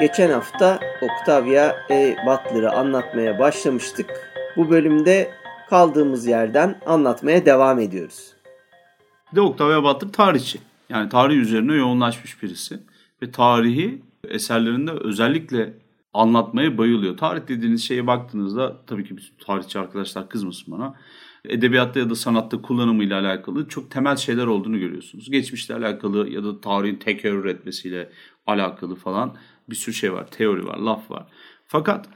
Geçen 0.00 0.30
hafta 0.30 0.80
Octavia 1.00 1.76
E. 1.90 2.16
Butler'ı 2.26 2.70
anlatmaya 2.72 3.38
başlamıştık. 3.38 4.25
Bu 4.56 4.70
bölümde 4.70 5.30
kaldığımız 5.70 6.26
yerden 6.26 6.80
anlatmaya 6.86 7.46
devam 7.46 7.78
ediyoruz. 7.78 8.32
Bir 9.32 9.36
de 9.36 9.40
Octavia 9.40 9.82
Butler 9.82 10.12
tarihçi. 10.12 10.58
Yani 10.88 11.08
tarih 11.08 11.36
üzerine 11.36 11.74
yoğunlaşmış 11.74 12.42
birisi. 12.42 12.80
Ve 13.22 13.30
tarihi 13.30 14.02
eserlerinde 14.28 14.90
özellikle 14.90 15.74
anlatmaya 16.12 16.78
bayılıyor. 16.78 17.16
Tarih 17.16 17.48
dediğiniz 17.48 17.84
şeye 17.84 18.06
baktığınızda 18.06 18.76
tabii 18.86 19.04
ki 19.04 19.16
tarihçi 19.46 19.78
arkadaşlar 19.78 20.28
kızmasın 20.28 20.74
bana. 20.74 20.94
Edebiyatta 21.44 22.00
ya 22.00 22.10
da 22.10 22.14
sanatta 22.14 22.62
kullanımıyla 22.62 23.20
alakalı 23.20 23.68
çok 23.68 23.90
temel 23.90 24.16
şeyler 24.16 24.46
olduğunu 24.46 24.78
görüyorsunuz. 24.78 25.30
Geçmişle 25.30 25.74
alakalı 25.74 26.28
ya 26.30 26.44
da 26.44 26.60
tarihin 26.60 26.96
tekerrür 26.96 27.44
etmesiyle 27.44 28.10
alakalı 28.46 28.94
falan 28.94 29.36
bir 29.70 29.76
sürü 29.76 29.94
şey 29.94 30.12
var. 30.12 30.26
Teori 30.30 30.66
var, 30.66 30.78
laf 30.78 31.10
var. 31.10 31.26
Fakat 31.66 32.08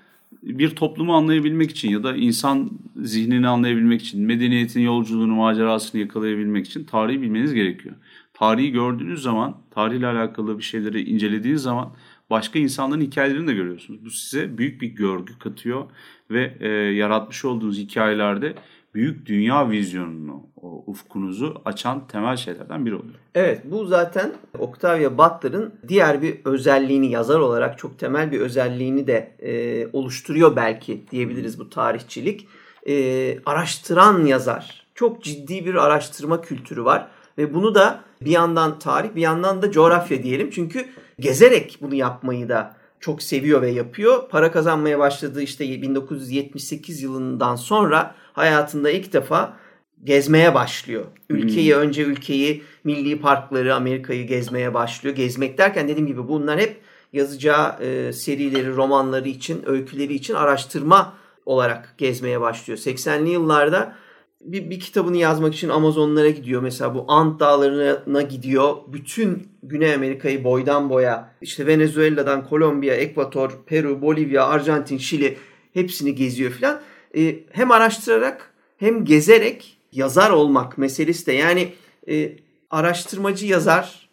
bir 0.42 0.70
toplumu 0.70 1.14
anlayabilmek 1.14 1.70
için 1.70 1.90
ya 1.90 2.02
da 2.02 2.16
insan 2.16 2.70
zihnini 2.96 3.48
anlayabilmek 3.48 4.02
için, 4.02 4.22
medeniyetin 4.22 4.80
yolculuğunu, 4.80 5.34
macerasını 5.34 6.00
yakalayabilmek 6.00 6.66
için 6.66 6.84
tarihi 6.84 7.22
bilmeniz 7.22 7.54
gerekiyor. 7.54 7.94
Tarihi 8.34 8.72
gördüğünüz 8.72 9.22
zaman, 9.22 9.56
tarihle 9.70 10.06
alakalı 10.06 10.58
bir 10.58 10.62
şeyleri 10.62 11.02
incelediğiniz 11.02 11.62
zaman 11.62 11.92
başka 12.30 12.58
insanların 12.58 13.00
hikayelerini 13.00 13.48
de 13.48 13.54
görüyorsunuz. 13.54 14.04
Bu 14.04 14.10
size 14.10 14.58
büyük 14.58 14.82
bir 14.82 14.86
görgü 14.86 15.38
katıyor 15.38 15.84
ve 16.30 16.56
e, 16.60 16.68
yaratmış 16.68 17.44
olduğunuz 17.44 17.78
hikayelerde 17.78 18.54
büyük 18.94 19.26
dünya 19.26 19.70
vizyonunu, 19.70 20.46
o 20.62 20.84
ufkunuzu 20.86 21.62
açan 21.64 22.06
temel 22.08 22.36
şeylerden 22.36 22.86
biri 22.86 22.94
oluyor. 22.94 23.14
Evet 23.34 23.60
bu 23.64 23.86
zaten 23.86 24.32
Octavia 24.58 25.18
Butler'ın 25.18 25.74
diğer 25.88 26.22
bir 26.22 26.36
özelliğini 26.44 27.10
yazar 27.10 27.38
olarak 27.38 27.78
çok 27.78 27.98
temel 27.98 28.32
bir 28.32 28.40
özelliğini 28.40 29.06
de 29.06 29.36
e, 29.38 29.86
oluşturuyor 29.92 30.56
belki 30.56 31.04
diyebiliriz 31.10 31.58
bu 31.58 31.70
tarihçilik. 31.70 32.48
E, 32.88 33.38
araştıran 33.46 34.26
yazar. 34.26 34.86
Çok 34.94 35.22
ciddi 35.22 35.66
bir 35.66 35.74
araştırma 35.74 36.40
kültürü 36.40 36.84
var 36.84 37.08
ve 37.38 37.54
bunu 37.54 37.74
da 37.74 38.00
bir 38.20 38.30
yandan 38.30 38.78
tarih 38.78 39.14
bir 39.14 39.20
yandan 39.20 39.62
da 39.62 39.70
coğrafya 39.70 40.22
diyelim. 40.22 40.50
Çünkü 40.50 40.86
gezerek 41.20 41.78
bunu 41.80 41.94
yapmayı 41.94 42.48
da 42.48 42.79
çok 43.00 43.22
seviyor 43.22 43.62
ve 43.62 43.70
yapıyor. 43.70 44.28
Para 44.28 44.52
kazanmaya 44.52 44.98
başladığı 44.98 45.42
işte 45.42 45.82
1978 45.82 47.02
yılından 47.02 47.56
sonra 47.56 48.14
hayatında 48.32 48.90
ilk 48.90 49.12
defa 49.12 49.56
gezmeye 50.04 50.54
başlıyor. 50.54 51.04
Ülkeyi 51.30 51.74
hmm. 51.74 51.80
önce 51.80 52.02
ülkeyi, 52.02 52.62
milli 52.84 53.20
parkları, 53.20 53.74
Amerika'yı 53.74 54.26
gezmeye 54.26 54.74
başlıyor. 54.74 55.16
Gezmek 55.16 55.58
derken 55.58 55.88
dediğim 55.88 56.06
gibi 56.06 56.28
bunlar 56.28 56.60
hep 56.60 56.80
yazacağı 57.12 57.82
e, 57.82 58.12
serileri, 58.12 58.76
romanları 58.76 59.28
için, 59.28 59.62
öyküleri 59.66 60.14
için 60.14 60.34
araştırma 60.34 61.14
olarak 61.46 61.94
gezmeye 61.98 62.40
başlıyor. 62.40 62.78
80'li 62.78 63.30
yıllarda 63.30 63.96
bir, 64.40 64.70
bir 64.70 64.80
kitabını 64.80 65.16
yazmak 65.16 65.54
için 65.54 65.68
Amazonlara 65.68 66.30
gidiyor. 66.30 66.62
Mesela 66.62 66.94
bu 66.94 67.04
Ant 67.08 67.40
dağlarına 67.40 68.22
gidiyor. 68.22 68.76
Bütün 68.88 69.48
Güney 69.62 69.94
Amerika'yı 69.94 70.44
boydan 70.44 70.90
boya 70.90 71.34
işte 71.40 71.66
Venezuela'dan 71.66 72.46
Kolombiya, 72.48 72.94
Ekvator, 72.94 73.58
Peru, 73.66 74.02
Bolivya, 74.02 74.46
Arjantin, 74.46 74.98
Şili 74.98 75.36
hepsini 75.72 76.14
geziyor 76.14 76.50
filan. 76.50 76.80
Ee, 77.16 77.36
hem 77.50 77.70
araştırarak 77.70 78.54
hem 78.76 79.04
gezerek 79.04 79.78
yazar 79.92 80.30
olmak 80.30 80.78
meselesi 80.78 81.26
de 81.26 81.32
yani 81.32 81.72
e, 82.08 82.36
araştırmacı 82.70 83.46
yazar 83.46 84.10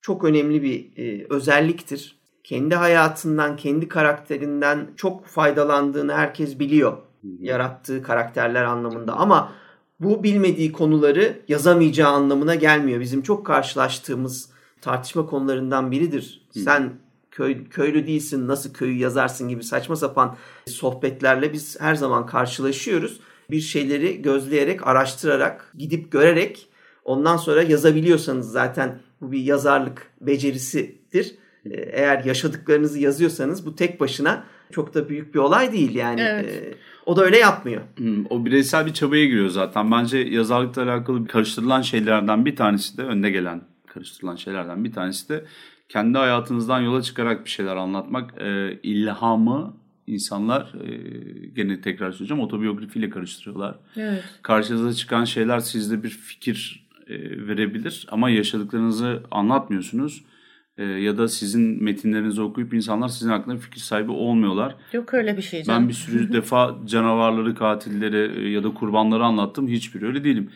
çok 0.00 0.24
önemli 0.24 0.62
bir 0.62 0.96
e, 0.96 1.26
özelliktir. 1.30 2.22
Kendi 2.44 2.74
hayatından, 2.74 3.56
kendi 3.56 3.88
karakterinden 3.88 4.90
çok 4.96 5.26
faydalandığını 5.26 6.12
herkes 6.14 6.58
biliyor. 6.58 6.96
Yarattığı 7.38 8.02
karakterler 8.02 8.64
anlamında 8.64 9.16
ama 9.16 9.52
bu 10.02 10.22
bilmediği 10.22 10.72
konuları 10.72 11.38
yazamayacağı 11.48 12.10
anlamına 12.10 12.54
gelmiyor. 12.54 13.00
Bizim 13.00 13.22
çok 13.22 13.46
karşılaştığımız 13.46 14.48
tartışma 14.80 15.26
konularından 15.26 15.90
biridir. 15.90 16.40
Hı. 16.54 16.60
Sen 16.60 16.92
köy, 17.30 17.64
köylü 17.68 18.06
değilsin 18.06 18.48
nasıl 18.48 18.72
köyü 18.72 18.98
yazarsın 18.98 19.48
gibi 19.48 19.64
saçma 19.64 19.96
sapan 19.96 20.36
sohbetlerle 20.66 21.52
biz 21.52 21.80
her 21.80 21.94
zaman 21.94 22.26
karşılaşıyoruz. 22.26 23.20
Bir 23.50 23.60
şeyleri 23.60 24.22
gözleyerek, 24.22 24.86
araştırarak, 24.86 25.72
gidip 25.78 26.12
görerek 26.12 26.68
ondan 27.04 27.36
sonra 27.36 27.62
yazabiliyorsanız 27.62 28.50
zaten 28.50 28.98
bu 29.20 29.32
bir 29.32 29.40
yazarlık 29.40 30.06
becerisidir. 30.20 31.34
Eğer 31.74 32.24
yaşadıklarınızı 32.24 32.98
yazıyorsanız 32.98 33.66
bu 33.66 33.76
tek 33.76 34.00
başına 34.00 34.44
çok 34.72 34.94
da 34.94 35.08
büyük 35.08 35.34
bir 35.34 35.38
olay 35.38 35.72
değil 35.72 35.94
yani. 35.94 36.20
Evet. 36.20 36.46
Ee, 36.48 36.74
o 37.06 37.16
da 37.16 37.24
öyle 37.24 37.38
yapmıyor. 37.38 37.82
Hmm, 37.96 38.26
o 38.30 38.44
bireysel 38.44 38.86
bir 38.86 38.92
çabaya 38.92 39.26
giriyor 39.26 39.48
zaten. 39.48 39.90
Bence 39.90 40.18
yazarlıkla 40.18 40.82
alakalı 40.82 41.26
karıştırılan 41.26 41.82
şeylerden 41.82 42.44
bir 42.44 42.56
tanesi 42.56 42.96
de 42.96 43.02
önde 43.02 43.30
gelen 43.30 43.62
karıştırılan 43.86 44.36
şeylerden 44.36 44.84
bir 44.84 44.92
tanesi 44.92 45.28
de 45.28 45.44
kendi 45.88 46.18
hayatınızdan 46.18 46.80
yola 46.80 47.02
çıkarak 47.02 47.44
bir 47.44 47.50
şeyler 47.50 47.76
anlatmak. 47.76 48.40
E, 48.40 48.78
ilhamı 48.82 49.74
insanlar 50.06 50.62
e, 50.62 50.88
gene 51.54 51.80
tekrar 51.80 52.12
söyleyeceğim 52.12 52.42
otobiyografiyle 52.42 53.10
karıştırıyorlar. 53.10 53.74
Evet. 53.96 54.24
Karşınıza 54.42 54.94
çıkan 54.94 55.24
şeyler 55.24 55.60
sizde 55.60 56.02
bir 56.02 56.08
fikir 56.08 56.88
e, 57.06 57.14
verebilir 57.46 58.06
ama 58.10 58.30
yaşadıklarınızı 58.30 59.22
anlatmıyorsunuz 59.30 60.24
e, 60.82 60.84
ya 60.84 61.18
da 61.18 61.28
sizin 61.28 61.84
metinlerinizi 61.84 62.42
okuyup 62.42 62.74
insanlar 62.74 63.08
sizin 63.08 63.30
hakkında 63.30 63.56
fikir 63.56 63.80
sahibi 63.80 64.10
olmuyorlar. 64.10 64.76
Yok 64.92 65.14
öyle 65.14 65.36
bir 65.36 65.42
şey 65.42 65.62
canım. 65.62 65.82
Ben 65.82 65.88
bir 65.88 65.94
sürü 65.94 66.32
defa 66.32 66.76
canavarları, 66.86 67.54
katilleri 67.54 68.40
e, 68.40 68.50
ya 68.50 68.64
da 68.64 68.74
kurbanları 68.74 69.24
anlattım. 69.24 69.68
Hiçbiri 69.68 70.06
öyle 70.06 70.24
değilim. 70.24 70.50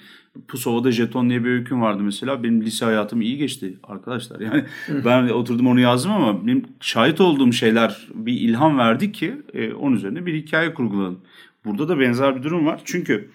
Pusova'da 0.48 0.92
jeton 0.92 1.31
diye 1.31 1.44
bir 1.44 1.50
öyküm 1.50 1.82
vardı 1.82 2.03
mesela. 2.03 2.42
Benim 2.42 2.62
lise 2.62 2.84
hayatım 2.84 3.20
iyi 3.20 3.37
geçti 3.37 3.75
arkadaşlar. 3.84 4.41
Yani 4.47 4.64
ben 5.04 5.28
oturdum 5.28 5.66
onu 5.66 5.81
yazdım 5.81 6.12
ama 6.12 6.47
benim 6.47 6.64
şahit 6.81 7.20
olduğum 7.20 7.53
şeyler 7.53 8.08
bir 8.14 8.32
ilham 8.32 8.78
verdi 8.78 9.12
ki 9.12 9.34
e, 9.54 9.72
onun 9.72 9.97
üzerine 9.97 10.26
bir 10.26 10.34
hikaye 10.34 10.75
kurguladım. 10.75 11.20
Burada 11.64 11.88
da 11.88 12.00
benzer 12.00 12.37
bir 12.37 12.43
durum 12.43 12.66
var. 12.66 12.81
Çünkü 12.84 13.31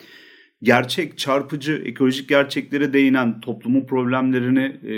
gerçek, 0.64 1.18
çarpıcı, 1.18 1.82
ekolojik 1.86 2.30
gerçeklere 2.30 2.94
değinen 2.94 3.42
toplumun 3.42 3.86
problemlerini 3.86 4.80
e, 4.84 4.96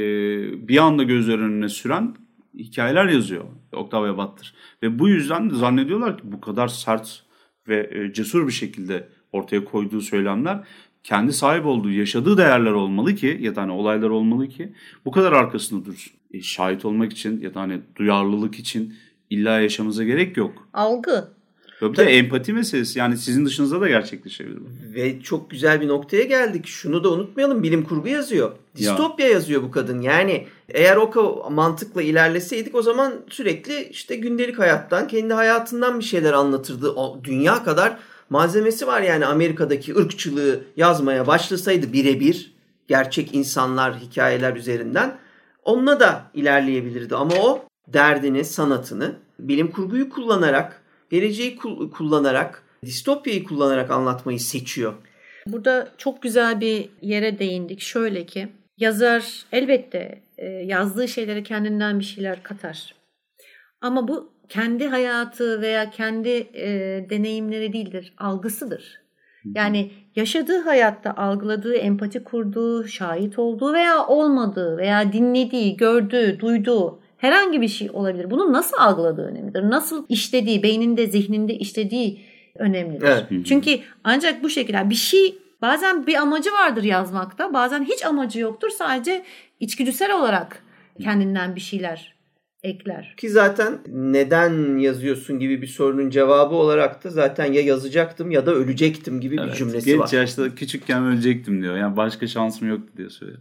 bir 0.68 0.78
anda 0.78 1.03
gözler 1.03 1.40
önüne 1.40 1.69
süren 1.69 2.16
hikayeler 2.57 3.06
yazıyor 3.06 3.44
Octavia 3.72 4.18
Butler. 4.18 4.53
Ve 4.84 5.00
bu 5.00 5.09
yüzden 5.09 5.50
zannediyorlar 5.50 6.18
ki 6.18 6.23
bu 6.23 6.41
kadar 6.41 6.68
sert 6.68 7.23
ve 7.68 7.90
e, 7.91 8.13
cesur 8.13 8.47
bir 8.47 8.52
şekilde 8.52 9.09
ortaya 9.31 9.66
koyduğu 9.66 10.02
söylemler 10.02 10.63
kendi 11.03 11.34
sahip 11.34 11.66
olduğu, 11.66 11.91
yaşadığı 11.91 12.38
değerler 12.38 12.72
olmalı 12.72 13.16
ki 13.16 13.38
ya 13.41 13.56
da 13.56 13.62
hani 13.62 13.72
olaylar 13.72 14.09
olmalı 14.09 14.47
ki 14.47 14.73
bu 15.06 15.12
kadar 15.12 15.31
arkasında 15.31 15.85
dursun. 15.85 16.13
E, 16.31 16.41
şahit 16.41 16.85
olmak 16.85 17.12
için 17.12 17.41
ya 17.41 17.53
da 17.53 17.62
hani 17.62 17.81
duyarlılık 17.96 18.56
için 18.56 18.96
illa 19.29 19.59
yaşamıza 19.59 20.03
gerek 20.03 20.37
yok. 20.37 20.67
Algı. 20.73 21.33
Tabii, 21.88 21.96
Tabii. 21.96 22.16
empati 22.16 22.53
meselesi 22.53 23.00
yani 23.00 23.18
sizin 23.18 23.46
dışınızda 23.46 23.82
da 23.82 23.88
gerçekleşebilir. 23.88 24.59
Ve 24.94 25.22
çok 25.22 25.50
güzel 25.50 25.82
bir 25.82 25.88
noktaya 25.88 26.24
geldik. 26.24 26.68
Şunu 26.68 27.03
da 27.03 27.12
unutmayalım 27.12 27.64
bilim 27.64 27.84
kurgu 27.84 28.08
yazıyor. 28.08 28.52
Distopya 28.76 29.28
ya. 29.28 29.34
yazıyor 29.34 29.64
bu 29.64 29.72
kadın. 29.72 30.02
Yani 30.02 30.47
eğer 30.70 30.97
o 30.97 31.50
mantıkla 31.52 32.02
ilerleseydik 32.02 32.76
o 32.76 32.82
zaman 32.82 33.14
sürekli 33.30 33.84
işte 33.84 34.16
gündelik 34.16 34.59
hayattan, 34.59 35.08
kendi 35.08 35.34
hayatından 35.34 36.00
bir 36.00 36.03
şeyler 36.03 36.34
anlatırdı. 36.34 36.90
O 36.91 37.20
dünya 37.24 37.64
kadar 37.64 37.97
malzemesi 38.30 38.88
var 38.88 39.02
yani 39.02 39.26
Amerika'daki 39.26 39.96
ırkçılığı 39.96 40.64
yazmaya 40.78 41.28
başlasaydı 41.28 41.94
birebir 41.94 42.53
gerçek 42.88 43.35
insanlar 43.35 44.00
hikayeler 44.00 44.56
üzerinden 44.56 45.18
onunla 45.64 46.00
da 46.00 46.24
ilerleyebilirdi. 46.34 47.16
Ama 47.16 47.35
o 47.35 47.66
derdini, 47.88 48.46
sanatını 48.46 49.16
bilim 49.40 49.72
kurguyu 49.72 50.09
kullanarak 50.09 50.83
geleceği 51.13 51.55
kullanarak, 51.93 52.63
distopyayı 52.85 53.43
kullanarak 53.43 53.91
anlatmayı 53.91 54.39
seçiyor. 54.39 54.93
Burada 55.47 55.91
çok 55.97 56.21
güzel 56.21 56.61
bir 56.61 56.89
yere 57.01 57.39
değindik. 57.39 57.81
Şöyle 57.81 58.25
ki 58.25 58.47
yazar 58.77 59.45
elbette 59.51 60.21
e, 60.37 60.45
yazdığı 60.47 61.07
şeylere 61.07 61.43
kendinden 61.43 61.99
bir 61.99 62.03
şeyler 62.03 62.43
katar. 62.43 62.95
Ama 63.81 64.07
bu 64.07 64.33
kendi 64.49 64.87
hayatı 64.87 65.61
veya 65.61 65.89
kendi 65.89 66.29
e, 66.53 66.69
deneyimleri 67.09 67.73
değildir, 67.73 68.13
algısıdır. 68.17 69.03
Yani 69.55 69.91
yaşadığı 70.15 70.59
hayatta 70.59 71.13
algıladığı, 71.13 71.75
empati 71.75 72.23
kurduğu, 72.23 72.87
şahit 72.87 73.39
olduğu 73.39 73.73
veya 73.73 74.07
olmadığı 74.07 74.77
veya 74.77 75.13
dinlediği, 75.13 75.77
gördüğü, 75.77 76.39
duyduğu 76.39 77.03
herhangi 77.23 77.61
bir 77.61 77.67
şey 77.67 77.90
olabilir. 77.93 78.31
Bunu 78.31 78.53
nasıl 78.53 78.78
algıladığı 78.78 79.25
önemlidir. 79.25 79.61
Nasıl 79.64 80.05
işlediği, 80.09 80.64
beyninde, 80.64 81.08
zihninde 81.08 81.53
işlediği 81.53 82.22
önemlidir. 82.55 83.08
Evet. 83.08 83.46
Çünkü 83.46 83.79
ancak 84.03 84.43
bu 84.43 84.49
şekilde 84.49 84.90
bir 84.90 84.96
şey 84.96 85.35
bazen 85.61 86.08
bir 86.08 86.16
amacı 86.16 86.52
vardır 86.52 86.84
yazmakta. 86.84 87.53
Bazen 87.53 87.84
hiç 87.84 88.05
amacı 88.05 88.40
yoktur. 88.40 88.70
Sadece 88.70 89.23
içgüdüsel 89.59 90.16
olarak 90.16 90.64
kendinden 91.03 91.55
bir 91.55 91.61
şeyler 91.61 92.16
ekler. 92.64 93.14
Ki 93.17 93.29
zaten 93.29 93.78
neden 93.87 94.78
yazıyorsun 94.78 95.40
gibi 95.40 95.61
bir 95.61 95.67
sorunun 95.67 96.09
cevabı 96.09 96.55
olarak 96.55 97.03
da 97.03 97.09
zaten 97.09 97.53
ya 97.53 97.61
yazacaktım 97.61 98.31
ya 98.31 98.46
da 98.46 98.52
ölecektim 98.52 99.22
gibi 99.22 99.37
bir 99.37 99.43
Evet, 99.43 99.58
cümlesi 99.58 99.85
genç 99.85 99.99
var. 99.99 100.11
yaşta 100.11 100.55
küçükken 100.55 101.03
ölecektim 101.03 101.61
diyor. 101.61 101.78
Yani 101.78 101.97
başka 101.97 102.28
şansım 102.28 102.70
yoktu 102.70 102.93
diye 102.97 103.09
söylüyor. 103.09 103.40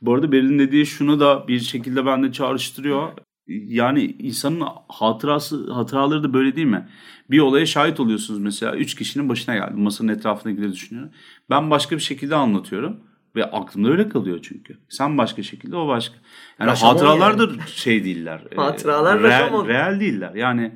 Bu 0.00 0.14
arada 0.14 0.32
Beril'in 0.32 0.58
dediği 0.58 0.86
şunu 0.86 1.20
da 1.20 1.48
bir 1.48 1.60
şekilde 1.60 2.06
bende 2.06 2.32
çağrıştırıyor. 2.32 3.08
Yani 3.48 4.16
insanın 4.18 4.64
hatırası 4.88 5.72
hatıraları 5.72 6.22
da 6.22 6.32
böyle 6.32 6.56
değil 6.56 6.66
mi? 6.66 6.88
Bir 7.30 7.38
olaya 7.38 7.66
şahit 7.66 8.00
oluyorsunuz 8.00 8.40
mesela. 8.40 8.76
Üç 8.76 8.94
kişinin 8.94 9.28
başına 9.28 9.54
geldi. 9.54 9.74
Masanın 9.76 10.08
etrafındakileri 10.08 10.72
düşünüyor. 10.72 11.08
Ben 11.50 11.70
başka 11.70 11.96
bir 11.96 12.02
şekilde 12.02 12.34
anlatıyorum. 12.34 13.00
Ve 13.36 13.44
aklımda 13.44 13.88
öyle 13.90 14.08
kalıyor 14.08 14.38
çünkü. 14.42 14.78
Sen 14.88 15.18
başka 15.18 15.42
şekilde 15.42 15.76
o 15.76 15.88
başka. 15.88 16.14
Yani 16.60 16.70
Raşamon 16.70 16.92
hatıralar 16.92 17.30
yani. 17.30 17.40
da 17.58 17.66
şey 17.66 18.04
değiller. 18.04 18.40
e, 18.50 18.54
Hatıralar 18.56 19.22
real, 19.22 19.30
raşamon. 19.30 19.68
real 19.68 20.00
değiller. 20.00 20.34
Yani 20.34 20.72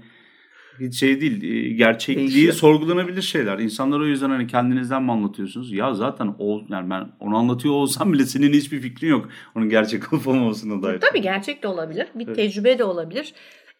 şey 0.93 1.21
değil. 1.21 1.43
e, 1.43 1.69
Gerçekliği 1.75 2.29
Değişiyor. 2.29 2.55
sorgulanabilir 2.55 3.23
şeyler. 3.23 3.59
İnsanlar 3.59 4.01
o 4.01 4.07
yüzden 4.07 4.31
hani 4.31 4.47
kendinizden 4.47 5.03
mi 5.03 5.13
anlatıyorsunuz? 5.13 5.73
Ya 5.73 5.95
zaten 5.95 6.35
o, 6.39 6.61
yani 6.69 6.91
ben 6.91 7.09
onu 7.21 7.37
anlatıyor 7.37 7.75
olsam 7.75 8.13
bile 8.13 8.25
senin 8.27 8.53
hiçbir 8.53 8.81
fikrin 8.81 9.09
yok. 9.09 9.29
Onun 9.57 9.69
gerçek 9.69 10.03
olup 10.13 10.29
olmamasına 10.29 10.83
dair. 10.83 11.01
Tabii 11.01 11.21
gerçek 11.21 11.63
de 11.63 11.69
olabilir. 11.69 12.07
Bir 12.15 12.27
Evet. 12.27 12.37
tecrübe 12.37 12.79
de 12.79 12.85
olabilir. 12.85 13.33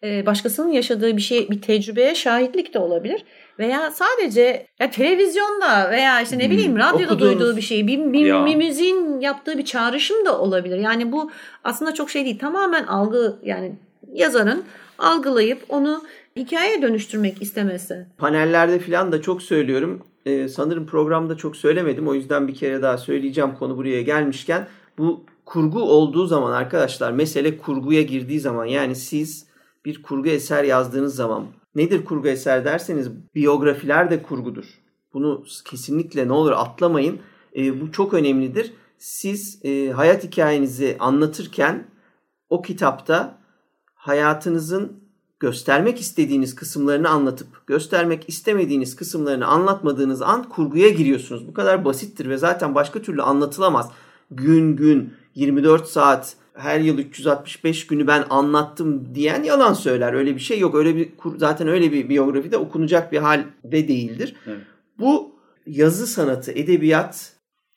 Ee, 0.03 0.25
başkasının 0.25 0.71
yaşadığı 0.71 1.17
bir 1.17 1.21
şey, 1.21 1.49
bir 1.49 1.61
tecrübeye 1.61 2.15
şahitlik 2.15 2.73
de 2.73 2.79
olabilir. 2.79 3.23
Veya 3.59 3.91
sadece 3.91 4.67
ya 4.79 4.89
televizyonda 4.91 5.91
veya 5.91 6.21
işte 6.21 6.37
ne 6.39 6.43
Hmm, 6.45 6.51
bileyim 6.51 6.77
radyoda 6.77 7.13
okuduğunuz- 7.13 7.19
duyduğu 7.39 7.57
bir 7.57 7.61
şey, 7.61 7.87
bir, 7.87 8.13
bir, 8.13 8.25
Ya. 8.25 8.45
bir 8.45 8.55
müziğin 8.55 9.19
yaptığı 9.19 9.57
bir 9.57 9.65
çağrışım 9.65 10.25
da 10.25 10.39
olabilir. 10.39 10.77
Yani 10.77 11.11
bu 11.11 11.31
aslında 11.63 11.93
çok 11.93 12.09
şey 12.09 12.25
değil. 12.25 12.39
Tamamen 12.39 12.83
algı 12.83 13.35
yani 13.43 13.75
yazarın 14.13 14.63
algılayıp 14.99 15.59
onu 15.69 16.03
hikayeye 16.35 16.81
dönüştürmek 16.81 17.41
istemesi. 17.41 18.07
Panellerde 18.17 18.79
falan 18.79 19.11
da 19.11 19.21
çok 19.21 19.41
söylüyorum. 19.41 20.01
Ee, 20.25 20.47
sanırım 20.47 20.85
programda 20.85 21.37
çok 21.37 21.57
söylemedim. 21.57 22.07
O 22.07 22.13
yüzden 22.13 22.47
bir 22.47 22.55
kere 22.55 22.81
daha 22.81 22.97
söyleyeceğim 22.97 23.55
konu 23.59 23.77
buraya 23.77 24.01
gelmişken. 24.01 24.67
Bu 24.97 25.25
kurgu 25.45 25.81
olduğu 25.81 26.25
zaman 26.25 26.51
arkadaşlar 26.51 27.11
mesele 27.11 27.57
kurguya 27.57 28.01
girdiği 28.01 28.39
zaman 28.39 28.65
yani 28.65 28.95
siz 28.95 29.47
bir 29.85 30.01
kurgu 30.03 30.29
eser 30.29 30.63
yazdığınız 30.63 31.15
zaman 31.15 31.45
nedir 31.75 32.05
kurgu 32.05 32.27
eser 32.27 32.65
derseniz 32.65 33.09
biyografiler 33.35 34.11
de 34.11 34.23
kurgudur. 34.23 34.65
Bunu 35.13 35.43
kesinlikle 35.65 36.27
ne 36.27 36.33
olur 36.33 36.51
atlamayın. 36.51 37.19
Ee, 37.55 37.81
bu 37.81 37.91
çok 37.91 38.13
önemlidir. 38.13 38.73
Siz 38.97 39.65
e, 39.65 39.89
hayat 39.89 40.23
hikayenizi 40.23 40.95
anlatırken 40.99 41.87
o 42.49 42.61
kitapta 42.61 43.37
hayatınızın 43.95 45.02
göstermek 45.39 45.99
istediğiniz 45.99 46.55
kısımlarını 46.55 47.09
anlatıp 47.09 47.67
göstermek 47.67 48.29
istemediğiniz 48.29 48.95
kısımlarını 48.95 49.45
anlatmadığınız 49.45 50.21
an 50.21 50.49
kurguya 50.49 50.89
giriyorsunuz. 50.89 51.47
Bu 51.47 51.53
kadar 51.53 51.85
basittir 51.85 52.29
ve 52.29 52.37
zaten 52.37 52.75
başka 52.75 53.01
türlü 53.01 53.21
anlatılamaz. 53.21 53.91
Gün 54.31 54.75
gün 54.75 55.13
24 55.35 55.87
saat 55.87 56.35
her 56.53 56.79
yıl 56.79 56.97
365 56.97 57.87
günü 57.87 58.07
ben 58.07 58.25
anlattım 58.29 59.15
diyen 59.15 59.43
yalan 59.43 59.73
söyler. 59.73 60.13
Öyle 60.13 60.35
bir 60.35 60.39
şey 60.39 60.59
yok. 60.59 60.75
Öyle 60.75 60.95
bir 60.95 61.09
zaten 61.37 61.67
öyle 61.67 61.91
bir 61.91 62.09
biyografi 62.09 62.51
de 62.51 62.57
okunacak 62.57 63.11
bir 63.11 63.17
halde 63.17 63.87
değildir. 63.87 64.35
Evet. 64.47 64.61
Bu 64.99 65.35
yazı 65.67 66.07
sanatı, 66.07 66.51
edebiyat, 66.51 67.33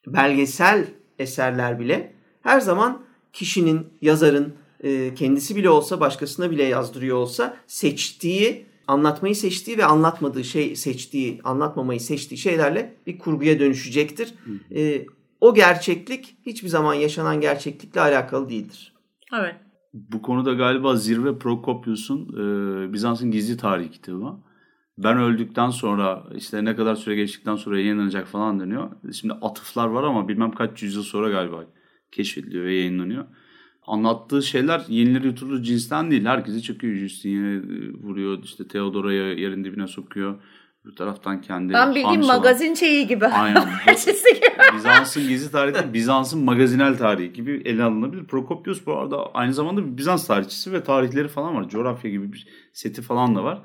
belgesel 0.06 0.84
eserler 1.18 1.80
bile 1.80 2.12
her 2.42 2.60
zaman 2.60 3.02
kişinin, 3.32 3.86
yazarın 4.02 4.54
e, 4.86 5.14
kendisi 5.14 5.56
bile 5.56 5.70
olsa 5.70 6.00
başkasına 6.00 6.50
bile 6.50 6.62
yazdırıyor 6.62 7.16
olsa 7.16 7.56
seçtiği, 7.66 8.66
anlatmayı 8.86 9.36
seçtiği 9.36 9.78
ve 9.78 9.84
anlatmadığı 9.84 10.44
şey 10.44 10.76
seçtiği, 10.76 11.40
anlatmamayı 11.44 12.00
seçtiği 12.00 12.38
şeylerle 12.38 12.96
bir 13.06 13.18
kurguya 13.18 13.60
dönüşecektir. 13.60 14.34
E, 14.74 15.06
o 15.40 15.54
gerçeklik 15.54 16.36
hiçbir 16.46 16.68
zaman 16.68 16.94
yaşanan 16.94 17.40
gerçeklikle 17.40 18.00
alakalı 18.00 18.48
değildir. 18.48 18.94
Evet. 19.32 19.54
Bu 19.94 20.22
konuda 20.22 20.52
galiba 20.52 20.96
Zirve 20.96 21.38
Prokopius'un 21.38 22.20
e, 22.22 22.92
Bizans'ın 22.92 23.30
Gizli 23.30 23.56
Tarihi 23.56 23.90
kitabı. 23.90 24.32
Ben 24.98 25.18
öldükten 25.18 25.70
sonra 25.70 26.24
işte 26.34 26.64
ne 26.64 26.76
kadar 26.76 26.94
süre 26.94 27.14
geçtikten 27.14 27.56
sonra 27.56 27.80
yayınlanacak 27.80 28.26
falan 28.26 28.60
deniyor. 28.60 28.90
Şimdi 29.12 29.34
atıflar 29.34 29.86
var 29.86 30.04
ama 30.04 30.28
bilmem 30.28 30.50
kaç 30.50 30.82
yüzyıl 30.82 31.02
sonra 31.02 31.30
galiba 31.30 31.64
keşfediliyor 32.12 32.64
ve 32.64 32.74
yayınlanıyor. 32.74 33.24
Anlattığı 33.86 34.42
şeyler 34.42 34.82
yenilir 34.88 35.24
yutulur 35.24 35.62
cinsten 35.62 36.10
değil. 36.10 36.24
Herkesi 36.24 36.62
çöküyor. 36.62 36.94
Justinian'e 36.94 37.62
vuruyor. 38.02 38.38
işte 38.44 38.68
Theodora'ya 38.68 39.32
yerin 39.32 39.64
dibine 39.64 39.86
sokuyor. 39.86 40.34
Bir 40.86 40.96
taraftan 40.96 41.40
kendi 41.40 41.72
Ben 41.72 41.94
bildiğim 41.94 42.26
magazin 42.26 42.74
şeyi 42.74 43.06
gibi. 43.06 43.26
Aynen. 43.26 43.68
Bizans'ın 44.76 45.28
gizli 45.28 45.50
tarihi 45.50 45.92
Bizans'ın 45.92 46.44
magazinel 46.44 46.98
tarihi 46.98 47.32
gibi 47.32 47.62
ele 47.64 47.82
alınabilir. 47.82 48.24
Prokopius 48.24 48.86
bu 48.86 48.96
arada 48.96 49.30
aynı 49.34 49.54
zamanda 49.54 49.86
bir 49.86 49.96
Bizans 49.96 50.26
tarihçisi 50.26 50.72
ve 50.72 50.82
tarihleri 50.82 51.28
falan 51.28 51.54
var. 51.54 51.68
Coğrafya 51.68 52.10
gibi 52.10 52.32
bir 52.32 52.46
seti 52.72 53.02
falan 53.02 53.36
da 53.36 53.44
var. 53.44 53.62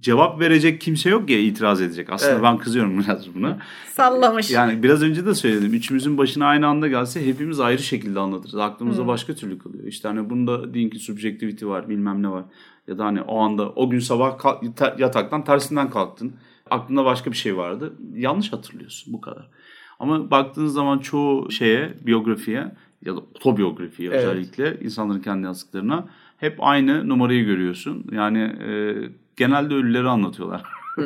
Cevap 0.00 0.40
verecek 0.40 0.80
kimse 0.80 1.10
yok 1.10 1.30
ya 1.30 1.38
itiraz 1.38 1.80
edecek. 1.82 2.12
Aslında 2.12 2.32
Evet. 2.32 2.42
ben 2.42 2.58
kızıyorum 2.58 2.98
biraz 3.00 3.34
buna. 3.34 3.58
Sallamış. 3.92 4.50
Yani 4.50 4.82
biraz 4.82 5.02
önce 5.02 5.26
de 5.26 5.34
söyledim. 5.34 5.74
Üçümüzün 5.74 6.18
başına 6.18 6.46
aynı 6.46 6.66
anda 6.66 6.88
gelse 6.88 7.26
hepimiz 7.26 7.60
ayrı 7.60 7.82
şekilde 7.82 8.20
anlatırız. 8.20 8.54
Aklımızda 8.54 9.00
Hmm. 9.02 9.08
başka 9.08 9.34
türlü 9.34 9.58
kalıyor. 9.58 9.84
İşte 9.86 10.08
hani 10.08 10.30
bunda 10.30 10.74
deyin 10.74 10.90
ki 10.90 10.98
subjektivity 10.98 11.66
var 11.66 11.88
bilmem 11.88 12.22
ne 12.22 12.28
var. 12.28 12.44
Ya 12.88 12.98
da 12.98 13.04
hani 13.04 13.22
o 13.22 13.38
anda 13.38 13.70
o 13.70 13.90
gün 13.90 13.98
sabah 13.98 14.38
yataktan 14.98 15.44
tersinden 15.44 15.90
kalktın. 15.90 16.32
Aklında 16.70 17.04
başka 17.04 17.30
bir 17.32 17.36
şey 17.36 17.56
vardı. 17.56 17.92
Yanlış 18.16 18.52
hatırlıyorsun 18.52 19.12
bu 19.12 19.20
kadar. 19.20 19.48
Ama 20.00 20.30
baktığınız 20.30 20.72
zaman 20.72 20.98
çoğu 20.98 21.50
şeye, 21.50 21.94
biyografiye 22.06 22.72
ya 23.04 23.16
da 23.16 23.20
otobiyografiye 23.20 24.08
Evet. 24.10 24.18
özellikle 24.24 24.78
insanların 24.82 25.20
kendi 25.20 25.44
yazdıklarına 25.44 26.08
hep 26.36 26.56
aynı 26.60 27.08
numarayı 27.08 27.44
görüyorsun. 27.44 28.04
Yani 28.12 28.38
e, 28.38 28.94
genelde 29.36 29.74
ölüleri 29.74 30.08
anlatıyorlar. 30.08 30.62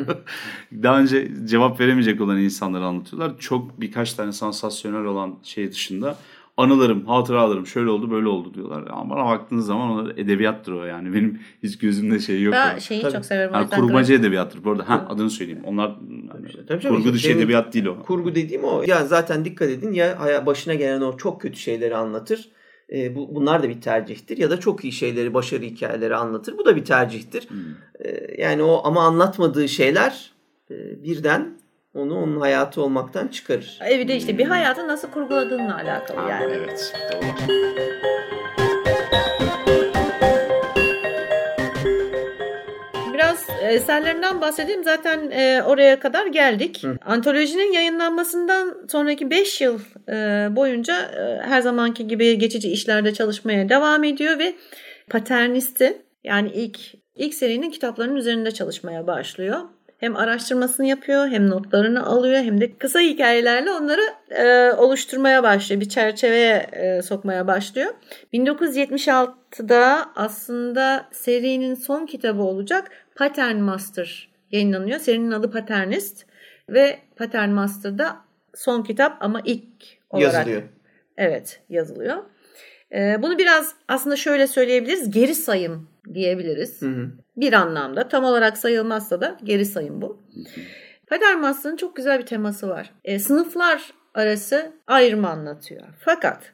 Daha 0.83 0.99
önce 0.99 1.31
cevap 1.45 1.79
veremeyecek 1.79 2.21
olan 2.21 2.37
insanları 2.37 2.85
anlatıyorlar. 2.85 3.39
Çok 3.39 3.81
birkaç 3.81 4.13
tane 4.13 4.31
sansasyonel 4.31 5.05
olan 5.05 5.35
şey 5.43 5.71
dışında 5.71 6.17
anılarım, 6.57 7.05
hatıralarım 7.05 7.67
şöyle 7.67 7.89
oldu 7.89 8.11
böyle 8.11 8.27
oldu 8.27 8.53
diyorlar. 8.53 8.83
Ama 8.89 9.15
bana 9.15 9.25
baktığınız 9.25 9.65
zaman 9.65 9.89
onlar 9.89 10.17
edebiyattır 10.17 10.71
o 10.71 10.85
yani. 10.85 11.13
Benim 11.13 11.39
hiç 11.63 11.77
gözümde 11.77 12.19
şey 12.19 12.41
yok. 12.41 12.53
Ben 12.53 12.67
yani. 12.67 12.81
şeyi 12.81 13.01
Tabii. 13.01 13.13
çok 13.13 13.25
severim. 13.25 13.53
Yani 13.53 13.69
kurmacı 13.69 14.13
edebiyattır. 14.13 14.63
Bu 14.63 14.71
arada 14.71 14.89
ha, 14.89 15.07
adını 15.09 15.29
söyleyeyim. 15.29 15.61
Onlar 15.65 15.91
hani, 16.31 16.65
Tabii 16.67 16.87
kurgu 16.87 17.13
dışı 17.13 17.29
demin- 17.29 17.39
edebiyat 17.39 17.73
değil 17.73 17.85
o. 17.85 17.99
Kurgu 18.03 18.35
dediğim 18.35 18.63
o. 18.63 18.83
Ya 18.87 19.05
zaten 19.05 19.45
dikkat 19.45 19.69
edin 19.69 19.91
ya 19.91 20.43
başına 20.45 20.73
gelen 20.73 21.01
o 21.01 21.17
çok 21.17 21.41
kötü 21.41 21.59
şeyleri 21.59 21.95
anlatır. 21.95 22.49
E, 22.91 23.15
bu, 23.15 23.35
bunlar 23.35 23.63
da 23.63 23.69
bir 23.69 23.81
tercihtir. 23.81 24.37
Ya 24.37 24.49
da 24.49 24.59
çok 24.59 24.83
iyi 24.83 24.93
şeyleri, 24.93 25.33
başarı 25.33 25.63
hikayeleri 25.63 26.15
anlatır. 26.15 26.57
Bu 26.57 26.65
da 26.65 26.75
bir 26.75 26.85
tercihtir. 26.85 27.47
E, 27.99 28.41
yani 28.41 28.63
o 28.63 28.81
ama 28.83 29.03
anlatmadığı 29.03 29.69
şeyler 29.69 30.31
e, 30.71 31.03
birden 31.03 31.61
onu 31.93 32.15
onun 32.15 32.39
hayatı 32.39 32.81
olmaktan 32.81 33.27
çıkarır. 33.27 33.79
E 33.89 33.99
bir 33.99 34.07
de 34.07 34.15
işte 34.15 34.37
bir 34.37 34.45
hayatı 34.45 34.87
nasıl 34.87 35.07
kurguladığınla 35.07 35.75
alakalı 35.75 36.29
yani. 36.29 36.53
Evet. 36.53 36.93
Doğru. 37.11 37.90
Eserlerinden 43.71 44.41
bahsedeyim. 44.41 44.83
Zaten 44.83 45.31
e, 45.31 45.63
oraya 45.63 45.99
kadar 45.99 46.25
geldik. 46.25 46.85
Antolojinin 47.05 47.73
yayınlanmasından 47.73 48.87
sonraki 48.91 49.29
5 49.29 49.61
yıl 49.61 49.79
e, 50.09 50.47
boyunca 50.55 51.01
e, 51.01 51.41
her 51.47 51.61
zamanki 51.61 52.07
gibi 52.07 52.37
geçici 52.37 52.71
işlerde 52.71 53.13
çalışmaya 53.13 53.69
devam 53.69 54.03
ediyor 54.03 54.39
ve 54.39 54.53
paternisti 55.09 56.01
yani 56.23 56.51
ilk 56.53 56.79
ilk 57.15 57.33
serinin 57.33 57.71
kitaplarının 57.71 58.15
üzerinde 58.15 58.51
çalışmaya 58.51 59.07
başlıyor. 59.07 59.59
hem 59.97 60.15
araştırmasını 60.15 60.85
yapıyor 60.85 61.27
hem 61.27 61.49
notlarını 61.49 62.05
alıyor 62.05 62.43
hem 62.43 62.61
de 62.61 62.77
kısa 62.77 62.99
hikayelerle 62.99 63.71
onları 63.71 64.01
e, 64.29 64.71
oluşturmaya 64.71 65.43
başlıyor. 65.43 65.81
Bir 65.81 65.89
çerçeveye 65.89 66.69
e, 66.71 67.01
sokmaya 67.01 67.47
başlıyor. 67.47 67.93
1976'da 68.33 70.05
aslında 70.15 71.05
serinin 71.11 71.75
son 71.75 72.05
kitabı 72.05 72.41
olacak 72.41 72.91
Pattern 73.15 73.57
Master 73.57 74.29
yayınlanıyor. 74.51 74.99
Serinin 74.99 75.31
adı 75.31 75.51
Patternist 75.51 76.25
ve 76.69 76.99
Pattern 77.15 77.49
Master'da 77.49 78.17
son 78.55 78.83
kitap 78.83 79.17
ama 79.19 79.41
ilk 79.45 79.63
olarak 80.09 80.33
Yazılıyor. 80.33 80.63
Evet 81.17 81.61
yazılıyor. 81.69 82.23
Ee, 82.93 83.17
bunu 83.21 83.37
biraz 83.37 83.75
aslında 83.87 84.15
şöyle 84.15 84.47
söyleyebiliriz. 84.47 85.11
Geri 85.11 85.35
sayım 85.35 85.89
diyebiliriz. 86.13 86.81
Hı 86.81 86.85
hı. 86.85 87.11
Bir 87.37 87.53
anlamda 87.53 88.07
tam 88.07 88.23
olarak 88.23 88.57
sayılmazsa 88.57 89.21
da 89.21 89.37
geri 89.43 89.65
sayım 89.65 90.01
bu. 90.01 90.21
Pattern 91.07 91.39
Master'ın 91.39 91.75
çok 91.75 91.95
güzel 91.95 92.19
bir 92.19 92.25
teması 92.25 92.69
var. 92.69 92.93
Ee, 93.03 93.19
sınıflar 93.19 93.93
arası 94.13 94.71
ayrımı 94.87 95.29
anlatıyor. 95.29 95.81
Fakat 95.99 96.53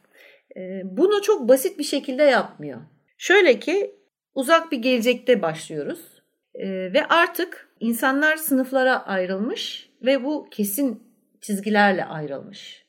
e, 0.57 0.81
bunu 0.83 1.21
çok 1.21 1.49
basit 1.49 1.79
bir 1.79 1.83
şekilde 1.83 2.23
yapmıyor. 2.23 2.81
Şöyle 3.17 3.59
ki 3.59 3.95
uzak 4.35 4.71
bir 4.71 4.77
gelecekte 4.77 5.41
başlıyoruz. 5.41 6.16
Ee, 6.57 6.93
ve 6.93 7.05
artık 7.05 7.69
insanlar 7.79 8.35
sınıflara 8.35 9.05
ayrılmış 9.05 9.89
ve 10.01 10.23
bu 10.23 10.47
kesin 10.51 11.03
çizgilerle 11.41 12.05
ayrılmış. 12.05 12.85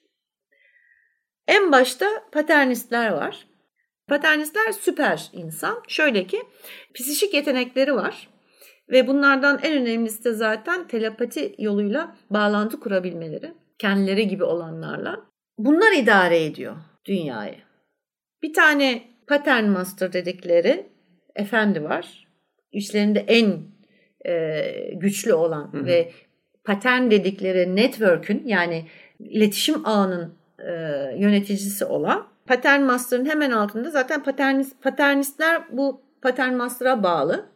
En 1.49 1.73
başta 1.73 2.07
paternistler 2.33 3.11
var. 3.11 3.47
Paternistler 4.09 4.73
süper 4.73 5.31
insan. 5.33 5.83
Şöyle 5.89 6.27
ki 6.27 6.43
psişik 6.95 7.35
yetenekleri 7.35 7.95
var. 7.95 8.29
Ve 8.91 9.07
bunlardan 9.07 9.61
en 9.63 9.83
önemlisi 9.83 10.25
de 10.25 10.33
zaten 10.33 10.89
telepati 10.89 11.55
yoluyla 11.59 12.17
bağlantı 12.31 12.81
kurabilmeleri. 12.81 13.55
Kendileri 13.79 14.29
gibi 14.29 14.45
olanlarla. 14.45 15.27
Bunlar 15.59 15.93
idare 15.93 16.45
ediyor 16.45 16.77
dünyayı. 17.05 17.59
Bir 18.43 18.53
tane 18.53 19.03
pattern 19.27 19.65
master 19.65 20.13
dedikleri 20.13 20.93
efendi 21.37 21.83
var. 21.83 22.28
İçlerinde 22.73 23.25
en 23.29 23.59
e, 24.27 24.63
güçlü 24.95 25.35
olan 25.35 25.73
Hı 25.73 25.79
hı. 25.79 25.87
ve 25.87 26.13
patern 26.65 27.11
dedikleri 27.11 27.77
network'ün 27.77 28.43
yani 28.47 28.87
iletişim 29.19 29.87
ağının 29.87 30.35
e, 30.59 30.71
yöneticisi 31.19 31.85
olan 31.85 32.27
Pattern 32.47 32.83
Master'ın 32.83 33.27
hemen 33.27 33.51
altında 33.51 33.91
zaten 33.91 34.23
paternist, 34.23 34.83
paternistler 34.83 35.63
bu 35.71 36.01
Pattern 36.23 36.55
Master'a 36.55 37.03
bağlı. 37.03 37.47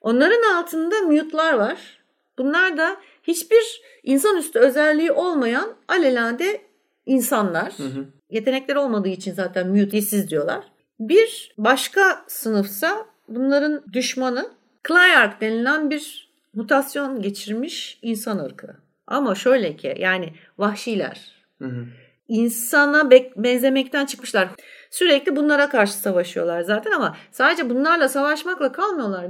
Onların 0.00 0.56
altında 0.56 1.00
mute'lar 1.00 1.54
var. 1.54 2.02
Bunlar 2.38 2.76
da 2.76 2.96
hiçbir 3.22 3.82
insanüstü 4.02 4.58
özelliği 4.58 5.12
olmayan 5.12 5.74
alelade 5.88 6.60
insanlar. 7.06 7.72
Hı 7.76 7.82
hı. 7.82 8.06
Yetenekleri 8.30 8.78
olmadığı 8.78 9.08
için 9.08 9.32
zaten 9.32 9.68
mute'siz 9.68 10.30
diyorlar. 10.30 10.64
Bir 11.00 11.54
başka 11.58 12.24
sınıfsa 12.28 13.06
bunların 13.34 13.82
düşmanı 13.92 14.50
Clayark 14.88 15.40
denilen 15.40 15.90
bir 15.90 16.32
mutasyon 16.54 17.22
geçirmiş 17.22 17.98
insan 18.02 18.38
ırkı. 18.38 18.76
Ama 19.06 19.34
şöyle 19.34 19.76
ki 19.76 19.94
yani 19.98 20.32
vahşiler. 20.58 21.32
Hı 21.58 21.68
hı. 21.68 21.86
insana 22.28 23.10
benzemekten 23.36 24.06
çıkmışlar. 24.06 24.48
Sürekli 24.90 25.36
bunlara 25.36 25.68
karşı 25.68 25.92
savaşıyorlar 25.92 26.60
zaten 26.60 26.90
ama 26.90 27.16
sadece 27.30 27.70
bunlarla 27.70 28.08
savaşmakla 28.08 28.72
kalmıyorlar. 28.72 29.26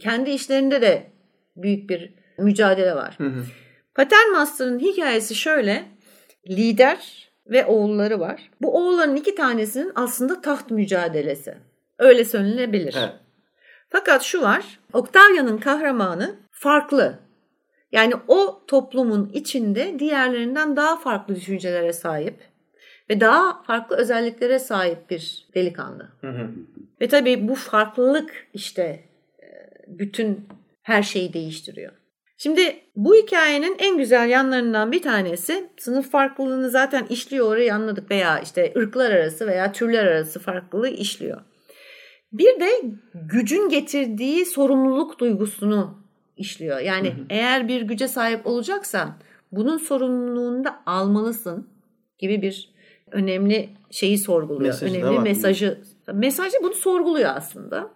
Kendi 0.00 0.30
işlerinde 0.30 0.82
de 0.82 1.10
büyük 1.56 1.90
bir 1.90 2.14
mücadele 2.38 2.94
var. 2.94 3.14
Hı 3.18 3.24
hı. 3.24 3.44
Pattern 3.94 4.32
Master'ın 4.32 4.78
hikayesi 4.78 5.34
şöyle. 5.34 5.84
Lider 6.48 7.28
ve 7.46 7.66
oğulları 7.66 8.20
var. 8.20 8.50
Bu 8.62 8.76
oğulların 8.76 9.16
iki 9.16 9.34
tanesinin 9.34 9.92
aslında 9.94 10.40
taht 10.40 10.70
mücadelesi. 10.70 11.54
Öyle 11.98 12.24
söylenebilir. 12.24 12.94
Evet. 12.98 13.23
Fakat 13.94 14.22
şu 14.22 14.42
var. 14.42 14.78
Octavia'nın 14.92 15.58
kahramanı 15.58 16.36
farklı. 16.50 17.18
Yani 17.92 18.14
o 18.28 18.62
toplumun 18.66 19.30
içinde 19.34 19.98
diğerlerinden 19.98 20.76
daha 20.76 20.96
farklı 20.96 21.36
düşüncelere 21.36 21.92
sahip 21.92 22.34
ve 23.10 23.20
daha 23.20 23.62
farklı 23.62 23.96
özelliklere 23.96 24.58
sahip 24.58 25.10
bir 25.10 25.48
delikanlı. 25.54 26.08
Hı 26.20 26.28
hı. 26.30 26.50
Ve 27.00 27.08
tabii 27.08 27.48
bu 27.48 27.54
farklılık 27.54 28.46
işte 28.54 28.82
e, 29.42 29.46
bütün 29.86 30.48
her 30.82 31.02
şeyi 31.02 31.32
değiştiriyor. 31.32 31.92
Şimdi 32.36 32.76
bu 32.96 33.14
hikayenin 33.14 33.76
en 33.78 33.98
güzel 33.98 34.28
yanlarından 34.28 34.92
bir 34.92 35.02
tanesi 35.02 35.68
sınıf 35.76 36.10
farklılığını 36.10 36.70
zaten 36.70 37.06
işliyor 37.10 37.48
orayı 37.48 37.74
anladık 37.74 38.10
veya 38.10 38.38
işte 38.38 38.72
ırklar 38.76 39.10
arası 39.10 39.46
veya 39.46 39.72
türler 39.72 40.06
arası 40.06 40.40
farklılığı 40.40 40.88
işliyor. 40.90 41.40
Bir 42.34 42.60
de 42.60 42.70
gücün 43.14 43.68
getirdiği 43.68 44.46
sorumluluk 44.46 45.18
duygusunu 45.18 45.98
işliyor. 46.36 46.78
Yani 46.78 47.14
eğer 47.30 47.68
bir 47.68 47.82
güce 47.82 48.08
sahip 48.08 48.46
olacaksan 48.46 49.14
bunun 49.52 49.78
sorumluluğunu 49.78 50.64
da 50.64 50.82
almalısın 50.86 51.68
gibi 52.18 52.42
bir 52.42 52.74
önemli 53.10 53.68
şeyi 53.90 54.18
sorguluyor. 54.18 54.72
Mesajı 54.72 55.02
da 55.02 55.06
önemli 55.06 55.18
mesajı. 55.18 55.80
Mesajı 56.12 56.56
bunu 56.62 56.74
sorguluyor 56.74 57.30
aslında. 57.36 57.90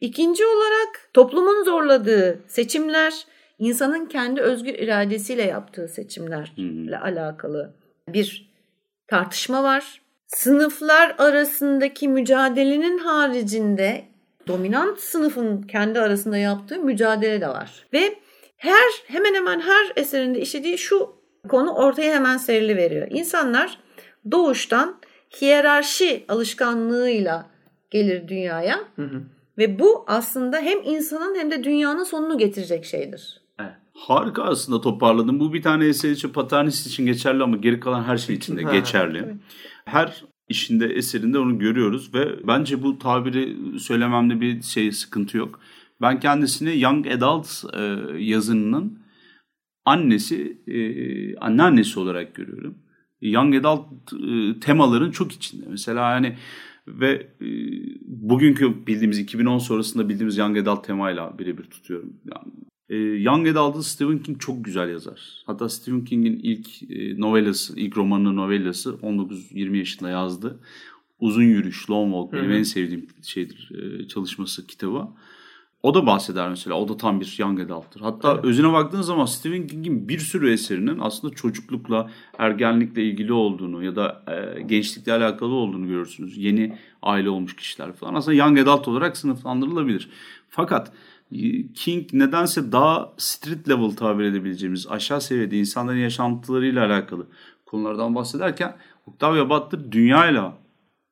İkinci 0.00 0.46
olarak 0.46 1.10
toplumun 1.14 1.64
zorladığı 1.64 2.40
seçimler 2.46 3.26
insanın 3.58 4.06
kendi 4.06 4.40
özgür 4.40 4.74
iradesiyle 4.74 5.42
yaptığı 5.42 5.88
seçimlerle 5.88 6.98
alakalı 6.98 7.74
bir 8.08 8.52
tartışma 9.06 9.62
var. 9.62 10.01
Sınıflar 10.34 11.14
arasındaki 11.18 12.08
mücadelenin 12.08 12.98
haricinde 12.98 14.04
dominant 14.48 14.98
sınıfın 14.98 15.62
kendi 15.62 16.00
arasında 16.00 16.36
yaptığı 16.38 16.78
mücadele 16.78 17.40
de 17.40 17.48
var. 17.48 17.86
Ve 17.92 18.18
her 18.56 18.90
hemen 19.06 19.34
hemen 19.34 19.60
her 19.60 19.92
eserinde 19.96 20.40
işlediği 20.40 20.78
şu 20.78 21.14
konu 21.48 21.70
ortaya 21.74 22.14
hemen 22.14 22.36
serili 22.36 22.76
veriyor. 22.76 23.06
İnsanlar 23.10 23.78
doğuştan 24.30 24.96
hiyerarşi 25.40 26.24
alışkanlığıyla 26.28 27.46
gelir 27.90 28.28
dünyaya 28.28 28.78
Hı 28.96 29.02
hı. 29.02 29.22
ve 29.58 29.78
bu 29.78 30.04
aslında 30.06 30.58
hem 30.58 30.78
insanın 30.84 31.34
hem 31.38 31.50
de 31.50 31.64
dünyanın 31.64 32.04
sonunu 32.04 32.38
getirecek 32.38 32.84
şeydir. 32.84 33.40
Evet. 33.60 33.72
Harika 33.94 34.42
aslında 34.42 34.80
toparladın. 34.80 35.40
Bu 35.40 35.52
bir 35.52 35.62
tane 35.62 35.86
eser 35.86 36.10
için 36.10 36.28
paternist 36.28 36.86
için 36.86 37.06
geçerli 37.06 37.42
ama 37.42 37.56
geri 37.56 37.80
kalan 37.80 38.02
her 38.02 38.16
şey 38.16 38.36
için 38.36 38.56
de 38.56 38.62
Ha, 38.62 38.72
geçerli. 38.72 39.34
Her 39.84 40.24
işinde 40.48 40.86
eserinde 40.86 41.38
onu 41.38 41.58
görüyoruz 41.58 42.14
ve 42.14 42.46
bence 42.46 42.82
bu 42.82 42.98
tabiri 42.98 43.56
söylememde 43.80 44.40
bir 44.40 44.62
şey 44.62 44.92
sıkıntı 44.92 45.36
yok. 45.36 45.60
Ben 46.00 46.20
kendisini 46.20 46.80
Young 46.80 47.06
Adult 47.06 47.64
e, 47.74 47.82
yazınının 48.18 48.98
annesi, 49.84 50.62
e, 50.66 51.36
anneannesi 51.36 52.00
olarak 52.00 52.34
görüyorum. 52.34 52.78
Young 53.20 53.54
Adult 53.54 54.12
e, 54.12 54.60
temaların 54.60 55.10
çok 55.10 55.32
içinde. 55.32 55.66
Mesela 55.68 56.10
yani 56.10 56.36
ve 56.88 57.26
e, 57.40 57.46
bugünkü 58.06 58.86
bildiğimiz 58.86 59.18
2010 59.18 59.58
sonrasında 59.58 60.08
bildiğimiz 60.08 60.38
Young 60.38 60.58
Adult 60.58 60.84
temayla 60.84 61.38
birebir 61.38 61.64
tutuyorum. 61.64 62.12
Yani, 62.24 62.52
e, 62.92 62.96
Young 62.96 63.48
Adult'ı 63.48 63.82
Stephen 63.82 64.18
King 64.18 64.40
çok 64.40 64.64
güzel 64.64 64.88
yazar. 64.88 65.20
Hatta 65.46 65.68
Stephen 65.68 66.04
King'in 66.04 66.40
ilk 66.42 66.90
e, 66.90 67.20
novellası, 67.20 67.80
ilk 67.80 67.96
romanı 67.96 68.36
novellası 68.36 68.90
19-20 68.90 69.76
yaşında 69.76 70.10
yazdı. 70.10 70.58
Uzun 71.20 71.42
Yürüyüş, 71.42 71.90
Long 71.90 72.12
Walk 72.12 72.32
benim 72.32 72.50
Hı 72.50 72.54
hı. 72.54 72.58
en 72.58 72.62
sevdiğim 72.62 73.06
şeydir 73.22 73.70
e, 73.74 74.08
çalışması 74.08 74.66
kitabı. 74.66 75.08
O 75.82 75.94
da 75.94 76.06
bahseder 76.06 76.48
mesela. 76.48 76.76
O 76.76 76.88
da 76.88 76.96
tam 76.96 77.20
bir 77.20 77.36
young 77.38 77.60
adult'tır. 77.60 78.00
Hatta 78.00 78.32
Evet. 78.34 78.44
özüne 78.44 78.72
baktığın 78.72 79.02
zaman 79.02 79.24
Stephen 79.24 79.66
King'in 79.66 80.08
bir 80.08 80.18
sürü 80.18 80.52
eserinin 80.52 80.98
aslında 80.98 81.34
çocuklukla, 81.34 82.10
ergenlikle 82.38 83.04
ilgili 83.04 83.32
olduğunu 83.32 83.84
ya 83.84 83.96
da 83.96 84.22
e, 84.28 84.62
gençlikle 84.62 85.12
alakalı 85.12 85.54
olduğunu 85.54 85.88
görürsünüz. 85.88 86.38
Yeni 86.38 86.78
aile 87.02 87.30
olmuş 87.30 87.56
kişiler 87.56 87.92
falan. 87.92 88.14
Aslında 88.14 88.36
young 88.36 88.58
adult 88.58 88.88
olarak 88.88 89.16
sınıflandırılabilir. 89.16 90.08
Fakat 90.48 90.92
King 91.74 92.12
nedense 92.12 92.72
daha 92.72 93.12
street 93.16 93.68
level 93.68 93.90
tabir 93.90 94.24
edebileceğimiz 94.24 94.86
aşağı 94.88 95.20
seviyede 95.20 95.58
insanların 95.58 95.98
yaşantılarıyla 95.98 96.86
alakalı 96.86 97.26
konulardan 97.66 98.14
bahsederken 98.14 98.76
Octavia 99.06 99.50
Butler 99.50 99.92
dünyayla 99.92 100.58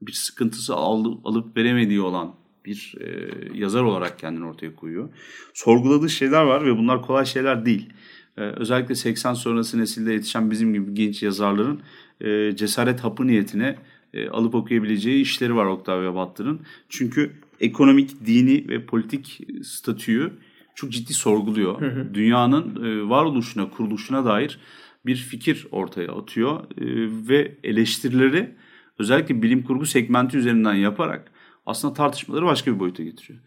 bir 0.03 0.12
sıkıntısı 0.12 0.75
al- 0.75 1.19
alıp 1.25 1.57
veremediği 1.57 2.00
olan 2.00 2.35
bir 2.65 2.95
e, 3.00 3.29
yazar 3.55 3.83
olarak 3.83 4.19
kendini 4.19 4.47
ortaya 4.47 4.77
koyuyor. 4.77 5.09
Sorguladığı 5.55 6.11
şeyler 6.11 6.43
var 6.43 6.67
ve 6.67 6.77
bunlar 6.77 7.03
kolay 7.03 7.27
şeyler 7.27 7.67
değil. 7.67 7.93
E, 8.37 8.41
özellikle 8.41 8.95
80 8.95 9.35
sonrası 9.35 9.79
nesilde 9.79 10.12
yetişen 10.12 10.50
bizim 10.50 10.75
gibi 10.75 10.95
genç 10.95 11.23
yazarların 11.23 11.81
e, 12.21 12.57
cesaret 12.57 13.00
hapı 13.00 13.27
niyetine 13.27 13.77
e, 14.15 14.29
alıp 14.29 14.55
okuyabileceği 14.55 15.23
işleri 15.23 15.57
var 15.57 15.67
Octavia 15.67 16.15
Butler'ın. 16.15 16.61
Çünkü 16.89 17.33
ekonomik, 17.61 18.26
dini 18.26 18.69
ve 18.69 18.87
politik 18.87 19.40
statüyü 19.62 20.33
çok 20.75 20.90
ciddi 20.90 21.14
sorguluyor. 21.14 21.81
Dünyanın 22.14 22.85
e, 22.85 23.09
varoluşuna, 23.09 23.71
kuruluşuna 23.71 24.25
dair 24.25 24.59
bir 25.07 25.17
fikir 25.17 25.67
ortaya 25.71 26.12
atıyor 26.12 26.61
e, 26.61 26.85
ve 27.29 27.57
eleştirileri 27.64 28.55
özellikle 28.99 29.43
bilim 29.43 29.62
kurgu 29.62 29.87
segmenti 29.87 30.38
üzerinden 30.38 30.75
yaparak 30.75 31.33
aslında 31.67 31.95
tartışmaları 31.95 32.45
başka 32.45 32.75
bir 32.75 32.81
boyuta 32.81 33.02
getiriyor. 33.02 33.40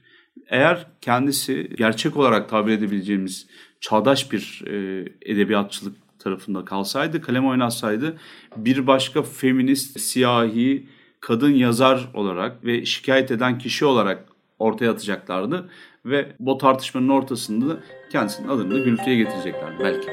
Eğer 0.48 0.88
kendisi 1.02 1.70
gerçek 1.78 2.18
olarak 2.18 2.50
tabir 2.50 2.72
edebileceğimiz 2.72 3.48
çağdaş 3.80 4.32
bir 4.32 4.64
e, 4.68 5.06
edebiyatçılık 5.22 5.96
tarafında 6.20 6.66
kalsaydı, 6.66 7.22
kalem 7.22 7.46
oynatsaydı 7.46 8.18
bir 8.58 8.88
başka 8.88 9.24
feminist, 9.24 10.00
siyahi, 10.00 10.88
kadın 11.24 11.54
yazar 11.54 12.10
olarak 12.14 12.66
ve 12.66 12.86
şikayet 12.86 13.32
eden 13.32 13.58
kişi 13.58 13.86
olarak 13.86 14.26
ortaya 14.60 14.92
atacaklardı. 14.92 15.70
Ve 16.06 16.36
bu 16.40 16.58
tartışmanın 16.58 17.10
ortasında 17.10 17.70
da 17.70 17.80
kendisinin 18.12 18.48
adını 18.48 18.72
da 18.72 18.80
gürültüye 18.80 19.16
getireceklerdi 19.16 19.84
belki. 19.84 20.08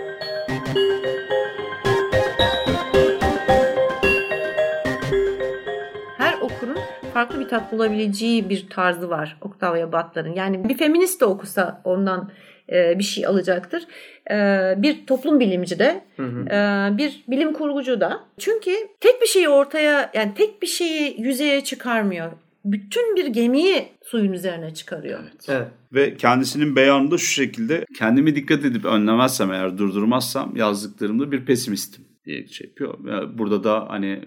Her 6.19 6.35
okurun 6.41 6.79
farklı 7.15 7.41
bir 7.41 7.49
tat 7.49 7.73
bulabileceği 7.73 8.49
bir 8.49 8.69
tarzı 8.71 9.11
var 9.11 9.37
Octavia 9.41 9.93
Butler'ın. 9.93 10.35
Yani 10.35 10.69
bir 10.69 10.77
feminist 10.77 11.21
de 11.21 11.25
okusa 11.25 11.81
ondan 11.85 12.31
e, 12.73 12.99
bir 12.99 13.05
şey 13.05 13.27
alacaktır. 13.27 13.83
E, 14.31 14.35
bir 14.83 15.07
toplum 15.07 15.41
bilimci 15.41 15.79
de, 15.79 16.05
e, 16.51 16.99
bir 16.99 17.25
bilim 17.29 17.53
kurgucu 17.53 18.01
da. 18.01 18.21
Çünkü 18.39 18.71
tek 19.01 19.23
bir 19.23 19.27
şeyi 19.27 19.49
ortaya, 19.49 20.11
yani 20.15 20.35
tek 20.35 20.63
bir 20.63 20.67
şeyi 20.67 21.21
yüzeye 21.23 21.65
çıkarmıyor. 21.65 22.33
Bütün 22.65 23.17
bir 23.17 23.27
gemiyi 23.27 23.89
suyun 24.05 24.33
üzerine 24.33 24.75
çıkarıyor. 24.75 25.21
Evet. 25.49 25.69
Ve 25.93 26.17
kendisinin 26.17 26.77
beyanında 26.77 27.19
şu 27.19 27.27
şekilde 27.27 27.85
kendimi 27.99 28.35
dikkat 28.35 28.65
edip 28.65 28.85
önlemezsem 28.85 29.53
eğer 29.53 29.79
durdurmazsam 29.79 30.57
yazdıklarımda 30.57 31.33
bir 31.33 31.47
pesimistim 31.47 32.05
diye 32.25 32.47
şey 32.47 32.67
yapıyor. 32.67 32.99
Burada 33.39 33.65
da 33.65 33.87
hani 33.89 34.25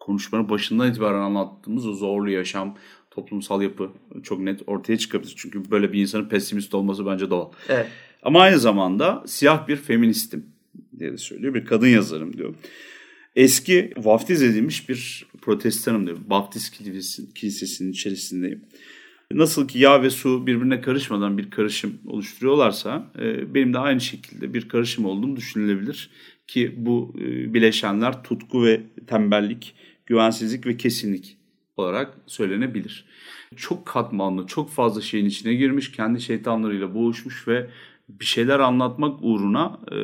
konuşmanın 0.00 0.48
başından 0.48 0.90
itibaren 0.90 1.20
anlattığımız 1.20 1.86
o 1.86 1.92
zorlu 1.92 2.30
yaşam, 2.30 2.76
toplumsal 3.14 3.62
yapı 3.62 3.90
çok 4.22 4.40
net 4.40 4.60
ortaya 4.66 4.98
çıkabilir. 4.98 5.34
Çünkü 5.36 5.70
böyle 5.70 5.92
bir 5.92 6.00
insanın 6.00 6.28
pesimist 6.28 6.74
olması 6.74 7.06
bence 7.06 7.30
doğal. 7.30 7.50
Evet. 7.68 7.86
Ama 8.22 8.40
aynı 8.40 8.58
zamanda 8.58 9.22
siyah 9.26 9.68
bir 9.68 9.76
feministim 9.76 10.46
diye 10.98 11.12
de 11.12 11.16
söylüyor. 11.16 11.54
Bir 11.54 11.64
kadın 11.64 11.86
yazarım 11.86 12.36
diyor. 12.36 12.54
Eski 13.36 13.92
vaftiz 13.96 14.42
edilmiş 14.42 14.88
bir 14.88 15.26
protestanım 15.42 16.06
diyor. 16.06 16.18
Baptist 16.26 16.78
kilisesinin, 16.78 17.30
kilisesinin 17.34 17.92
içerisindeyim. 17.92 18.62
Nasıl 19.32 19.68
ki 19.68 19.78
yağ 19.78 20.02
ve 20.02 20.10
su 20.10 20.46
birbirine 20.46 20.80
karışmadan 20.80 21.38
bir 21.38 21.50
karışım 21.50 21.98
oluşturuyorlarsa 22.06 23.10
e, 23.18 23.54
benim 23.54 23.74
de 23.74 23.78
aynı 23.78 24.00
şekilde 24.00 24.54
bir 24.54 24.68
karışım 24.68 25.06
olduğum 25.06 25.36
düşünülebilir. 25.36 26.10
Ki 26.46 26.74
bu 26.76 27.14
e, 27.18 27.54
bileşenler 27.54 28.22
tutku 28.22 28.64
ve 28.64 28.80
tembellik, 29.06 29.74
güvensizlik 30.06 30.66
ve 30.66 30.76
kesinlik 30.76 31.38
olarak 31.76 32.14
söylenebilir. 32.26 33.06
Çok 33.56 33.86
katmanlı, 33.86 34.46
çok 34.46 34.70
fazla 34.70 35.00
şeyin 35.00 35.26
içine 35.26 35.54
girmiş, 35.54 35.92
kendi 35.92 36.20
şeytanlarıyla 36.20 36.94
boğuşmuş 36.94 37.48
ve 37.48 37.70
bir 38.08 38.24
şeyler 38.24 38.60
anlatmak 38.60 39.18
uğruna 39.22 39.78
e, 39.92 39.96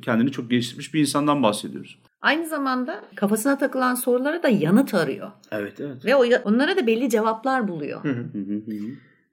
kendini 0.00 0.32
çok 0.32 0.50
geliştirmiş 0.50 0.94
bir 0.94 1.00
insandan 1.00 1.42
bahsediyoruz. 1.42 1.98
Aynı 2.20 2.46
zamanda 2.46 3.04
kafasına 3.14 3.58
takılan 3.58 3.94
sorulara 3.94 4.42
da 4.42 4.48
yanıt 4.48 4.94
arıyor. 4.94 5.30
Evet, 5.50 5.80
evet. 5.80 6.04
Ve 6.04 6.16
o, 6.16 6.24
onlara 6.44 6.76
da 6.76 6.86
belli 6.86 7.10
cevaplar 7.10 7.68
buluyor. 7.68 8.00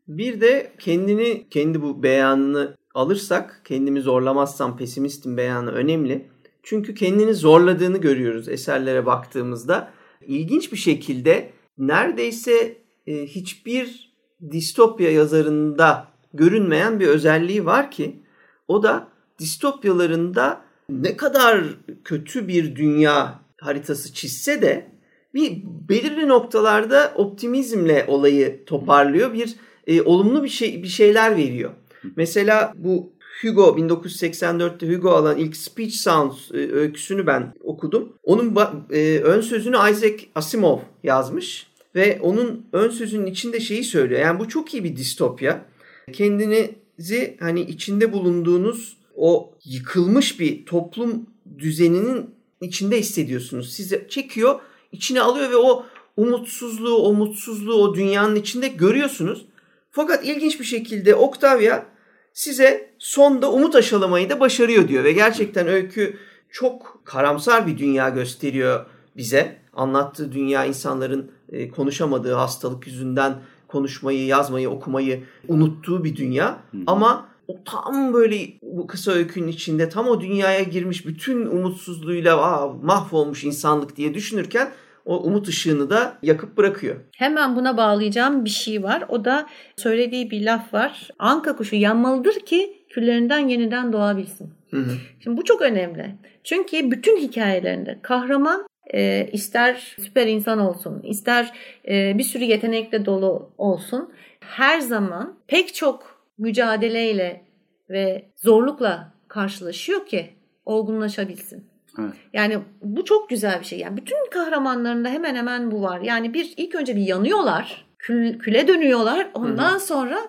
Bir 0.07 0.41
de 0.41 0.73
kendini, 0.79 1.49
kendi 1.49 1.81
bu 1.81 2.03
beyanını 2.03 2.77
alırsak, 2.93 3.61
kendimi 3.65 4.01
zorlamazsam 4.01 4.77
pesimistim 4.77 5.37
beyanı 5.37 5.71
önemli. 5.71 6.29
Çünkü 6.63 6.95
kendini 6.95 7.33
zorladığını 7.33 7.97
görüyoruz 7.97 8.49
eserlere 8.49 9.05
baktığımızda. 9.05 9.91
İlginç 10.27 10.71
bir 10.71 10.77
şekilde 10.77 11.49
neredeyse 11.77 12.77
e, 13.07 13.25
hiçbir 13.25 14.13
distopya 14.51 15.11
yazarında 15.11 16.07
görünmeyen 16.33 16.99
bir 16.99 17.07
özelliği 17.07 17.65
var 17.65 17.91
ki 17.91 18.23
o 18.67 18.83
da 18.83 19.07
distopyalarında 19.39 20.61
ne 20.89 21.17
kadar 21.17 21.63
kötü 22.03 22.47
bir 22.47 22.75
dünya 22.75 23.39
haritası 23.61 24.13
çizse 24.13 24.61
de 24.61 24.93
bir 25.33 25.63
belirli 25.89 26.27
noktalarda 26.27 27.13
optimizmle 27.15 28.05
olayı 28.07 28.65
toparlıyor. 28.65 29.33
Bir 29.33 29.55
e, 29.87 30.01
olumlu 30.01 30.43
bir 30.43 30.49
şey 30.49 30.83
bir 30.83 30.87
şeyler 30.87 31.37
veriyor. 31.37 31.71
Mesela 32.15 32.73
bu 32.75 33.13
Hugo 33.41 33.63
1984'te 33.77 34.95
Hugo 34.95 35.09
alan 35.09 35.37
ilk 35.37 35.55
Speech 35.55 35.93
Sounds 35.93 36.51
e, 36.51 36.71
öyküsünü 36.71 37.27
ben 37.27 37.53
okudum. 37.63 38.13
Onun 38.23 38.55
ba- 38.55 38.93
e, 38.95 39.19
ön 39.19 39.41
sözünü 39.41 39.75
Isaac 39.75 40.23
Asimov 40.35 40.79
yazmış 41.03 41.72
ve 41.95 42.19
onun 42.21 42.65
ön 42.73 42.89
sözünün 42.89 43.25
içinde 43.25 43.59
şeyi 43.59 43.83
söylüyor. 43.83 44.21
Yani 44.21 44.39
bu 44.39 44.49
çok 44.49 44.73
iyi 44.73 44.83
bir 44.83 44.95
distopya. 44.95 45.65
Kendinizi 46.13 47.37
hani 47.39 47.61
içinde 47.61 48.13
bulunduğunuz 48.13 48.97
o 49.15 49.53
yıkılmış 49.65 50.39
bir 50.39 50.65
toplum 50.65 51.25
düzeninin 51.57 52.29
içinde 52.61 52.99
hissediyorsunuz. 52.99 53.73
Sizi 53.73 54.05
çekiyor, 54.09 54.59
içine 54.91 55.21
alıyor 55.21 55.49
ve 55.49 55.57
o 55.57 55.85
umutsuzluğu, 56.17 56.95
o 56.95 57.13
mutsuzluğu 57.13 57.73
o 57.73 57.95
dünyanın 57.95 58.35
içinde 58.35 58.67
görüyorsunuz. 58.67 59.45
Fakat 59.91 60.25
ilginç 60.25 60.59
bir 60.59 60.65
şekilde 60.65 61.15
Octavia 61.15 61.85
size 62.33 62.89
sonda 62.99 63.51
umut 63.51 63.75
aşılamayı 63.75 64.29
da 64.29 64.39
başarıyor 64.39 64.87
diyor 64.87 65.03
ve 65.03 65.11
gerçekten 65.11 65.67
öykü 65.67 66.17
çok 66.49 67.01
karamsar 67.05 67.67
bir 67.67 67.77
dünya 67.77 68.09
gösteriyor 68.09 68.85
bize. 69.17 69.63
Anlattığı 69.73 70.31
dünya 70.31 70.65
insanların 70.65 71.31
e, 71.51 71.69
konuşamadığı 71.69 72.33
hastalık 72.33 72.87
yüzünden 72.87 73.35
konuşmayı, 73.67 74.25
yazmayı, 74.25 74.69
okumayı 74.69 75.23
unuttuğu 75.47 76.03
bir 76.03 76.15
dünya. 76.15 76.59
Ama 76.87 77.29
o 77.47 77.63
tam 77.65 78.13
böyle 78.13 78.37
bu 78.61 78.87
kısa 78.87 79.11
öykünün 79.11 79.47
içinde 79.47 79.89
tam 79.89 80.07
o 80.07 80.21
dünyaya 80.21 80.63
girmiş 80.63 81.05
bütün 81.05 81.45
umutsuzluğuyla 81.45 82.41
Aa, 82.41 82.73
mahvolmuş 82.81 83.43
insanlık 83.43 83.97
diye 83.97 84.13
düşünürken 84.13 84.71
o 85.05 85.23
umut 85.23 85.47
ışığını 85.47 85.89
da 85.89 86.17
yakıp 86.21 86.57
bırakıyor. 86.57 86.95
Hemen 87.17 87.55
buna 87.55 87.77
bağlayacağım 87.77 88.45
bir 88.45 88.49
şey 88.49 88.83
var. 88.83 89.03
O 89.09 89.25
da 89.25 89.47
söylediği 89.77 90.31
bir 90.31 90.45
laf 90.45 90.73
var. 90.73 91.09
Anka 91.19 91.55
kuşu 91.55 91.75
yanmalıdır 91.75 92.39
ki 92.39 92.85
küllerinden 92.89 93.47
yeniden 93.47 93.93
doğabilsin. 93.93 94.53
Hı 94.71 94.77
hı. 94.77 94.91
Şimdi 95.19 95.37
bu 95.37 95.43
çok 95.43 95.61
önemli. 95.61 96.15
Çünkü 96.43 96.91
bütün 96.91 97.17
hikayelerinde 97.17 97.99
kahraman 98.01 98.67
e, 98.93 99.29
ister 99.31 99.95
süper 99.99 100.27
insan 100.27 100.59
olsun, 100.59 101.01
ister 101.03 101.53
e, 101.87 102.17
bir 102.17 102.23
sürü 102.23 102.43
yetenekle 102.43 103.05
dolu 103.05 103.53
olsun. 103.57 104.13
Her 104.39 104.79
zaman 104.79 105.39
pek 105.47 105.73
çok 105.73 106.23
mücadeleyle 106.37 107.45
ve 107.89 108.25
zorlukla 108.35 109.13
karşılaşıyor 109.27 110.05
ki 110.05 110.29
olgunlaşabilsin. 110.65 111.73
Evet. 111.99 112.13
Yani 112.33 112.59
bu 112.81 113.05
çok 113.05 113.29
güzel 113.29 113.59
bir 113.59 113.65
şey. 113.65 113.79
Yani 113.79 113.97
bütün 113.97 114.29
kahramanlarında 114.31 115.09
hemen 115.09 115.35
hemen 115.35 115.71
bu 115.71 115.81
var. 115.81 116.01
Yani 116.01 116.33
bir 116.33 116.53
ilk 116.57 116.75
önce 116.75 116.95
bir 116.95 117.01
yanıyorlar, 117.01 117.85
kül, 117.99 118.39
küle 118.39 118.67
dönüyorlar. 118.67 119.27
Ondan 119.33 119.77
sonra 119.77 120.19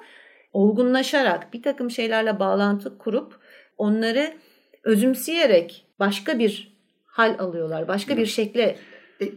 olgunlaşarak 0.52 1.52
bir 1.52 1.62
takım 1.62 1.90
şeylerle 1.90 2.38
bağlantı 2.38 2.98
kurup 2.98 3.38
onları 3.78 4.32
özümseyerek 4.84 5.86
başka 5.98 6.38
bir 6.38 6.73
hal 7.14 7.36
alıyorlar. 7.38 7.88
Başka 7.88 8.16
bir 8.16 8.26
şekle 8.26 8.76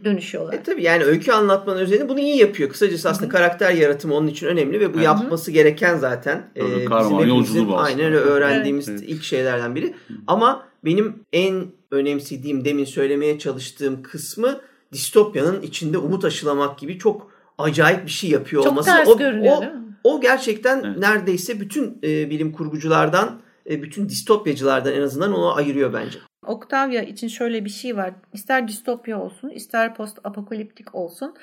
dönüşüyorlar. 0.04 0.52
E 0.54 0.62
tabii 0.62 0.82
yani 0.82 1.04
öykü 1.04 1.32
anlatmanın 1.32 1.78
özelliği 1.80 2.08
bunu 2.08 2.20
iyi 2.20 2.36
yapıyor. 2.36 2.70
Kısacası 2.70 3.08
aslında 3.08 3.28
karakter 3.28 3.72
yaratımı 3.72 4.14
onun 4.14 4.26
için 4.26 4.46
önemli 4.46 4.80
ve 4.80 4.94
bu 4.94 5.00
yapması 5.00 5.50
gereken 5.50 5.96
zaten. 5.96 6.50
E, 6.56 6.60
bizim 6.64 7.18
hepimizin 7.18 7.68
aynen 7.72 8.04
öyle 8.06 8.16
öğrendiğimiz 8.16 8.88
Evet. 8.88 9.02
ilk 9.06 9.22
şeylerden 9.22 9.74
biri. 9.74 9.94
Ama 10.26 10.66
benim 10.84 11.24
en 11.32 11.66
önemsediğim 11.90 12.64
demin 12.64 12.84
söylemeye 12.84 13.38
çalıştığım 13.38 14.02
kısmı 14.02 14.60
distopyanın 14.92 15.62
içinde 15.62 15.98
umut 15.98 16.24
aşılamak 16.24 16.78
gibi 16.78 16.98
çok 16.98 17.30
acayip 17.58 18.06
bir 18.06 18.10
şey 18.10 18.30
yapıyor 18.30 18.62
Çok 18.62 18.72
olması. 18.72 18.90
ters 18.90 19.08
o, 19.08 19.18
görünüyor 19.18 19.56
o, 19.56 19.60
değil 19.60 19.72
mi? 19.72 19.78
o 20.04 20.20
gerçekten 20.20 20.82
Evet. 20.84 20.98
neredeyse 20.98 21.60
bütün 21.60 21.98
e, 22.04 22.30
bilim 22.30 22.52
kurguculardan, 22.52 23.40
e, 23.70 23.82
bütün 23.82 24.08
distopyacılardan 24.08 24.92
en 24.92 25.02
azından 25.02 25.32
onu 25.32 25.56
ayırıyor 25.56 25.92
bence. 25.92 26.18
Octavia 26.48 27.02
için 27.02 27.28
şöyle 27.28 27.64
bir 27.64 27.70
şey 27.70 27.96
var. 27.96 28.10
İster 28.32 28.68
distopya 28.68 29.20
olsun, 29.20 29.48
ister 29.50 29.94
post 29.94 30.18
apokaliptik 30.24 30.94
olsun, 30.94 31.34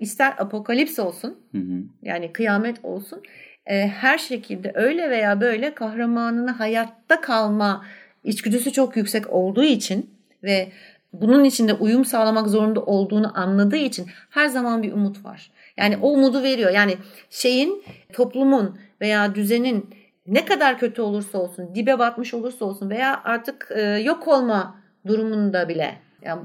ister 0.00 0.34
apokalips 0.38 0.98
olsun, 0.98 1.38
Hı 1.52 1.58
hı. 1.58 1.82
yani 2.02 2.32
kıyamet 2.32 2.84
olsun. 2.84 3.22
e, 3.66 3.88
her 3.88 4.18
şekilde 4.18 4.72
öyle 4.74 5.10
veya 5.10 5.40
böyle 5.40 5.74
kahramanını 5.74 6.50
hayatta 6.50 7.20
kalma 7.20 7.84
içgüdüsü 8.24 8.72
çok 8.72 8.96
yüksek 8.96 9.30
olduğu 9.30 9.64
için 9.64 10.10
ve 10.42 10.72
bunun 11.12 11.44
içinde 11.44 11.74
uyum 11.74 12.04
sağlamak 12.04 12.48
zorunda 12.48 12.80
olduğunu 12.80 13.38
anladığı 13.38 13.76
için 13.76 14.06
her 14.30 14.46
zaman 14.46 14.82
bir 14.82 14.92
umut 14.92 15.24
var. 15.24 15.50
Yani 15.76 15.96
o 15.96 16.10
umudu 16.12 16.42
veriyor. 16.42 16.70
Yani 16.70 16.96
şeyin, 17.30 17.82
toplumun 18.12 18.78
veya 19.00 19.34
düzenin 19.34 19.90
ne 20.30 20.44
kadar 20.44 20.78
kötü 20.78 21.02
olursa 21.02 21.38
olsun, 21.38 21.74
dibe 21.74 21.98
batmış 21.98 22.34
olursa 22.34 22.64
olsun 22.64 22.90
veya 22.90 23.20
artık 23.24 23.68
e, 23.76 23.80
yok 23.82 24.28
olma 24.28 24.76
durumunda 25.06 25.68
bile 25.68 25.98
yani 26.22 26.42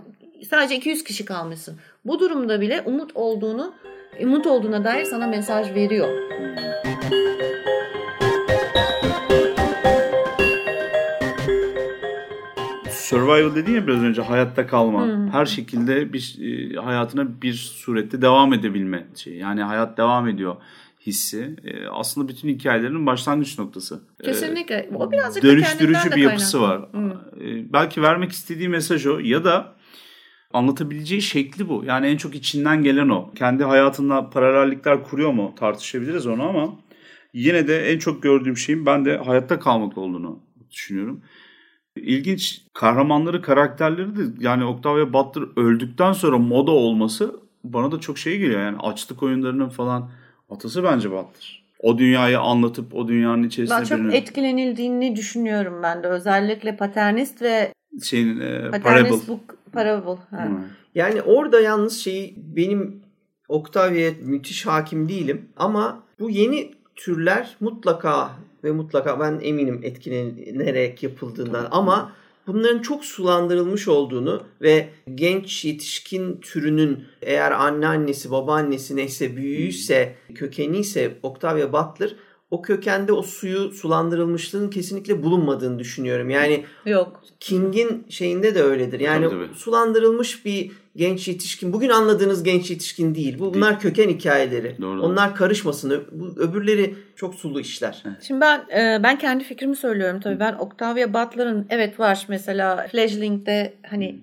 sadece 0.50 0.76
200 0.76 1.04
kişi 1.04 1.26
kalmışsın. 1.26 1.80
Bu 2.06 2.20
durumda 2.20 2.62
bile 2.62 2.82
umut 2.86 3.12
olduğunu 3.16 3.74
umut 4.24 4.48
olduğuna 4.48 4.84
dair 4.84 5.06
sana 5.06 5.28
mesaj 5.28 5.74
veriyor. 5.74 6.08
Survival 12.90 13.56
dedin 13.56 13.76
ya 13.76 13.88
biraz 13.88 14.04
önce 14.04 14.22
hayatta 14.22 14.68
kalma. 14.68 15.08
Hı. 15.08 15.28
Her 15.32 15.46
şekilde 15.46 16.14
bir 16.14 16.38
e, 16.42 16.76
hayatına 16.76 17.42
bir 17.42 17.54
surette 17.54 18.22
devam 18.22 18.54
edebilme 18.54 19.06
şey. 19.16 19.34
Yani 19.34 19.64
hayat 19.64 19.98
devam 19.98 20.28
ediyor 20.28 20.56
hissi. 21.06 21.56
E, 21.64 21.88
aslında 21.88 22.28
bütün 22.28 22.50
hikayelerin 22.50 23.06
başlangıç 23.06 23.60
noktası. 23.60 24.02
E, 24.20 24.24
Kesinlikle. 24.24 24.90
O 24.96 25.12
birazcık 25.12 25.44
dönüştürücü 25.44 26.12
bir 26.12 26.22
yapısı 26.22 26.62
var. 26.62 26.92
kaynaklı. 26.92 27.00
Hı. 27.40 27.44
E, 27.44 27.74
belki 27.74 28.02
vermek 28.02 28.32
istediği 28.32 28.70
mesaj 28.70 29.06
o 29.06 29.20
ya 29.20 29.44
da 29.44 29.76
anlatabileceği 30.54 31.22
şekli 31.22 31.70
bu. 31.70 31.84
Yani 31.86 32.08
en 32.08 32.18
çok 32.18 32.36
içinden 32.36 32.84
gelen 32.84 33.10
o. 33.10 33.32
Kendi 33.36 33.64
hayatında 33.64 34.30
paralellikler 34.30 35.04
kuruyor 35.04 35.32
mu 35.32 35.56
tartışabiliriz 35.60 36.28
onu 36.28 36.44
ama 36.44 36.80
yine 37.34 37.68
de 37.68 37.92
en 37.92 38.00
çok 38.00 38.24
gördüğüm 38.24 38.58
şeyin 38.58 38.86
ben 38.86 39.06
de 39.06 39.18
hayatta 39.18 39.60
kalmak 39.60 39.98
olduğunu 39.98 40.40
düşünüyorum. 40.72 41.22
İlginç 41.96 42.62
kahramanları, 42.74 43.42
karakterleri 43.42 44.16
de 44.16 44.22
yani 44.40 44.66
Octavia 44.66 45.14
Butler 45.14 45.44
öldükten 45.56 46.14
sonra 46.14 46.38
moda 46.38 46.72
olması 46.72 47.40
bana 47.64 47.92
da 47.92 48.00
çok 48.00 48.18
şey 48.18 48.40
geliyor. 48.40 48.62
Yani 48.62 48.78
açlık 48.78 49.24
oyunlarının 49.24 49.70
falan 49.70 50.12
atası 50.50 50.84
bence 50.84 51.12
Butler. 51.12 51.66
O 51.80 51.98
dünyayı 51.98 52.40
anlatıp 52.40 52.96
o 52.96 53.08
dünyanın 53.08 53.44
içerisinde 53.44 53.80
Ben 53.80 53.84
çok 53.84 54.00
birini 54.00 54.16
etkilenildiğini 54.16 55.16
düşünüyorum 55.16 55.80
ben 55.84 56.04
de. 56.04 56.08
Özellikle 56.08 56.76
paternist 56.76 57.42
ve 57.42 57.74
şeyin 58.04 58.40
e, 58.40 58.60
Parable. 58.60 58.72
paternist 58.72 59.28
book 59.28 59.58
parable. 59.74 60.22
Ha. 60.30 60.46
Hı. 60.46 60.50
Yani 60.96 61.22
orada 61.22 61.62
yalnız 61.62 61.98
şeyi 61.98 62.36
benim 62.38 63.02
Octavia'ya 63.48 64.12
müthiş 64.22 64.66
hakim 64.66 65.10
değilim 65.10 65.50
ama 65.58 66.04
bu 66.20 66.30
yeni 66.30 66.72
türler 66.96 67.56
mutlaka 67.60 68.32
ve 68.64 68.72
mutlaka 68.72 69.20
ben 69.20 69.40
eminim 69.42 69.80
etkilenerek 69.84 71.04
yapıldığından 71.04 71.68
ama 71.72 72.12
bunların 72.48 72.82
çok 72.82 73.06
sulandırılmış 73.06 73.88
olduğunu 73.88 74.44
ve 74.62 74.90
genç 75.16 75.66
yetişkin 75.66 76.38
türünün 76.42 77.04
eğer 77.22 77.52
anneannesi 77.52 78.32
babaannesi 78.32 78.96
neyse 78.96 79.36
büyüğüyse 79.36 80.16
kökeniyse 80.36 81.18
Octavia 81.24 81.74
Butler 81.74 82.16
o 82.56 82.62
kökende 82.62 83.14
o 83.14 83.22
suyu 83.22 83.72
sulandırılmışlığın 83.72 84.70
kesinlikle 84.70 85.24
bulunmadığını 85.24 85.80
düşünüyorum. 85.80 86.30
Yani 86.30 86.64
Yok. 86.86 87.24
King'in 87.40 88.06
şeyinde 88.10 88.56
de 88.56 88.64
öyledir. 88.64 89.00
Yani 89.00 89.30
Tabii, 89.30 89.48
tabii. 89.48 89.56
sulandırılmış 89.56 90.46
bir 90.46 90.72
genç 90.96 91.28
yetişkin. 91.28 91.74
Bugün 91.74 91.90
anladığınız 91.90 92.44
genç 92.44 92.70
yetişkin 92.70 93.16
değil. 93.16 93.40
Bu 93.40 93.54
bunlar 93.54 93.80
köken 93.80 94.10
hikayeleri. 94.10 94.76
Doğru. 94.82 95.02
Onlar 95.02 95.36
karışmasın. 95.36 96.04
Bu 96.12 96.42
öbürleri 96.42 96.96
çok 97.16 97.36
sulu 97.36 97.60
işler. 97.60 98.04
Şimdi 98.28 98.42
ben 98.42 98.60
e, 98.60 99.04
ben 99.04 99.20
kendi 99.20 99.44
fikrimi 99.44 99.76
söylüyorum 99.76 100.20
tabii. 100.20 100.40
Ben 100.40 100.54
Octavia 100.54 101.14
Butler'ın 101.14 101.68
evet 101.70 102.00
var 102.00 102.26
mesela 102.28 102.88
Fledgling'de 102.92 103.74
hani 103.90 104.20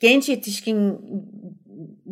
genç 0.00 0.28
yetişkin 0.28 0.98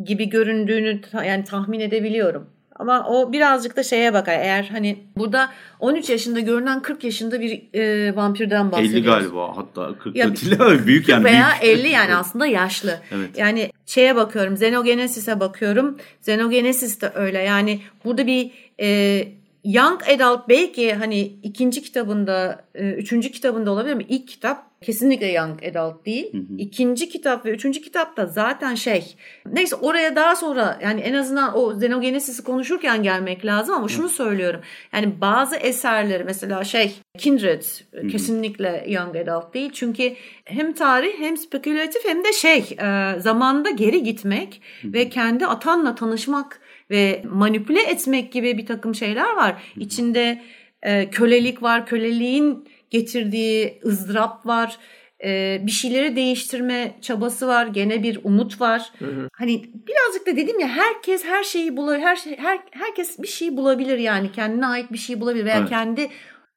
gibi 0.05 0.29
göründüğünü 0.29 1.01
yani 1.13 1.43
tahmin 1.43 1.79
edebiliyorum. 1.79 2.49
Ama 2.81 3.07
o 3.07 3.31
birazcık 3.31 3.75
da 3.75 3.83
şeye 3.83 4.13
bakar. 4.13 4.33
Eğer 4.33 4.63
hani 4.71 4.97
burada 5.17 5.49
13 5.79 6.09
yaşında 6.09 6.39
görünen 6.39 6.81
40 6.81 7.03
yaşında 7.03 7.41
bir 7.41 7.61
e, 7.73 8.15
vampirden 8.15 8.71
bahsediyoruz. 8.71 8.95
50 8.95 9.03
galiba 9.03 9.57
hatta 9.57 9.97
40 9.99 10.15
Ya, 10.15 10.35
değil 10.35 10.61
ama 10.61 10.85
büyük 10.87 11.09
yani. 11.09 11.23
veya 11.23 11.49
büyük. 11.61 11.79
50 11.79 11.89
yani 11.89 12.15
aslında 12.15 12.45
yaşlı. 12.45 12.99
Evet. 13.11 13.29
Yani 13.37 13.71
şeye 13.85 14.15
bakıyorum 14.15 14.53
Xenogenesis'e 14.53 15.39
bakıyorum. 15.39 15.97
Xenogenesis 16.19 17.01
de 17.01 17.11
öyle. 17.15 17.39
Yani 17.41 17.79
burada 18.05 18.27
bir 18.27 18.51
e, 18.79 19.27
young 19.63 20.01
adult 20.09 20.49
belki 20.49 20.93
hani 20.93 21.19
ikinci 21.21 21.81
kitabında, 21.81 22.65
e, 22.75 22.91
üçüncü 22.91 23.31
kitabında 23.31 23.71
olabilir 23.71 23.93
mi? 23.93 24.05
İlk 24.09 24.27
kitap 24.27 24.71
kesinlikle 24.81 25.27
young 25.27 25.63
adult 25.63 26.05
değil. 26.05 26.33
İkinci 26.57 27.09
kitap 27.09 27.45
ve 27.45 27.51
üçüncü 27.51 27.81
kitapta 27.81 28.25
zaten 28.25 28.75
şey. 28.75 29.15
Neyse 29.45 29.75
oraya 29.75 30.15
daha 30.15 30.35
sonra 30.35 30.79
yani 30.83 31.01
en 31.01 31.13
azından 31.13 31.57
o 31.57 31.73
Xenogenesis'i 31.73 32.43
konuşurken 32.43 33.03
gelmek 33.03 33.45
lazım 33.45 33.75
ama 33.75 33.87
şunu 33.87 34.09
söylüyorum. 34.09 34.61
Yani 34.93 35.21
bazı 35.21 35.55
eserleri 35.55 36.23
mesela 36.23 36.63
şey 36.63 36.95
Kindred 37.17 37.63
kesinlikle 38.11 38.85
young 38.87 39.15
adult 39.15 39.53
değil. 39.53 39.69
Çünkü 39.73 40.13
hem 40.45 40.73
tarih 40.73 41.19
hem 41.19 41.37
spekülatif 41.37 42.05
hem 42.05 42.23
de 42.23 42.33
şey 42.33 42.57
e, 42.79 43.19
zamanda 43.19 43.69
geri 43.69 44.03
gitmek 44.03 44.61
ve 44.83 45.09
kendi 45.09 45.45
atanla 45.45 45.95
tanışmak 45.95 46.61
ve 46.91 47.23
manipüle 47.31 47.81
etmek 47.83 48.31
gibi 48.31 48.57
bir 48.57 48.65
takım 48.65 48.95
şeyler 48.95 49.35
var. 49.35 49.63
İçinde 49.77 50.41
e, 50.83 51.09
kölelik 51.09 51.63
var, 51.63 51.85
köleliğin 51.85 52.67
getirdiği 52.89 53.79
ızdırap 53.85 54.45
var. 54.45 54.77
E, 55.23 55.61
bir 55.65 55.71
şeyleri 55.71 56.15
değiştirme 56.15 56.95
çabası 57.01 57.47
var. 57.47 57.67
Gene 57.67 58.03
bir 58.03 58.19
umut 58.23 58.61
var. 58.61 58.91
Hani 59.33 59.63
birazcık 59.63 60.27
da 60.27 60.35
dedim 60.37 60.59
ya 60.59 60.67
herkes 60.67 61.25
her 61.25 61.43
şeyi 61.43 61.77
bulabilir. 61.77 62.03
Her, 62.03 62.15
şey, 62.15 62.37
her 62.37 62.59
herkes 62.71 63.19
bir 63.19 63.27
şey 63.27 63.57
bulabilir 63.57 63.97
yani 63.97 64.31
kendine 64.31 64.65
ait 64.65 64.91
bir 64.91 64.97
şey 64.97 65.21
bulabilir 65.21 65.45
veya 65.45 65.57
Evet. 65.57 65.69
kendi 65.69 66.09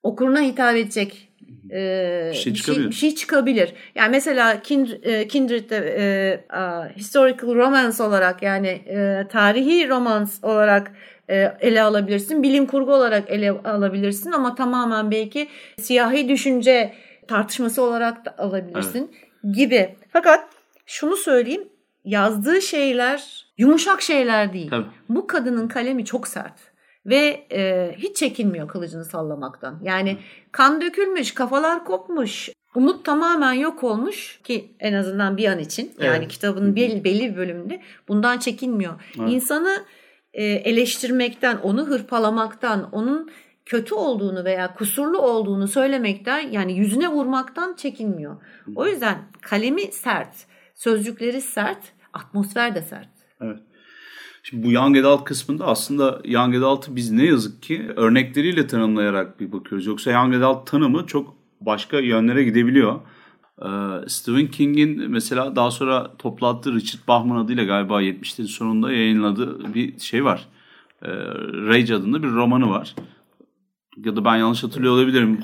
okuruna 0.03 0.41
hitap 0.41 0.77
edecek 0.77 1.29
e, 1.71 2.29
Bir 2.33 2.37
şey 2.37 2.53
bir, 2.53 2.59
çıkabilir. 2.59 2.83
şey, 2.83 2.91
bir 2.91 2.95
şey 2.97 3.15
çıkabilir. 3.15 3.73
Yani 3.95 4.11
mesela 4.11 4.55
Kind- 4.55 5.05
e, 5.05 5.29
Kindred'de 5.29 5.77
e, 5.99 6.55
a, 6.57 6.89
historical 6.97 7.55
romance 7.55 8.03
olarak 8.03 8.43
yani 8.43 8.69
e, 8.69 9.27
tarihi 9.33 9.89
romans 9.89 10.45
olarak 10.45 10.93
ele 11.61 11.83
alabilirsin. 11.83 12.43
Bilim 12.43 12.67
kurgu 12.67 12.93
olarak 12.95 13.31
ele 13.31 13.51
alabilirsin 13.51 14.33
ama 14.33 14.55
tamamen 14.55 15.11
belki 15.11 15.49
siyahi 15.79 16.29
düşünce 16.29 16.95
tartışması 17.29 17.83
olarak 17.83 18.25
da 18.25 18.35
alabilirsin 18.39 19.11
gibi. 19.53 19.97
Fakat 20.13 20.49
şunu 20.87 21.17
söyleyeyim 21.17 21.69
yazdığı 22.05 22.63
şeyler 22.63 23.47
yumuşak 23.59 24.03
şeyler 24.03 24.53
değil. 24.53 24.71
Tabii. 24.71 24.87
Bu 25.09 25.27
kadının 25.27 25.69
kalemi 25.69 26.05
çok 26.05 26.29
sert 26.29 26.74
ve 27.07 27.47
e, 27.53 27.95
hiç 27.99 28.17
çekinmiyor 28.17 28.69
kılıcını 28.69 29.05
sallamaktan. 29.05 29.81
Yani 29.83 30.19
kan 30.53 30.81
dökülmüş, 30.81 31.35
kafalar 31.35 31.85
kopmuş, 31.85 32.51
umut 32.75 33.05
tamamen 33.05 33.53
yok 33.53 33.85
olmuş 33.85 34.41
ki 34.45 34.75
en 34.81 34.93
azından 34.95 35.37
bir 35.37 35.49
an 35.49 35.59
için 35.59 35.93
yani 36.01 36.17
Evet. 36.17 36.29
kitabın 36.29 36.77
belli, 36.77 37.05
belli 37.05 37.33
bir 37.33 37.37
bölümünde 37.37 37.81
bundan 38.09 38.39
çekinmiyor. 38.39 38.93
Evet. 39.19 39.31
İnsanı 39.33 39.85
e, 40.33 40.45
eleştirmekten, 40.45 41.57
onu 41.57 41.87
hırpalamaktan, 41.87 42.89
onun 42.93 43.31
kötü 43.67 43.95
olduğunu 43.95 44.45
veya 44.45 44.75
kusurlu 44.75 45.19
olduğunu 45.19 45.69
söylemekten 45.69 46.39
yani 46.39 46.73
yüzüne 46.79 47.09
vurmaktan 47.09 47.75
çekinmiyor. 47.75 48.37
O 48.77 48.87
yüzden 48.87 49.19
kalemi 49.43 49.83
sert, 49.83 50.35
sözcükleri 50.75 51.41
sert, 51.41 51.93
atmosfer 52.13 52.75
de 52.75 52.83
sert. 52.83 53.09
Evet. 53.41 53.59
Şimdi 54.47 54.67
bu 54.67 54.73
Young 54.73 54.97
Adult 54.97 55.25
kısmında 55.25 55.67
aslında 55.67 56.21
Young 56.25 56.57
Adult'ı 56.57 56.97
biz 56.97 57.11
ne 57.11 57.25
yazık 57.25 57.63
ki 57.63 57.89
örnekleriyle 57.97 58.67
tanımlayarak 58.67 59.41
bir 59.41 59.53
bakıyoruz. 59.53 59.87
Yoksa 59.87 60.11
Young 60.11 60.35
Adult 60.35 60.67
tanımı 60.67 61.07
çok 61.07 61.35
başka 61.61 61.99
yönlere 61.99 62.45
gidebiliyor. 62.45 63.01
Ee, 63.63 63.69
Stephen 64.09 64.47
King'in 64.47 65.11
mesela 65.11 65.57
daha 65.57 65.71
sonra 65.71 66.17
toplattığı 66.19 66.75
Richard 66.75 67.09
Bachman 67.09 67.45
adıyla 67.45 67.65
galiba 67.65 68.03
70'lerin 68.03 68.47
sonunda 68.47 68.93
yayınladığı 68.93 69.75
bir 69.75 69.99
şey 69.99 70.25
var. 70.25 70.49
Ee, 71.03 71.09
Rage 71.69 71.95
adında 71.95 72.23
bir 72.23 72.29
romanı 72.29 72.71
var. 72.71 72.95
Ya 73.97 74.17
da 74.17 74.25
ben 74.25 74.37
yanlış 74.37 74.65
hatırlıyor 74.65 74.95
olabilirim. 74.95 75.41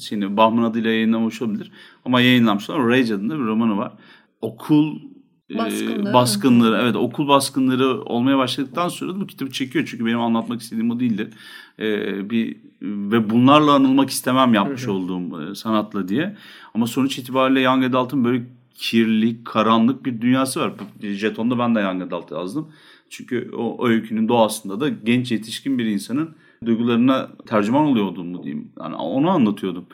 Şimdi 0.00 0.36
Bachman 0.36 0.62
adıyla 0.62 0.90
yayınlamış 0.90 1.42
olabilir. 1.42 1.72
Ama 2.04 2.20
yayınlanmışlar. 2.20 2.88
Rage 2.88 3.14
adında 3.14 3.34
bir 3.38 3.44
romanı 3.44 3.76
var. 3.76 3.92
Okul 4.40 5.09
Baskınları. 5.58 6.14
baskınları 6.14 6.82
evet 6.82 6.96
okul 6.96 7.28
baskınları 7.28 8.02
olmaya 8.02 8.38
başladıktan 8.38 8.88
sonra 8.88 9.20
bu 9.20 9.26
kitabı 9.26 9.50
çekiyor. 9.50 9.88
Çünkü 9.90 10.06
benim 10.06 10.20
anlatmak 10.20 10.60
istediğim 10.60 10.90
o 10.90 11.00
değildi. 11.00 11.30
Ee, 11.78 12.30
bir 12.30 12.56
ve 12.82 13.30
bunlarla 13.30 13.72
anılmak 13.72 14.10
istemem 14.10 14.54
yapmış 14.54 14.88
olduğum 14.88 15.42
e, 15.42 15.54
sanatla 15.54 16.08
diye. 16.08 16.36
Ama 16.74 16.86
sonuç 16.86 17.18
itibariyle 17.18 17.60
Young 17.60 17.84
Adult'ın 17.84 18.24
böyle 18.24 18.42
kirli 18.74 19.44
karanlık 19.44 20.06
bir 20.06 20.20
dünyası 20.20 20.60
var. 20.60 20.72
Jetonda 21.02 21.58
ben 21.58 21.74
de 21.74 21.80
Young 21.80 22.02
Adult 22.02 22.32
yazdım. 22.32 22.68
Çünkü 23.10 23.50
o, 23.56 23.62
o 23.62 23.88
öykünün 23.88 24.28
doğasında 24.28 24.80
da 24.80 24.88
genç 24.88 25.32
yetişkin 25.32 25.78
bir 25.78 25.84
insanın 25.84 26.30
duygularına 26.66 27.28
tercüman 27.46 27.84
oluyordum 27.84 28.26
mu 28.26 28.42
diyeyim. 28.44 28.72
Yani 28.80 28.94
onu 28.94 29.30
anlatıyordum 29.30 29.86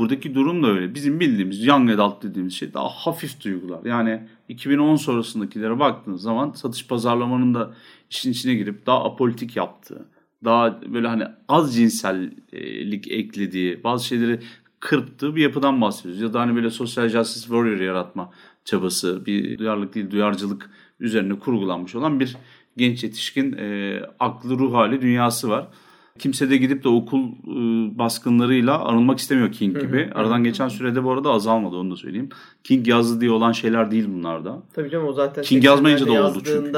Buradaki 0.00 0.34
durum 0.34 0.62
da 0.62 0.66
öyle. 0.66 0.94
Bizim 0.94 1.20
bildiğimiz 1.20 1.66
young 1.66 1.90
adult 1.90 2.22
dediğimiz 2.22 2.54
şey 2.54 2.74
daha 2.74 2.88
hafif 2.88 3.44
duygular. 3.44 3.84
Yani 3.84 4.22
2010 4.48 4.96
sonrasındakilere 4.96 5.78
baktığınız 5.78 6.22
zaman 6.22 6.52
satış 6.52 6.86
pazarlamanın 6.86 7.54
da 7.54 7.74
işin 8.10 8.30
içine 8.30 8.54
girip 8.54 8.86
daha 8.86 9.04
apolitik 9.04 9.56
yaptığı, 9.56 10.08
daha 10.44 10.80
böyle 10.82 11.08
hani 11.08 11.24
az 11.48 11.74
cinsellik 11.74 13.10
eklediği 13.10 13.84
bazı 13.84 14.06
şeyleri 14.06 14.40
kırptığı 14.80 15.36
bir 15.36 15.42
yapıdan 15.42 15.80
bahsediyoruz. 15.80 16.22
Ya 16.22 16.32
da 16.32 16.40
hani 16.40 16.56
böyle 16.56 16.70
sosyal 16.70 17.08
justice 17.08 17.46
warrior 17.46 17.80
yaratma 17.80 18.30
çabası, 18.64 19.26
bir 19.26 19.58
duyarlılık 19.58 19.94
değil 19.94 20.10
duyarcılık 20.10 20.70
üzerine 21.00 21.38
kurgulanmış 21.38 21.94
olan 21.94 22.20
bir 22.20 22.36
genç 22.76 23.04
yetişkin 23.04 23.52
e, 23.52 24.00
aklı 24.18 24.58
ruh 24.58 24.74
hali 24.74 25.02
dünyası 25.02 25.48
var. 25.48 25.68
Kimse 26.18 26.50
de 26.50 26.56
gidip 26.56 26.84
de 26.84 26.88
okul 26.88 27.28
e, 27.28 27.98
baskınlarıyla 27.98 28.78
anılmak 28.78 29.18
istemiyor 29.18 29.52
King 29.52 29.80
gibi. 29.80 30.10
Aradan 30.14 30.44
geçen 30.44 30.68
sürede 30.68 31.04
bu 31.04 31.12
arada 31.12 31.30
azalmadı 31.30 31.76
onu 31.76 31.90
da 31.90 31.96
söyleyeyim. 31.96 32.28
King 32.64 32.88
yazdı 32.88 33.20
diye 33.20 33.30
olan 33.30 33.52
şeyler 33.52 33.90
değil 33.90 34.06
bunlar 34.08 34.44
da. 34.44 34.62
Tabii 34.74 34.90
canım 34.90 35.06
o 35.06 35.12
zaten 35.12 35.42
King 35.42 35.64
yazmayınca 35.64 36.06
da 36.06 36.26
oldu 36.26 36.42
çünkü. 36.44 36.72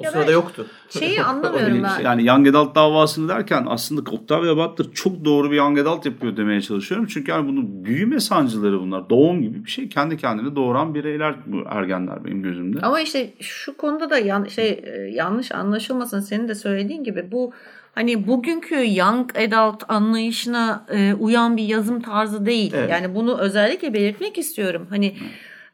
O 0.00 0.10
sırada 0.10 0.30
yoktu. 0.30 0.66
Şeyi 0.98 1.22
anlamıyorum 1.24 1.82
ben. 1.82 2.00
Yani 2.00 2.26
Young 2.26 2.48
Adult 2.48 2.74
davasını 2.74 3.28
derken 3.28 3.66
aslında 3.68 4.10
Octavia 4.10 4.56
Butler 4.56 4.86
çok 4.94 5.24
doğru 5.24 5.50
bir 5.50 5.56
Young 5.56 5.78
Adult 5.78 6.06
yapıyor 6.06 6.36
demeye 6.36 6.60
çalışıyorum. 6.60 7.06
Çünkü 7.06 7.30
yani 7.30 7.48
bunun 7.48 7.84
büyüme 7.84 8.20
sancıları 8.20 8.80
bunlar. 8.80 9.10
Doğum 9.10 9.42
gibi 9.42 9.64
bir 9.64 9.70
şey. 9.70 9.88
Kendi 9.88 10.16
kendine 10.16 10.56
doğuran 10.56 10.94
bireyler 10.94 11.34
bu 11.46 11.62
ergenler 11.68 12.24
benim 12.24 12.42
gözümde. 12.42 12.80
Ama 12.80 13.00
işte 13.00 13.32
şu 13.40 13.76
konuda 13.76 14.10
da 14.10 14.18
yan, 14.18 14.44
şey 14.44 14.68
e, 14.68 15.10
yanlış 15.12 15.52
anlaşılmasın 15.52 16.20
senin 16.20 16.48
de 16.48 16.54
söylediğin 16.54 17.04
gibi 17.04 17.28
bu 17.32 17.52
hani 17.94 18.26
bugünkü 18.26 18.96
young 18.96 19.36
adult 19.36 19.82
anlayışına 19.88 20.86
e, 20.94 21.14
uyan 21.14 21.56
bir 21.56 21.64
yazım 21.64 22.02
tarzı 22.02 22.46
değil. 22.46 22.72
Evet. 22.76 22.90
Yani 22.90 23.14
bunu 23.14 23.38
özellikle 23.38 23.94
belirtmek 23.94 24.38
istiyorum. 24.38 24.86
Hani 24.90 25.14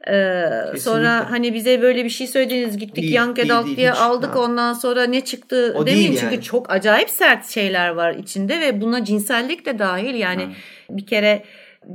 ee, 0.08 0.50
sonra 0.78 1.30
hani 1.30 1.54
bize 1.54 1.82
böyle 1.82 2.04
bir 2.04 2.10
şey 2.10 2.26
söylediniz 2.26 2.78
gittik 2.78 3.02
değil, 3.02 3.14
Young 3.14 3.36
değil, 3.36 3.54
Adult 3.54 3.66
değil, 3.66 3.76
diye 3.76 3.90
hiç. 3.90 3.98
aldık 3.98 4.34
ha. 4.34 4.38
ondan 4.38 4.72
sonra 4.72 5.04
ne 5.04 5.20
çıktı 5.20 5.74
o 5.76 5.86
demeyeyim 5.86 6.14
çünkü 6.20 6.34
yani. 6.34 6.44
çok 6.44 6.70
acayip 6.70 7.10
sert 7.10 7.46
şeyler 7.48 7.88
var 7.88 8.14
içinde 8.14 8.60
ve 8.60 8.80
buna 8.80 9.04
cinsellik 9.04 9.66
de 9.66 9.78
dahil 9.78 10.14
yani 10.14 10.42
ha. 10.42 10.50
bir 10.90 11.06
kere 11.06 11.42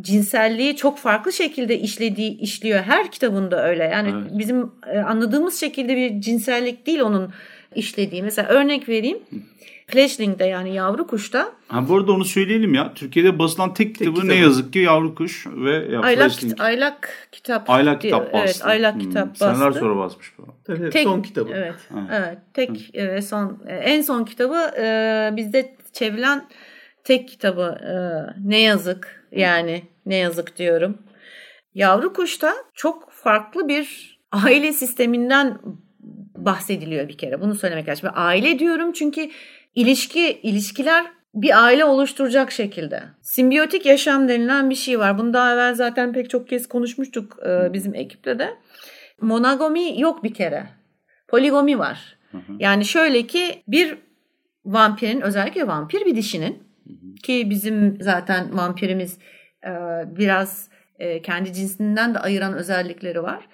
cinselliği 0.02 0.76
çok 0.76 0.98
farklı 0.98 1.34
şekilde 1.34 1.80
işlediği 1.80 2.38
işliyor 2.40 2.80
her 2.80 3.12
kitabında 3.12 3.68
öyle 3.68 3.84
yani 3.84 4.14
evet. 4.16 4.32
bizim 4.32 4.72
e, 4.94 5.00
anladığımız 5.00 5.60
şekilde 5.60 5.96
bir 5.96 6.22
cinsellik 6.22 6.88
değil 6.88 7.00
onun 7.00 7.34
işlediği 7.76 8.24
mesela 8.24 8.48
örnek 8.50 8.90
vereyim 8.90 9.18
Fledgling'de 9.88 10.46
yani 10.46 10.74
yavru 10.74 11.08
kuşta. 11.08 11.52
Ha, 11.68 11.90
bu 11.90 11.96
arada 11.96 12.12
onu 12.12 12.26
söyleyelim 12.26 12.74
ya. 12.74 12.94
Türkiye'de 12.94 13.40
basılan 13.40 13.74
tek 13.74 13.96
kitabı, 13.96 14.14
tek 14.14 14.16
kitabı. 14.16 14.28
ne 14.28 14.36
yazık 14.36 14.74
ki 14.74 14.80
yavru 14.80 15.16
kuş 15.16 15.48
ve 15.48 15.72
ya, 15.72 16.02
aylak, 16.02 16.32
Fledgling. 16.32 16.62
aylak 16.62 17.10
kitap. 17.32 17.70
Aylak 17.70 18.02
kitap 18.02 18.34
bastı. 18.34 18.38
Evet 18.38 18.62
aylak 18.64 18.94
hmm. 18.94 19.02
kitap 19.02 19.30
bastı. 19.30 19.46
Seneler 19.46 19.72
sonra 19.72 19.98
basmış 19.98 20.34
bu. 20.38 20.48
Tabii, 20.64 20.90
tek, 20.90 21.04
son 21.04 21.22
kitabı. 21.22 21.52
Evet. 21.54 21.76
Ha. 21.90 22.08
evet 22.12 22.38
tek 22.54 22.96
ve 22.96 23.22
son 23.22 23.64
en 23.68 24.02
son 24.02 24.24
kitabı 24.24 24.72
e, 24.78 25.30
bizde 25.36 25.76
çevrilen 25.94 26.48
tek 27.04 27.30
kitabı 27.30 27.78
e, 27.82 27.96
ne 28.50 28.62
yazık 28.62 29.28
yani 29.32 29.84
ne 30.06 30.16
yazık 30.16 30.58
diyorum. 30.58 30.98
Yavru 31.74 32.14
kuşta 32.14 32.54
çok 32.74 33.12
farklı 33.12 33.68
bir 33.68 34.20
aile 34.32 34.74
sisteminden 34.74 35.60
bahsediliyor 36.38 37.08
bir 37.08 37.18
kere. 37.18 37.42
Bunu 37.42 37.56
söylemek 37.56 37.90
lazım. 37.90 38.10
Aile 38.14 38.60
diyorum 38.60 38.92
çünkü 38.92 39.30
ilişki 39.76 40.40
ilişkiler 40.44 41.06
bir 41.34 41.64
aile 41.64 41.86
oluşturacak 41.86 42.52
şekilde. 42.52 43.04
Simbiyotik 43.22 43.86
yaşam 43.86 44.28
denilen 44.28 44.70
bir 44.70 44.76
şey 44.76 45.00
var. 45.00 45.18
Bunu 45.18 45.34
daha 45.34 45.54
evvel 45.54 45.76
zaten 45.76 46.14
pek 46.14 46.30
çok 46.30 46.50
kez 46.50 46.68
konuşmuştuk 46.68 47.40
e, 47.48 47.74
bizim 47.74 47.96
ekiple 47.96 48.40
de. 48.40 48.50
Monogami 49.22 50.02
yok 50.02 50.24
bir 50.24 50.34
kere. 50.34 50.68
Poligomi 51.28 51.80
var. 51.80 52.18
Yani 52.60 52.86
şöyle 52.86 53.28
ki 53.28 53.64
bir 53.68 53.98
vampirin 54.66 55.22
özellikle 55.22 55.68
vampir 55.68 56.06
bir 56.06 56.16
dişinin 56.16 56.64
ki 57.24 57.50
bizim 57.50 57.98
zaten 58.02 58.58
vampirimiz 58.58 59.18
e, 59.64 59.72
biraz 60.18 60.70
e, 61.00 61.22
kendi 61.22 61.54
cinsinden 61.54 62.14
de 62.14 62.20
ayıran 62.20 62.54
özellikleri 62.54 63.24
var. 63.24 63.48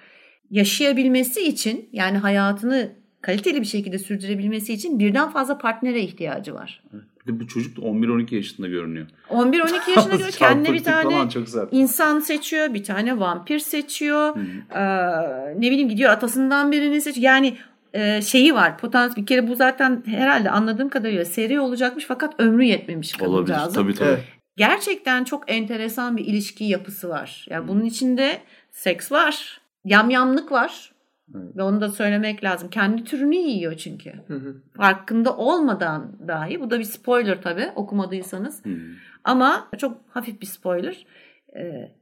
Yaşayabilmesi 0.50 1.40
için 1.40 1.88
yani 1.92 2.18
hayatını 2.18 2.92
kaliteli 3.22 3.60
bir 3.60 3.66
şekilde 3.66 3.98
sürdürebilmesi 3.98 4.72
için 4.72 4.98
birden 4.98 5.30
fazla 5.30 5.58
partnere 5.58 6.00
ihtiyacı 6.00 6.54
var. 6.54 6.82
Bir 7.26 7.32
de 7.32 7.40
bu 7.40 7.46
çocuk 7.46 7.78
11-12 7.78 8.34
yaşında 8.34 8.68
görünüyor. 8.68 9.06
11-12 9.30 9.90
yaşında 9.90 10.04
görünüyor. 10.04 10.30
Kendine 10.30 10.72
bir 10.72 10.84
tane 10.84 11.28
insan 11.70 12.20
seçiyor. 12.20 12.74
Bir 12.74 12.84
tane 12.84 13.18
vampir 13.18 13.58
seçiyor. 13.58 14.36
Ee, 14.74 15.60
ne 15.60 15.70
bileyim 15.70 15.88
gidiyor 15.88 16.10
atasından 16.10 16.72
birini 16.72 17.00
seçiyor. 17.00 17.24
Yani 17.24 17.56
e, 17.92 18.22
şeyi 18.22 18.54
var. 18.54 18.78
Potansiyel 18.78 19.16
bir 19.22 19.26
kere 19.26 19.48
bu 19.48 19.54
zaten 19.54 20.02
herhalde 20.06 20.50
anladığım 20.50 20.88
kadarıyla 20.88 21.24
seri 21.24 21.60
olacakmış 21.60 22.04
fakat 22.04 22.40
ömrü 22.40 22.64
yetmemiş 22.64 23.22
Olabilir 23.22 23.56
tabii 23.74 23.94
tabii. 23.94 24.08
Evet. 24.08 24.24
Gerçekten 24.56 25.24
çok 25.24 25.50
enteresan 25.50 26.16
bir 26.16 26.24
ilişki 26.24 26.64
yapısı 26.64 27.08
var. 27.08 27.46
Yani 27.50 27.68
bunun 27.68 27.84
içinde 27.84 28.40
seks 28.70 29.12
var. 29.12 29.60
Yamyamlık 29.84 30.52
var. 30.52 30.91
Evet. 31.34 31.56
Ve 31.56 31.62
onu 31.62 31.80
da 31.80 31.88
söylemek 31.88 32.44
lazım. 32.44 32.70
Kendi 32.70 33.04
türünü 33.04 33.36
yiyor 33.36 33.74
çünkü. 33.74 34.12
Hı 34.26 34.34
hı. 34.34 34.56
Farkında 34.76 35.36
olmadan 35.36 36.12
dahi. 36.28 36.60
Bu 36.60 36.70
da 36.70 36.78
bir 36.78 36.84
spoiler 36.84 37.42
tabii 37.42 37.68
okumadıysanız. 37.74 38.64
Hı 38.64 38.70
hı. 38.70 38.78
Ama 39.24 39.68
çok 39.78 39.98
hafif 40.10 40.40
bir 40.40 40.46
spoiler. 40.46 41.06
Ee, 41.56 41.92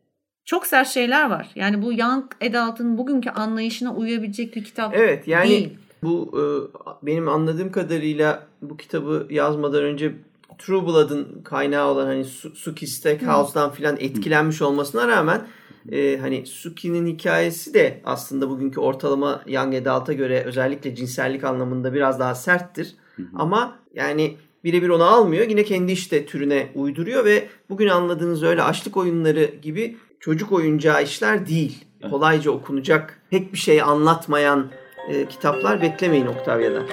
çok 0.45 0.67
sert 0.67 0.89
şeyler 0.89 1.31
var. 1.31 1.49
Yani 1.55 1.83
bu 1.83 1.93
Young 1.93 2.25
Adult'ın 2.43 2.99
bugünkü 2.99 3.31
anlayışına 3.31 3.95
uyabilecek 3.95 4.57
bir 4.57 4.65
kitap 4.65 4.95
evet, 4.97 5.29
yani 5.29 5.49
değil. 5.49 5.79
Bu 6.03 6.31
e, 6.35 6.43
benim 7.07 7.29
anladığım 7.29 7.73
kadarıyla 7.73 8.47
bu 8.63 8.77
kitabı 8.77 9.27
yazmadan 9.31 9.83
önce 9.83 10.13
True 10.61 10.87
Blood'ın 10.87 11.43
kaynağı 11.45 11.89
olan 11.89 12.07
hani 12.07 12.25
Suki 12.55 12.87
Steakhouse'dan 12.87 13.73
filan 13.73 13.97
etkilenmiş 14.01 14.63
olmasına 14.63 15.09
rağmen 15.09 15.47
e, 15.93 16.19
hani 16.21 16.47
Suki'nin 16.47 17.07
hikayesi 17.07 17.75
de 17.75 18.01
aslında 18.05 18.51
bugünkü 18.51 18.81
ortalama 18.81 19.43
Young 19.47 19.75
Adult'a 19.75 20.13
göre 20.13 20.43
özellikle 20.45 20.95
cinsellik 20.95 21.45
anlamında 21.45 21.95
biraz 21.95 22.21
daha 22.21 22.35
serttir. 22.35 22.95
Hı 23.17 23.23
hı. 23.23 23.27
Ama 23.35 23.79
yani 23.95 24.37
birebir 24.65 24.89
onu 24.89 25.05
almıyor. 25.05 25.49
Yine 25.49 25.65
kendi 25.65 25.93
işte 25.93 26.27
türüne 26.27 26.69
uyduruyor 26.75 27.25
ve 27.25 27.49
bugün 27.71 27.89
anladığınız 27.89 28.43
öyle 28.43 28.63
açlık 28.63 28.97
oyunları 28.97 29.45
gibi 29.63 29.97
çocuk 30.21 30.53
oyuncağı 30.53 31.03
işler 31.03 31.47
değil. 31.47 31.85
Kolayca 32.11 32.51
okunacak, 32.51 33.21
pek 33.31 33.53
bir 33.53 33.59
şey 33.59 33.83
anlatmayan 33.83 34.71
e, 35.09 35.29
kitaplar 35.29 35.83
beklemeyin 35.83 36.27
Octavia'dan. 36.27 36.87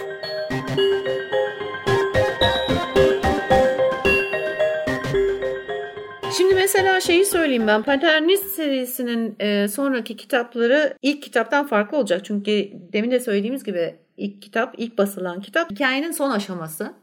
Mesela 6.67 7.01
şeyi 7.01 7.25
söyleyeyim 7.25 7.67
ben. 7.67 7.83
Paternist 7.83 8.45
serisinin 8.45 9.35
e, 9.39 9.67
sonraki 9.67 10.15
kitapları 10.15 10.97
ilk 11.01 11.23
kitaptan 11.23 11.67
farklı 11.67 11.97
olacak. 11.97 12.25
Çünkü 12.25 12.71
demin 12.93 13.11
de 13.11 13.19
söylediğimiz 13.19 13.63
gibi 13.63 13.95
ilk 14.17 14.41
kitap, 14.41 14.75
ilk 14.77 14.97
basılan 14.97 15.41
kitap 15.41 15.71
hikayenin 15.71 16.11
son 16.11 16.31
aşaması. 16.31 16.93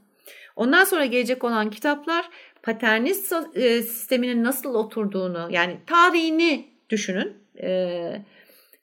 Ondan 0.56 0.84
sonra 0.84 1.04
gelecek 1.04 1.44
olan 1.44 1.70
kitaplar 1.70 2.28
paternist 2.62 3.32
e, 3.54 3.82
sisteminin 3.82 4.44
nasıl 4.44 4.74
oturduğunu 4.74 5.48
yani 5.50 5.76
tarihini 5.86 6.68
düşünün. 6.90 7.36
E, 7.62 8.22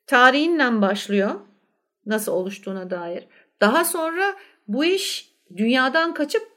tarihinden 0.08 0.82
başlıyor 0.82 1.32
nasıl 2.06 2.32
oluştuğuna 2.32 2.90
dair. 2.90 3.28
Daha 3.62 3.86
sonra 3.86 4.36
bu 4.68 4.86
iş 4.86 5.32
dünyadan 5.58 6.14
kaçıp 6.14 6.51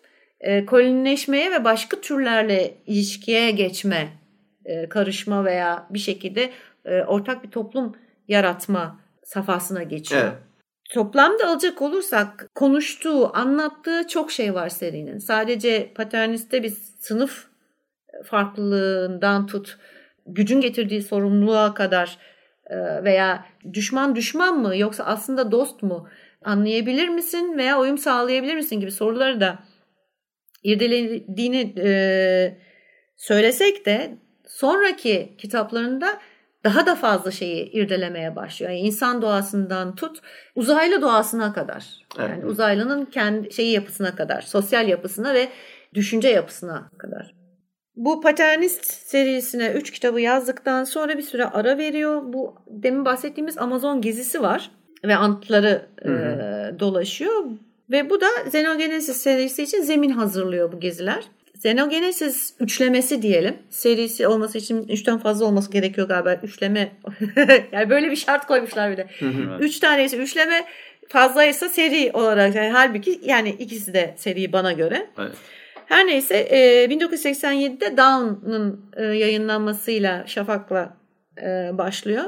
e, 0.44 0.66
kolonileşmeye 0.66 1.50
ve 1.52 1.64
başka 1.64 2.00
türlerle 2.00 2.74
ilişkiye 2.86 3.50
geçme, 3.50 4.08
e, 4.64 4.88
karışma 4.88 5.44
veya 5.44 5.86
bir 5.90 5.98
şekilde 5.98 6.50
e, 6.84 7.02
ortak 7.02 7.44
bir 7.44 7.50
toplum 7.50 7.96
yaratma 8.28 9.00
safhasına 9.22 9.82
geçiyor. 9.82 10.22
Evet. 10.22 10.32
Toplamda 10.90 11.48
alacak 11.48 11.82
olursak 11.82 12.48
konuştuğu, 12.54 13.36
anlattığı 13.36 14.08
çok 14.08 14.32
şey 14.32 14.54
var 14.54 14.68
serinin. 14.68 15.18
Sadece 15.18 15.92
paterniste 15.94 16.62
bir 16.62 16.72
sınıf 16.98 17.46
farklılığından 18.24 19.46
tut, 19.46 19.78
gücün 20.26 20.60
getirdiği 20.60 21.02
sorumluluğa 21.02 21.74
kadar 21.74 22.18
e, 22.66 23.04
veya 23.04 23.44
düşman 23.72 24.16
düşman 24.16 24.58
mı 24.58 24.76
yoksa 24.76 25.04
aslında 25.04 25.52
dost 25.52 25.82
mu 25.82 26.08
anlayabilir 26.44 27.08
misin 27.08 27.58
veya 27.58 27.80
uyum 27.80 27.98
sağlayabilir 27.98 28.54
misin 28.54 28.80
gibi 28.80 28.92
soruları 28.92 29.40
da 29.40 29.58
irdelediğini 30.64 31.74
e, 31.78 32.58
söylesek 33.16 33.86
de 33.86 34.14
sonraki 34.46 35.34
kitaplarında 35.38 36.20
daha 36.64 36.86
da 36.86 36.94
fazla 36.94 37.30
şeyi 37.30 37.70
irdelemeye 37.70 38.36
başlıyor. 38.36 38.72
Yani 38.72 38.80
insan 38.80 39.22
doğasından 39.22 39.94
tut 39.94 40.20
uzaylı 40.54 41.02
doğasına 41.02 41.52
kadar. 41.52 41.84
Yani 42.18 42.32
evet. 42.34 42.44
uzaylının 42.44 43.04
kendi 43.04 43.54
şeyi 43.54 43.72
yapısına 43.72 44.16
kadar, 44.16 44.40
sosyal 44.40 44.88
yapısına 44.88 45.34
ve 45.34 45.48
düşünce 45.94 46.28
yapısına 46.28 46.90
kadar. 46.98 47.34
Bu 47.96 48.20
Paternist 48.20 48.84
serisine 48.84 49.72
3 49.72 49.90
kitabı 49.90 50.20
yazdıktan 50.20 50.84
sonra 50.84 51.18
bir 51.18 51.22
süre 51.22 51.44
ara 51.44 51.78
veriyor. 51.78 52.22
Bu 52.24 52.54
demin 52.66 53.04
bahsettiğimiz 53.04 53.58
Amazon 53.58 54.00
gezisi 54.00 54.42
var 54.42 54.70
ve 55.04 55.16
antları 55.16 55.86
e, 56.02 56.10
dolaşıyor. 56.78 57.44
Ve 57.90 58.10
bu 58.10 58.20
da 58.20 58.26
Xenogenesis 58.46 59.16
serisi 59.16 59.62
için 59.62 59.82
zemin 59.82 60.10
hazırlıyor 60.10 60.72
bu 60.72 60.80
geziler. 60.80 61.24
Xenogenesis 61.54 62.54
üçlemesi 62.60 63.22
diyelim. 63.22 63.58
Serisi 63.70 64.26
olması 64.26 64.58
için 64.58 64.88
üçten 64.88 65.18
fazla 65.18 65.46
olması 65.46 65.70
gerekiyor 65.70 66.08
galiba. 66.08 66.34
Üçleme 66.42 66.92
yani 67.72 67.90
böyle 67.90 68.10
bir 68.10 68.16
şart 68.16 68.46
koymuşlar 68.46 68.92
bir 68.92 68.96
de. 68.96 69.06
Üç 69.60 69.78
tanesi 69.80 70.16
üçleme 70.16 70.64
fazlaysa 71.08 71.68
seri 71.68 72.10
olarak. 72.14 72.54
Yani 72.54 72.70
halbuki 72.70 73.20
yani 73.24 73.50
ikisi 73.50 73.94
de 73.94 74.14
seri 74.16 74.52
bana 74.52 74.72
göre. 74.72 75.06
Evet. 75.18 75.32
Her 75.86 76.06
neyse 76.06 76.36
e, 76.36 76.84
1987'de 76.84 77.96
Dawn'un 77.96 78.90
e, 78.96 79.04
yayınlanmasıyla 79.04 80.26
Şafak'la 80.26 80.96
e, 81.42 81.70
başlıyor. 81.78 82.24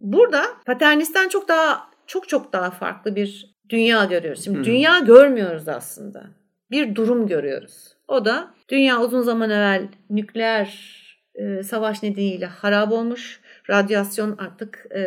Burada 0.00 0.44
Paternist'ten 0.66 1.28
çok 1.28 1.48
daha 1.48 1.90
çok 2.06 2.28
çok 2.28 2.52
daha 2.52 2.70
farklı 2.70 3.16
bir 3.16 3.55
dünya 3.70 4.04
görüyoruz. 4.04 4.44
Şimdi 4.44 4.58
Hı. 4.58 4.64
dünya 4.64 4.98
görmüyoruz 4.98 5.68
aslında. 5.68 6.24
Bir 6.70 6.94
durum 6.94 7.26
görüyoruz. 7.26 7.96
O 8.08 8.24
da 8.24 8.54
dünya 8.68 9.00
uzun 9.00 9.22
zaman 9.22 9.50
evvel 9.50 9.88
nükleer 10.10 10.96
e, 11.34 11.62
savaş 11.62 12.02
nedeniyle 12.02 12.46
harap 12.46 12.92
olmuş. 12.92 13.40
Radyasyon 13.70 14.36
artık 14.38 14.86
e, 14.90 15.00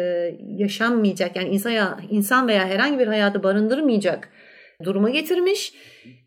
yaşanmayacak. 0.58 1.36
Yani 1.36 1.50
insan, 1.50 2.02
insan 2.10 2.48
veya 2.48 2.68
herhangi 2.68 3.00
bir 3.00 3.08
hayatı 3.08 3.44
barındırmayacak 3.44 4.30
duruma 4.84 5.10
getirmiş. 5.10 5.74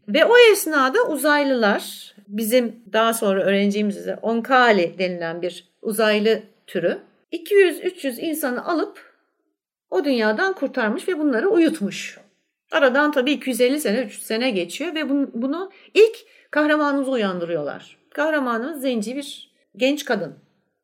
Ve 0.08 0.24
o 0.24 0.32
esnada 0.52 1.06
uzaylılar 1.08 2.14
bizim 2.28 2.76
daha 2.92 3.14
sonra 3.14 3.42
öğreneceğimiz 3.42 3.96
üzere 3.96 4.18
Onkali 4.22 4.94
denilen 4.98 5.42
bir 5.42 5.64
uzaylı 5.82 6.42
türü 6.66 6.98
200-300 7.32 8.20
insanı 8.20 8.66
alıp 8.66 9.11
o 9.92 10.04
dünyadan 10.04 10.52
kurtarmış 10.52 11.08
ve 11.08 11.18
bunları 11.18 11.48
uyutmuş. 11.48 12.18
Aradan 12.72 13.12
tabii 13.12 13.32
250 13.32 13.80
sene, 13.80 14.02
300 14.02 14.22
sene 14.22 14.50
geçiyor 14.50 14.94
ve 14.94 15.08
bunu, 15.34 15.70
ilk 15.94 16.16
kahramanımızı 16.50 17.10
uyandırıyorlar. 17.10 17.98
Kahramanımız 18.10 18.80
zenci 18.80 19.16
bir 19.16 19.52
genç 19.76 20.04
kadın. 20.04 20.34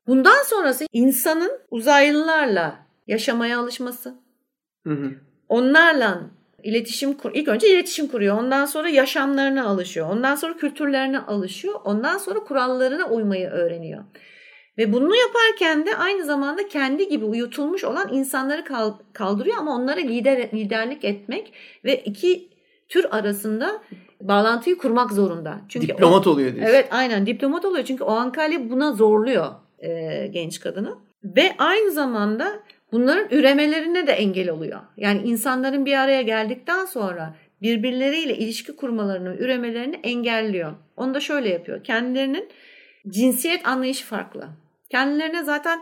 Bundan 0.07 0.43
sonrası 0.43 0.87
insanın 0.93 1.61
uzaylılarla 1.71 2.79
yaşamaya 3.07 3.59
alışması, 3.59 4.15
Hı 4.87 4.93
hı. 4.93 5.11
onlarla 5.49 6.21
iletişim 6.63 7.15
kur 7.15 7.31
ilk 7.35 7.49
önce 7.49 7.75
iletişim 7.75 8.09
kuruyor. 8.09 8.39
Ondan 8.39 8.65
sonra 8.67 8.89
yaşamlarına 8.89 9.67
alışıyor. 9.67 10.09
Ondan 10.11 10.35
sonra 10.35 10.57
kültürlerine 10.57 11.19
alışıyor. 11.19 11.75
Ondan 11.85 12.19
sonra 12.19 12.41
kurallarına 12.41 13.09
uymayı 13.09 13.49
öğreniyor. 13.49 14.05
Ve 14.79 14.93
bunu 14.93 15.17
yaparken 15.17 15.87
de 15.87 15.97
aynı 15.97 16.25
zamanda 16.25 16.69
kendi 16.69 17.09
gibi 17.09 17.25
uyutulmuş 17.25 17.85
olan 17.85 18.13
insanları 18.13 18.65
kal- 18.65 18.99
kaldırıyor 19.13 19.57
ama 19.59 19.75
onlara 19.77 20.01
lider 20.01 20.39
liderlik 20.55 21.05
etmek 21.05 21.53
ve 21.85 21.97
iki 21.97 22.49
tür 22.89 23.07
arasında 23.11 23.83
bağlantıyı 24.21 24.79
kurmak 24.79 25.13
zorunda. 25.13 25.61
Çünkü 25.69 25.89
Diplomat 25.89 26.27
o- 26.27 26.31
oluyor 26.31 26.55
diyorsun. 26.55 26.75
Evet 26.75 26.89
aynen 26.91 27.27
diplomat 27.27 27.65
oluyor 27.65 27.85
çünkü 27.85 28.05
o 28.05 28.11
Ankali 28.11 28.71
buna 28.71 28.93
zorluyor 28.93 29.47
e, 29.79 30.27
genç 30.27 30.61
kadını. 30.61 30.95
Ve 31.25 31.53
aynı 31.59 31.91
zamanda 31.91 32.61
bunların 32.93 33.27
üremelerine 33.31 34.07
de 34.07 34.13
engel 34.13 34.51
oluyor. 34.51 34.81
Yani 34.97 35.23
insanların 35.23 35.87
bir 35.87 35.99
araya 35.99 36.23
geldikten 36.23 36.85
sonra 36.85 37.35
birbirleriyle 37.63 38.37
ilişki 38.37 38.77
kurmalarını, 38.77 39.37
üremelerini 39.37 40.01
engelliyor. 40.03 40.73
Onu 40.97 41.15
da 41.15 41.21
şöyle 41.21 41.49
yapıyor. 41.49 41.85
Kendilerinin 41.85 42.49
cinsiyet 43.09 43.67
anlayışı 43.69 44.07
farklı. 44.07 44.49
Kendilerine 44.91 45.45
zaten 45.45 45.81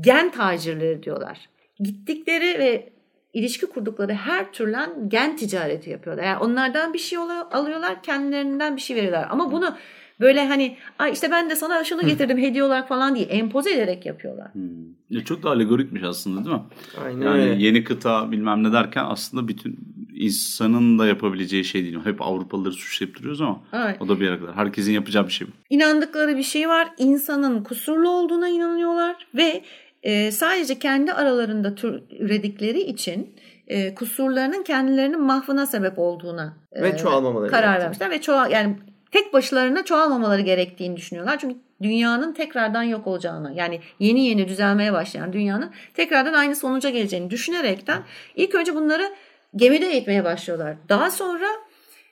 gen 0.00 0.30
tacirleri 0.30 1.02
diyorlar. 1.02 1.48
Gittikleri 1.80 2.58
ve 2.58 2.92
ilişki 3.32 3.66
kurdukları 3.66 4.12
her 4.12 4.52
türden 4.52 5.08
gen 5.08 5.36
ticareti 5.36 5.90
yapıyorlar. 5.90 6.24
Yani 6.24 6.38
onlardan 6.38 6.94
bir 6.94 6.98
şey 6.98 7.18
alıyorlar, 7.52 8.02
kendilerinden 8.02 8.76
bir 8.76 8.80
şey 8.80 8.96
veriyorlar. 8.96 9.26
Ama 9.30 9.52
bunu 9.52 9.76
böyle 10.20 10.46
hani 10.46 10.76
Ay 10.98 11.12
işte 11.12 11.30
ben 11.30 11.50
de 11.50 11.56
sana 11.56 11.84
şunu 11.84 12.06
getirdim 12.06 12.38
hediye 12.38 12.64
olarak 12.64 12.88
falan 12.88 13.14
değil, 13.14 13.26
empoze 13.30 13.72
ederek 13.72 14.06
yapıyorlar. 14.06 14.54
Hmm. 14.54 14.62
Ya 15.10 15.24
çok 15.24 15.42
da 15.42 15.50
alegorikmiş 15.50 16.02
aslında 16.02 16.44
değil 16.44 16.56
mi? 16.56 16.62
Aynen 17.04 17.26
Yani 17.26 17.62
yeni 17.62 17.84
kıta 17.84 18.30
bilmem 18.30 18.64
ne 18.64 18.72
derken 18.72 19.04
aslında 19.04 19.48
bütün 19.48 19.78
insanın 20.18 20.98
da 20.98 21.06
yapabileceği 21.06 21.64
şey 21.64 21.82
değil. 21.84 21.98
Hep 22.04 22.22
Avrupalıları 22.22 22.72
suçlayıp 22.72 23.16
duruyoruz 23.18 23.40
ama 23.40 23.60
Evet. 23.72 23.96
o 24.00 24.08
da 24.08 24.20
bir 24.20 24.24
yere 24.24 24.40
kadar. 24.40 24.56
Herkesin 24.56 24.92
yapacağı 24.92 25.26
bir 25.26 25.32
şey 25.32 25.46
bu. 25.46 25.50
İnandıkları 25.70 26.36
bir 26.36 26.42
şey 26.42 26.68
var. 26.68 26.88
İnsanın 26.98 27.64
kusurlu 27.64 28.10
olduğuna 28.10 28.48
inanıyorlar 28.48 29.26
ve 29.34 29.62
e, 30.02 30.30
sadece 30.30 30.78
kendi 30.78 31.12
aralarında 31.12 31.74
tür, 31.74 32.02
üredikleri 32.18 32.80
için 32.80 33.34
e, 33.66 33.94
kusurlarının 33.94 34.62
kendilerinin 34.62 35.20
mahvına 35.20 35.66
sebep 35.66 35.98
olduğuna 35.98 36.56
e, 36.72 36.82
Ve 36.82 36.96
çoğalmamaları 36.96 37.50
karar 37.50 37.62
gerektiğini. 37.62 37.82
vermişler 37.84 38.10
ve 38.10 38.20
çoğal 38.20 38.50
yani 38.50 38.76
tek 39.10 39.32
başlarına 39.32 39.84
çoğalmamaları 39.84 40.40
gerektiğini 40.40 40.96
düşünüyorlar. 40.96 41.38
Çünkü 41.38 41.56
dünyanın 41.82 42.32
tekrardan 42.32 42.82
yok 42.82 43.06
olacağını 43.06 43.52
yani 43.54 43.80
yeni 43.98 44.26
yeni 44.26 44.48
düzelmeye 44.48 44.92
başlayan 44.92 45.32
dünyanın 45.32 45.70
tekrardan 45.94 46.32
aynı 46.32 46.56
sonuca 46.56 46.90
geleceğini 46.90 47.30
düşünerekten 47.30 48.02
ilk 48.36 48.54
önce 48.54 48.74
bunları 48.74 49.12
gemide 49.56 49.86
eğitmeye 49.86 50.24
başlıyorlar. 50.24 50.76
Daha 50.88 51.10
sonra 51.10 51.46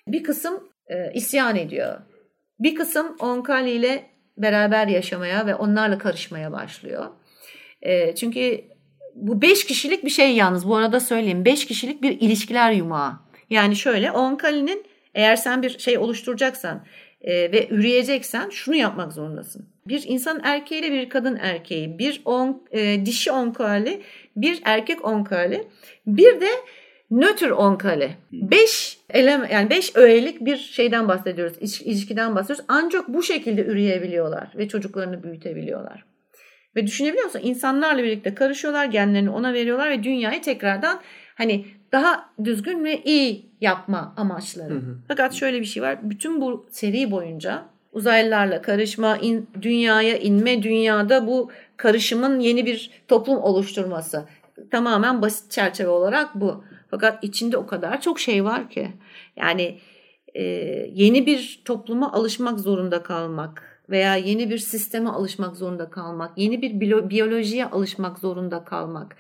bir 0.09 0.23
kısım 0.23 0.69
e, 0.87 1.13
isyan 1.15 1.57
ediyor. 1.57 2.01
Bir 2.61 2.75
kısım 2.75 3.17
Onkali 3.19 3.71
ile 3.71 4.11
beraber 4.39 4.87
yaşamaya 4.87 5.47
ve 5.47 5.55
onlarla 5.55 5.99
karışmaya 5.99 6.53
başlıyor. 6.53 7.07
E, 7.83 8.15
çünkü 8.15 8.61
bu 9.15 9.43
beş 9.43 9.65
kişilik 9.67 10.05
bir 10.05 10.11
şey 10.11 10.35
yalnız 10.35 10.69
bu 10.69 10.77
arada 10.77 11.01
söyleyeyim. 11.01 11.45
Beş 11.45 11.67
kişilik 11.67 12.03
bir 12.03 12.21
ilişkiler 12.21 12.73
yumağı. 12.73 13.13
Yani 13.51 13.77
şöyle 13.77 14.13
Onkali'nin 14.13 14.87
eğer 15.15 15.37
sen 15.37 15.63
bir 15.63 15.79
şey 15.79 15.99
oluşturacaksan 15.99 16.85
e, 17.21 17.53
ve 17.53 17.69
üreyeceksen 17.69 18.51
şunu 18.51 18.77
yapmak 18.77 19.13
zorundasın. 19.13 19.69
Bir 19.87 20.05
insan 20.07 20.41
erkeğiyle 20.45 20.93
bir 20.93 21.09
kadın 21.09 21.37
erkeği, 21.37 21.99
bir 21.99 22.23
on, 22.25 22.63
e, 22.71 23.07
dişi 23.07 23.33
onkali, 23.33 24.03
bir 24.37 24.61
erkek 24.65 25.05
onkali, 25.05 25.69
bir 26.07 26.41
de 26.41 26.49
nötr 27.11 27.51
onkali. 27.51 28.11
Beş 28.33 28.99
elem 29.11 29.47
yani 29.53 29.71
beş 29.71 29.97
öğelik 29.97 30.45
bir 30.45 30.57
şeyden 30.57 31.09
bahsediyoruz, 31.09 31.57
iş- 31.61 31.83
ilişkiden 31.83 32.35
bahsediyoruz. 32.37 32.65
Ancak 32.69 33.09
bu 33.09 33.23
şekilde 33.23 33.65
üreyebiliyorlar 33.65 34.53
ve 34.57 34.69
çocuklarını 34.69 35.23
büyütebiliyorlar. 35.23 36.05
Ve 36.77 36.87
düşünebiliyor 36.87 37.25
musun? 37.25 37.41
İnsanlarla 37.43 38.03
birlikte 38.03 38.35
karışıyorlar, 38.35 38.85
genlerini 38.85 39.31
ona 39.31 39.53
veriyorlar 39.55 39.91
ve 39.91 40.03
dünyayı 40.03 40.43
tekrardan 40.43 41.01
hani 41.35 41.65
daha 41.93 42.31
düzgün 42.45 42.85
ve 42.85 43.03
iyi 43.03 43.47
yapma 43.61 44.15
amaçları. 44.17 44.75
Hı 44.75 44.79
hı. 44.79 44.99
Fakat 45.09 45.35
şöyle 45.35 45.61
bir 45.61 45.65
şey 45.67 45.83
var. 45.83 45.99
Bütün 46.03 46.41
bu 46.41 46.67
seri 46.71 47.11
boyunca 47.11 47.65
uzaylılarla 47.93 48.63
karışma, 48.63 49.17
in- 49.17 49.51
dünyaya 49.63 50.17
inme, 50.19 50.63
dünyada 50.63 51.27
bu 51.27 51.51
karışımın 51.77 52.41
yeni 52.41 52.67
bir 52.67 52.91
toplum 53.09 53.39
oluşturması. 53.39 54.25
Tamamen 54.71 55.23
basit 55.23 55.51
çerçeve 55.51 55.89
olarak 55.89 56.35
bu. 56.35 56.65
Fakat 56.97 57.25
içinde 57.25 57.57
o 57.57 57.67
kadar 57.67 58.01
çok 58.01 58.21
şey 58.21 58.45
var 58.45 58.71
ki. 58.71 58.89
Yani 59.37 59.79
e, 60.35 60.43
yeni 60.93 61.27
bir 61.27 61.63
topluma 61.65 62.13
alışmak 62.13 62.61
zorunda 62.61 63.03
kalmak 63.03 63.83
veya 63.91 64.17
yeni 64.17 64.51
bir 64.51 64.59
sisteme 64.59 65.11
alışmak 65.11 65.57
zorunda 65.57 65.91
kalmak, 65.91 66.39
yeni 66.39 66.63
bir 66.63 66.81
biyolojiye 67.11 67.67
alışmak 67.67 68.19
zorunda 68.19 68.65
kalmak, 68.65 69.17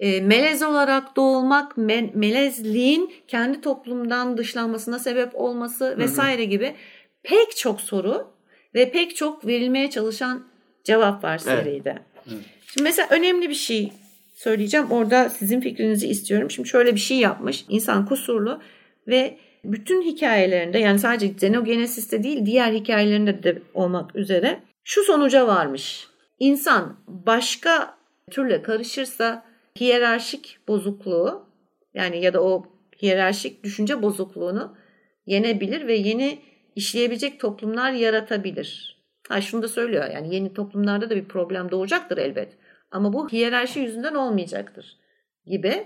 e, 0.00 0.20
melez 0.20 0.62
olarak 0.62 1.16
doğulmak, 1.16 1.72
me- 1.72 2.10
melezliğin 2.14 3.12
kendi 3.28 3.60
toplumdan 3.60 4.36
dışlanmasına 4.36 4.98
sebep 4.98 5.30
olması 5.34 5.98
vesaire 5.98 6.44
gibi 6.44 6.74
pek 7.22 7.56
çok 7.56 7.80
soru 7.80 8.26
ve 8.74 8.90
pek 8.90 9.16
çok 9.16 9.46
verilmeye 9.46 9.90
çalışan 9.90 10.46
cevap 10.84 11.24
var 11.24 11.42
Evet. 11.46 11.64
seride. 11.64 11.98
Şimdi 12.66 12.82
mesela 12.82 13.08
önemli 13.10 13.48
bir 13.48 13.54
şey 13.54 13.92
söyleyeceğim. 14.44 14.90
Orada 14.90 15.28
sizin 15.28 15.60
fikrinizi 15.60 16.08
istiyorum. 16.08 16.50
Şimdi 16.50 16.68
şöyle 16.68 16.94
bir 16.94 17.00
şey 17.00 17.18
yapmış. 17.18 17.64
İnsan 17.68 18.06
kusurlu 18.06 18.60
ve 19.08 19.38
bütün 19.64 20.02
hikayelerinde 20.02 20.78
yani 20.78 20.98
sadece 20.98 21.26
Xenogenesis'te 21.26 22.22
değil 22.22 22.46
diğer 22.46 22.72
hikayelerinde 22.72 23.42
de 23.42 23.62
olmak 23.74 24.16
üzere 24.16 24.60
şu 24.84 25.02
sonuca 25.02 25.46
varmış. 25.46 26.08
İnsan 26.38 26.96
başka 27.08 27.96
türle 28.30 28.62
karışırsa 28.62 29.44
hiyerarşik 29.80 30.58
bozukluğu 30.68 31.46
yani 31.94 32.24
ya 32.24 32.32
da 32.34 32.42
o 32.42 32.66
hiyerarşik 33.02 33.64
düşünce 33.64 34.02
bozukluğunu 34.02 34.76
yenebilir 35.26 35.86
ve 35.86 35.94
yeni 35.94 36.38
işleyebilecek 36.76 37.40
toplumlar 37.40 37.92
yaratabilir. 37.92 38.98
Ha 39.28 39.40
şunu 39.40 39.62
da 39.62 39.68
söylüyor 39.68 40.10
yani 40.14 40.34
yeni 40.34 40.54
toplumlarda 40.54 41.10
da 41.10 41.16
bir 41.16 41.24
problem 41.24 41.70
doğacaktır 41.70 42.18
elbet. 42.18 42.56
Ama 42.94 43.12
bu 43.12 43.28
hiyerarşi 43.28 43.80
yüzünden 43.80 44.14
olmayacaktır 44.14 44.96
gibi 45.46 45.84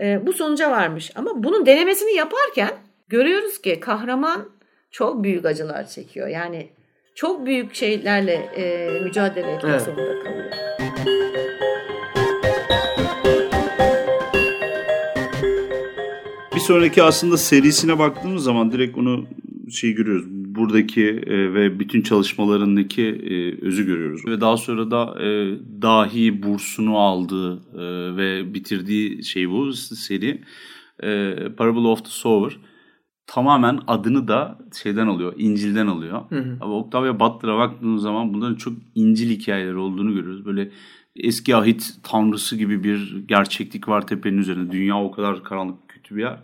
e, 0.00 0.26
bu 0.26 0.32
sonuca 0.32 0.70
varmış. 0.70 1.12
Ama 1.14 1.44
bunun 1.44 1.66
denemesini 1.66 2.14
yaparken 2.16 2.70
görüyoruz 3.08 3.60
ki 3.60 3.80
kahraman 3.80 4.48
çok 4.90 5.24
büyük 5.24 5.44
acılar 5.44 5.88
çekiyor. 5.88 6.28
Yani 6.28 6.68
çok 7.14 7.46
büyük 7.46 7.74
şeylerle 7.74 8.32
e, 8.32 8.90
mücadele 9.00 9.50
etmek 9.52 9.70
Evet. 9.72 9.82
zorunda 9.82 10.22
kalıyor. 10.24 10.50
Bir 16.54 16.60
sonraki 16.60 17.02
aslında 17.02 17.36
serisine 17.36 17.98
baktığımız 17.98 18.44
zaman 18.44 18.72
direkt 18.72 18.98
onu 18.98 19.26
şey 19.70 19.92
görüyoruz. 19.92 20.43
Buradaki 20.54 21.04
e, 21.06 21.54
ve 21.54 21.78
bütün 21.80 22.02
çalışmalarındaki 22.02 23.02
e, 23.02 23.66
özü 23.66 23.86
görüyoruz. 23.86 24.26
Ve 24.26 24.40
daha 24.40 24.56
sonra 24.56 24.90
da 24.90 25.24
e, 25.24 25.58
dahi 25.82 26.42
bursunu 26.42 26.98
aldığı 26.98 27.54
e, 27.74 28.16
ve 28.16 28.54
bitirdiği 28.54 29.24
şey 29.24 29.50
bu 29.50 29.72
seri. 29.72 30.42
E, 31.02 31.36
Parable 31.56 31.88
of 31.88 32.04
the 32.04 32.10
Sower 32.10 32.58
tamamen 33.26 33.80
adını 33.86 34.28
da 34.28 34.58
şeyden 34.82 35.06
alıyor, 35.06 35.34
İncil'den 35.36 35.86
alıyor. 35.86 36.22
Hı 36.28 36.38
hı. 36.38 36.58
Ama 36.60 36.74
Octavia 36.74 37.20
Butler'a 37.20 37.58
baktığımız 37.58 38.02
zaman 38.02 38.34
bunların 38.34 38.54
çok 38.54 38.72
İncil 38.94 39.30
hikayeleri 39.30 39.76
olduğunu 39.76 40.14
görüyoruz. 40.14 40.44
Böyle 40.44 40.70
eski 41.16 41.56
ahit 41.56 41.94
tanrısı 42.02 42.56
gibi 42.56 42.84
bir 42.84 43.24
gerçeklik 43.28 43.88
var 43.88 44.06
tepenin 44.06 44.38
üzerinde. 44.38 44.72
Dünya 44.72 45.00
o 45.00 45.10
kadar 45.10 45.44
karanlık, 45.44 45.88
kötü 45.88 46.16
bir 46.16 46.20
yer. 46.20 46.38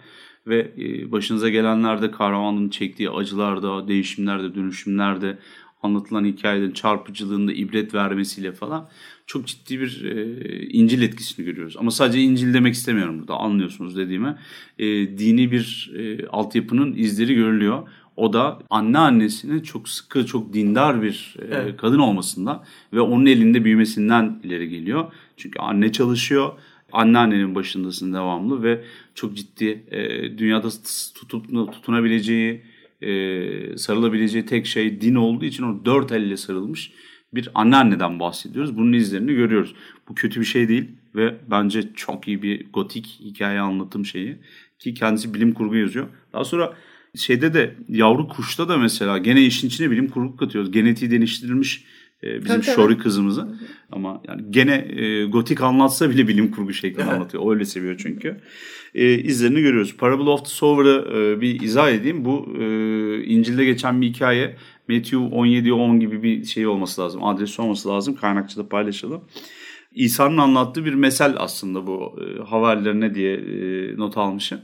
Ve 0.46 0.70
e, 0.78 1.12
başınıza 1.12 1.48
gelenlerde 1.48 2.10
kahramanın 2.10 2.68
çektiği 2.68 3.10
acılarda, 3.10 3.88
değişimlerde, 3.88 4.54
dönüşümlerde, 4.54 5.38
anlatılan 5.82 6.24
hikayelerin 6.24 6.72
çarpıcılığında 6.72 7.52
ibret 7.52 7.94
vermesiyle 7.94 8.52
falan 8.52 8.88
çok 9.26 9.46
ciddi 9.46 9.80
bir 9.80 10.04
e, 10.04 10.66
İncil 10.66 11.02
etkisini 11.02 11.46
görüyoruz. 11.46 11.76
Ama 11.78 11.90
sadece 11.90 12.20
İncil 12.20 12.54
demek 12.54 12.74
istemiyorum 12.74 13.18
burada 13.18 13.34
anlıyorsunuz 13.34 13.96
dediğime. 13.96 14.38
E, 14.78 14.86
dini 15.18 15.52
bir 15.52 15.92
e, 15.96 16.26
altyapının 16.26 16.94
izleri 16.96 17.34
görülüyor. 17.34 17.88
O 18.16 18.32
da 18.32 18.58
anneannesinin 18.70 19.60
çok 19.60 19.88
sıkı, 19.88 20.26
çok 20.26 20.52
dindar 20.52 21.02
bir 21.02 21.36
e, 21.38 21.44
evet. 21.54 21.76
kadın 21.76 21.98
olmasından 21.98 22.64
ve 22.92 23.00
onun 23.00 23.26
elinde 23.26 23.64
büyümesinden 23.64 24.40
ileri 24.44 24.68
geliyor. 24.68 25.12
Çünkü 25.36 25.58
anne 25.58 25.92
çalışıyor, 25.92 26.52
anneannenin 26.92 27.54
başındasın 27.54 28.14
devamlı 28.14 28.62
ve 28.62 28.84
çok 29.14 29.36
ciddi 29.36 29.84
e, 29.90 30.38
dünyada 30.38 30.68
tutup 31.14 31.72
tutunabileceği, 31.72 32.62
e, 33.02 33.76
sarılabileceği 33.76 34.46
tek 34.46 34.66
şey 34.66 35.00
din 35.00 35.14
olduğu 35.14 35.44
için 35.44 35.64
o 35.64 35.84
dört 35.84 36.12
elle 36.12 36.36
sarılmış 36.36 36.92
bir 37.34 37.48
anneanneden 37.54 38.20
bahsediyoruz. 38.20 38.76
Bunun 38.76 38.92
izlerini 38.92 39.34
görüyoruz. 39.34 39.74
Bu 40.08 40.14
kötü 40.14 40.40
bir 40.40 40.44
şey 40.44 40.68
değil 40.68 40.88
ve 41.14 41.36
bence 41.50 41.82
çok 41.94 42.28
iyi 42.28 42.42
bir 42.42 42.72
gotik 42.72 43.06
hikaye 43.20 43.60
anlatım 43.60 44.06
şeyi 44.06 44.36
ki 44.78 44.94
kendisi 44.94 45.34
bilim 45.34 45.54
kurgu 45.54 45.76
yazıyor. 45.76 46.08
Daha 46.32 46.44
sonra 46.44 46.74
şeyde 47.16 47.54
de 47.54 47.76
yavru 47.88 48.28
kuşta 48.28 48.68
da 48.68 48.76
mesela 48.76 49.18
gene 49.18 49.42
işin 49.42 49.68
içine 49.68 49.90
bilim 49.90 50.08
kurgu 50.08 50.36
katıyoruz. 50.36 50.70
Genetiği 50.70 51.10
değiştirilmiş 51.10 51.84
bizim 52.22 52.60
tabii, 52.60 52.76
Şori 52.76 52.98
kızımızı. 52.98 53.48
Ama 53.92 54.22
yani 54.28 54.42
gene 54.50 54.74
e, 54.74 55.24
gotik 55.24 55.60
anlatsa 55.60 56.10
bile 56.10 56.28
bilim 56.28 56.50
kurgu 56.50 56.72
şeklinde 56.72 57.04
anlatıyor. 57.04 57.52
Öyle 57.52 57.64
seviyor 57.64 57.96
çünkü. 57.98 58.40
E, 58.94 59.18
izlerini 59.18 59.60
görüyoruz. 59.60 59.96
Parable 59.96 60.30
of 60.30 60.40
the 60.40 60.50
Sower'ı 60.50 61.16
e, 61.16 61.40
bir 61.40 61.60
izah 61.60 61.90
edeyim. 61.90 62.24
Bu 62.24 62.48
e, 62.60 62.64
İncil'de 63.24 63.64
geçen 63.64 64.00
bir 64.00 64.06
hikaye. 64.06 64.56
Matthew 64.88 65.16
17-10 65.16 65.98
gibi 65.98 66.22
bir 66.22 66.44
şey 66.44 66.66
olması 66.66 67.00
lazım. 67.00 67.24
Adresi 67.24 67.62
olması 67.62 67.88
lazım. 67.88 68.14
Kaynakçıda 68.16 68.68
paylaşalım. 68.68 69.24
İsa'nın 69.94 70.38
anlattığı 70.38 70.84
bir 70.84 70.94
mesel 70.94 71.34
aslında 71.38 71.86
bu. 71.86 72.20
E, 72.20 72.42
havarilerine 72.42 73.14
diye 73.14 73.34
e, 73.34 73.96
not 73.96 74.16
almışım 74.16 74.60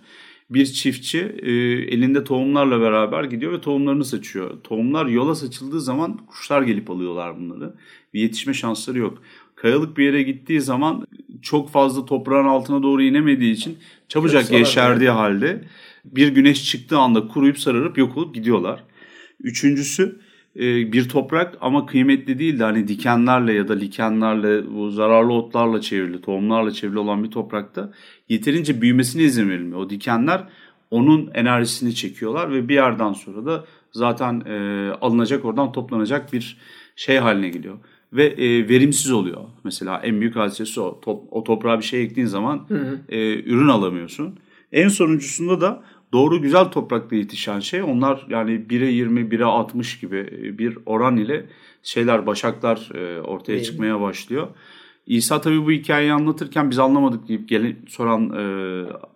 bir 0.50 0.66
çiftçi 0.66 1.20
e, 1.42 1.52
elinde 1.94 2.24
tohumlarla 2.24 2.80
beraber 2.80 3.24
gidiyor 3.24 3.52
ve 3.52 3.60
tohumlarını 3.60 4.04
saçıyor. 4.04 4.62
Tohumlar 4.64 5.06
yola 5.06 5.34
saçıldığı 5.34 5.80
zaman 5.80 6.16
kuşlar 6.26 6.62
gelip 6.62 6.90
alıyorlar 6.90 7.40
bunları. 7.40 7.74
Bir 8.14 8.20
yetişme 8.20 8.54
şansları 8.54 8.98
yok. 8.98 9.22
Kayalık 9.54 9.96
bir 9.96 10.04
yere 10.04 10.22
gittiği 10.22 10.60
zaman 10.60 11.06
çok 11.42 11.70
fazla 11.70 12.06
toprağın 12.06 12.46
altına 12.46 12.82
doğru 12.82 13.02
inemediği 13.02 13.54
için 13.54 13.78
çabucak 14.08 14.52
yeşerdiği 14.52 15.10
halde 15.10 15.64
bir 16.04 16.28
güneş 16.28 16.64
çıktığı 16.64 16.98
anda 16.98 17.28
kuruyup 17.28 17.58
sararıp 17.58 17.98
yok 17.98 18.16
olup 18.16 18.34
gidiyorlar. 18.34 18.84
Üçüncüsü 19.40 20.20
e, 20.58 20.92
bir 20.92 21.08
toprak 21.08 21.58
ama 21.60 21.86
kıymetli 21.86 22.38
değil 22.38 22.58
de 22.58 22.64
hani 22.64 22.88
dikenlerle 22.88 23.52
ya 23.52 23.68
da 23.68 23.74
likenlerle 23.74 24.74
bu 24.74 24.90
zararlı 24.90 25.32
otlarla 25.32 25.80
çevrili, 25.80 26.20
tohumlarla 26.20 26.70
çevrili 26.70 26.98
olan 26.98 27.24
bir 27.24 27.30
toprakta 27.30 27.92
yeterince 28.28 28.80
büyümesine 28.82 29.22
izin 29.22 29.50
verilmiyor. 29.50 29.80
O 29.80 29.90
dikenler 29.90 30.44
onun 30.90 31.30
enerjisini 31.34 31.94
çekiyorlar 31.94 32.52
ve 32.52 32.68
bir 32.68 32.74
yerden 32.74 33.12
sonra 33.12 33.46
da 33.46 33.64
zaten 33.92 34.42
e, 34.46 34.90
alınacak 35.00 35.44
oradan 35.44 35.72
toplanacak 35.72 36.32
bir 36.32 36.58
şey 36.96 37.18
haline 37.18 37.48
geliyor. 37.48 37.78
Ve 38.12 38.26
e, 38.26 38.68
verimsiz 38.68 39.12
oluyor. 39.12 39.40
Mesela 39.64 40.00
en 40.04 40.20
büyük 40.20 40.36
hadisesi 40.36 40.80
o. 40.80 41.00
Top, 41.00 41.22
o 41.30 41.44
toprağa 41.44 41.78
bir 41.78 41.84
şey 41.84 42.02
ektiğin 42.02 42.26
zaman 42.26 42.66
hı 42.68 42.74
hı. 42.74 42.98
E, 43.08 43.42
ürün 43.42 43.68
alamıyorsun. 43.68 44.38
En 44.72 44.88
sonuncusunda 44.88 45.60
da 45.60 45.82
doğru 46.12 46.42
güzel 46.42 46.64
toprakta 46.64 47.16
yetişen 47.16 47.60
şey 47.60 47.82
onlar 47.82 48.26
yani 48.28 48.50
1'e 48.50 48.90
20, 48.90 49.20
1'e 49.20 49.44
60 49.44 50.00
gibi 50.00 50.16
e, 50.16 50.58
bir 50.58 50.78
oran 50.86 51.16
ile 51.16 51.46
şeyler 51.82 52.26
başaklar 52.26 52.90
e, 52.94 53.20
ortaya 53.20 53.52
Değil 53.52 53.64
çıkmaya 53.64 54.00
başlıyor. 54.00 54.48
İsa 55.06 55.40
tabii 55.40 55.66
bu 55.66 55.70
hikayeyi 55.70 56.12
anlatırken 56.12 56.70
biz 56.70 56.78
anlamadık 56.78 57.28
deyip 57.28 57.48
gelin 57.48 57.78
soran 57.88 58.30
e, 58.30 58.42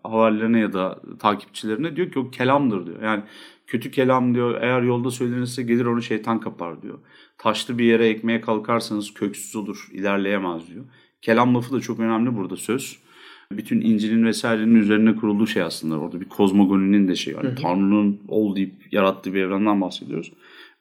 havarilerine 0.02 0.60
ya 0.60 0.72
da 0.72 1.00
takipçilerine 1.18 1.96
diyor 1.96 2.10
ki 2.12 2.18
o 2.18 2.30
kelamdır 2.30 2.86
diyor. 2.86 3.02
Yani 3.02 3.22
kötü 3.66 3.90
kelam 3.90 4.34
diyor 4.34 4.62
eğer 4.62 4.82
yolda 4.82 5.10
söylenirse 5.10 5.62
gelir 5.62 5.84
onu 5.84 6.02
şeytan 6.02 6.40
kapar 6.40 6.82
diyor. 6.82 6.98
Taşlı 7.38 7.78
bir 7.78 7.84
yere 7.84 8.08
ekmeye 8.08 8.40
kalkarsanız 8.40 9.14
köksüz 9.14 9.56
olur 9.56 9.88
ilerleyemez 9.92 10.68
diyor. 10.68 10.84
Kelam 11.22 11.54
lafı 11.54 11.72
da 11.72 11.80
çok 11.80 12.00
önemli 12.00 12.36
burada 12.36 12.56
söz 12.56 12.98
bütün 13.52 13.80
İncil'in 13.80 14.24
vesairenin 14.24 14.74
üzerine 14.74 15.16
kurulduğu 15.16 15.46
şey 15.46 15.62
aslında. 15.62 15.98
Orada 15.98 16.20
bir 16.20 16.28
kozmogoninin 16.28 17.08
de 17.08 17.14
şey 17.14 17.36
var. 17.36 17.44
Yani 17.44 17.54
Tanrı'nın 17.54 18.20
ol 18.28 18.56
deyip 18.56 18.72
yarattığı 18.92 19.34
bir 19.34 19.40
evrenden 19.40 19.80
bahsediyoruz. 19.80 20.32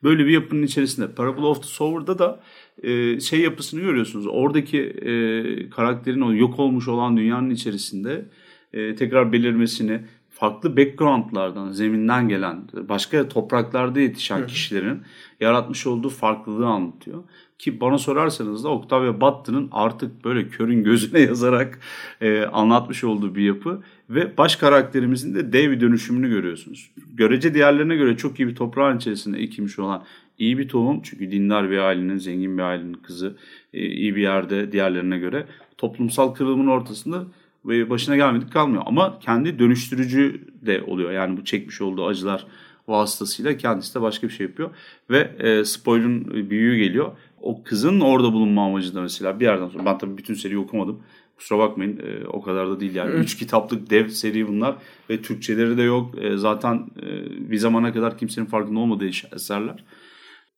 Böyle 0.04 0.26
bir 0.26 0.32
yapının 0.32 0.64
içerisinde 0.64 1.12
Parable 1.12 1.46
of 1.46 1.62
the 1.62 1.68
Sower'da 1.68 2.20
da 2.20 2.40
e, 2.84 3.20
şey 3.20 3.40
yapısını 3.40 3.82
görüyorsunuz. 3.82 4.28
Oradaki 4.28 4.80
e, 4.82 5.70
karakterin 5.70 6.22
o 6.22 6.34
yok 6.34 6.60
olmuş 6.60 6.88
olan 6.88 7.18
dünyanın 7.18 7.50
içerisinde 7.50 8.26
e, 8.74 8.96
tekrar 8.96 9.32
belirmesini 9.32 10.02
farklı 10.40 10.78
backgroundlardan, 10.78 11.72
zeminden 11.72 12.30
gelen, 12.30 12.58
başka 12.90 13.30
topraklarda 13.30 14.00
yetişen 14.00 14.48
kişilerin 14.48 15.02
yaratmış 15.40 15.88
olduğu 15.88 16.10
farklılığı 16.10 16.68
anlatıyor. 16.68 17.24
Ki 17.60 17.82
bana 17.82 17.98
sorarsanız 17.98 18.64
da 18.64 18.70
Octavia 18.70 19.22
Butler'ın 19.22 19.70
artık 19.72 20.26
böyle 20.26 20.48
körün 20.48 20.84
gözüne 20.84 21.20
yazarak 21.30 21.80
e, 22.22 22.42
anlatmış 22.44 23.04
olduğu 23.04 23.36
bir 23.36 23.44
yapı 23.44 23.82
ve 24.10 24.38
baş 24.38 24.56
karakterimizin 24.56 25.36
de 25.36 25.54
dev 25.54 25.72
bir 25.72 25.82
dönüşümünü 25.82 26.30
görüyorsunuz. 26.30 26.92
Görece 27.14 27.54
diğerlerine 27.54 27.96
göre 27.96 28.18
çok 28.18 28.40
iyi 28.40 28.48
bir 28.48 28.56
toprağın 28.56 28.98
içerisinde 28.98 29.40
ekilmiş 29.40 29.80
olan 29.80 30.04
iyi 30.38 30.58
bir 30.58 30.68
tohum 30.68 31.02
çünkü 31.04 31.32
dindar 31.32 31.72
bir 31.72 31.78
ailenin, 31.78 32.18
zengin 32.18 32.58
bir 32.58 32.64
ailenin 32.64 32.94
kızı 32.94 33.38
e, 33.74 33.86
iyi 33.86 34.16
bir 34.16 34.22
yerde 34.22 34.72
diğerlerine 34.72 35.18
göre 35.18 35.46
toplumsal 35.78 36.34
kırılımın 36.34 36.68
ortasında 36.68 37.26
başına 37.66 38.16
gelmedik 38.16 38.54
kalmıyor. 38.54 38.84
Ama 38.86 39.20
kendi 39.20 39.60
dönüştürücü 39.60 40.48
de 40.66 40.82
oluyor. 40.82 41.12
Yani 41.12 41.38
bu 41.38 41.46
çekmiş 41.46 41.82
olduğu 41.82 42.06
acılar 42.06 42.46
vasıtasıyla 42.88 43.58
kendisi 43.58 43.96
de 43.96 44.02
başka 44.02 44.28
bir 44.28 44.34
şey 44.34 44.48
yapıyor. 44.48 44.70
Ve 45.10 45.36
e, 45.40 45.66
spoiler'ın 45.66 46.50
büyüğü 46.50 46.78
geliyor. 46.78 47.12
O 47.42 47.64
kızın 47.64 48.00
orada 48.00 48.34
bulunma 48.34 48.66
amacı 48.66 48.96
da 48.96 49.02
mesela 49.02 49.40
bir 49.40 49.46
yerden 49.46 49.68
sonra 49.68 49.86
ben 49.86 49.98
tabii 49.98 50.18
bütün 50.18 50.34
seriyi 50.34 50.60
okumadım. 50.60 51.00
Kusura 51.38 51.60
bakmayın 51.60 51.98
e, 51.98 52.28
o 52.28 52.42
kadar 52.42 52.70
da 52.70 52.80
değil 52.80 52.96
yani. 52.96 53.12
Üç 53.12 53.38
kitaplık 53.38 53.90
dev 53.90 54.08
seri 54.08 54.48
bunlar 54.48 54.76
ve 55.10 55.22
Türkçeleri 55.22 55.78
de 55.78 55.82
yok. 55.82 56.16
E, 56.22 56.38
zaten 56.38 56.76
e, 57.02 57.06
bir 57.52 57.58
zamana 57.58 57.94
kadar 57.94 58.18
kimsenin 58.18 58.46
farkında 58.46 58.80
olmadığı 58.80 59.08
eserler. 59.36 59.84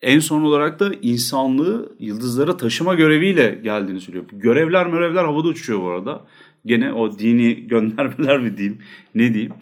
En 0.02 0.20
son 0.20 0.42
olarak 0.42 0.80
da 0.80 0.92
insanlığı 1.02 1.96
yıldızlara 2.00 2.58
taşıma 2.58 2.94
göreviyle 2.96 3.60
geldiğini 3.64 4.02
söylüyor. 4.02 4.26
Görevler 4.32 4.88
mörevler 4.88 5.24
havada 5.24 5.48
uçuyor 5.48 5.82
bu 5.82 5.90
arada. 5.90 6.26
Gene 6.66 6.94
o 6.94 7.20
dini 7.20 7.68
göndermeler 7.68 8.40
mi 8.40 8.58
diyeyim 8.58 8.78
ne 9.16 9.34
diyeyim 9.34 9.54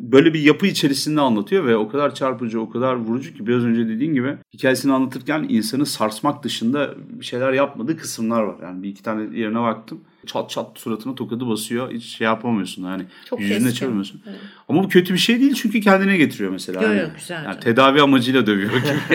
böyle 0.00 0.34
bir 0.34 0.40
yapı 0.40 0.66
içerisinde 0.66 1.20
anlatıyor 1.20 1.66
ve 1.66 1.76
o 1.76 1.88
kadar 1.88 2.14
çarpıcı, 2.14 2.60
o 2.60 2.70
kadar 2.70 2.94
vurucu 2.94 3.34
ki 3.34 3.46
biraz 3.46 3.64
önce 3.64 3.88
dediğin 3.88 4.14
gibi 4.14 4.36
hikayesini 4.54 4.92
anlatırken 4.92 5.46
insanı 5.48 5.86
sarsmak 5.86 6.42
dışında 6.42 6.94
bir 7.08 7.24
şeyler 7.24 7.52
yapmadığı 7.52 7.96
kısımlar 7.96 8.42
var. 8.42 8.56
Yani 8.62 8.82
bir 8.82 8.88
iki 8.88 9.02
tane 9.02 9.38
yerine 9.38 9.60
baktım. 9.60 10.00
Çat 10.26 10.50
çat 10.50 10.78
suratına 10.78 11.14
tokadı 11.14 11.48
basıyor. 11.48 11.92
Hiç 11.92 12.04
şey 12.04 12.24
yapamıyorsun 12.24 12.84
yani. 12.84 13.02
Çok 13.24 13.40
yüzüne 13.40 13.72
çevirmiyorsun. 13.72 14.22
Evet. 14.28 14.38
Ama 14.68 14.84
bu 14.84 14.88
kötü 14.88 15.14
bir 15.14 15.18
şey 15.18 15.40
değil 15.40 15.54
çünkü 15.54 15.80
kendine 15.80 16.16
getiriyor 16.16 16.50
mesela. 16.50 16.82
Yok 16.82 17.02
yok 17.02 17.10
güzel. 17.18 17.44
Yani 17.44 17.60
tedavi 17.60 18.02
amacıyla 18.02 18.46
dövüyor. 18.46 18.70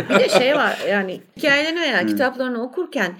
bir 0.09 0.19
de 0.19 0.29
şey 0.29 0.55
var 0.55 0.79
yani 0.89 1.21
hikayelerini 1.37 1.81
veya 1.81 2.05
kitaplarını 2.05 2.63
okurken 2.63 3.13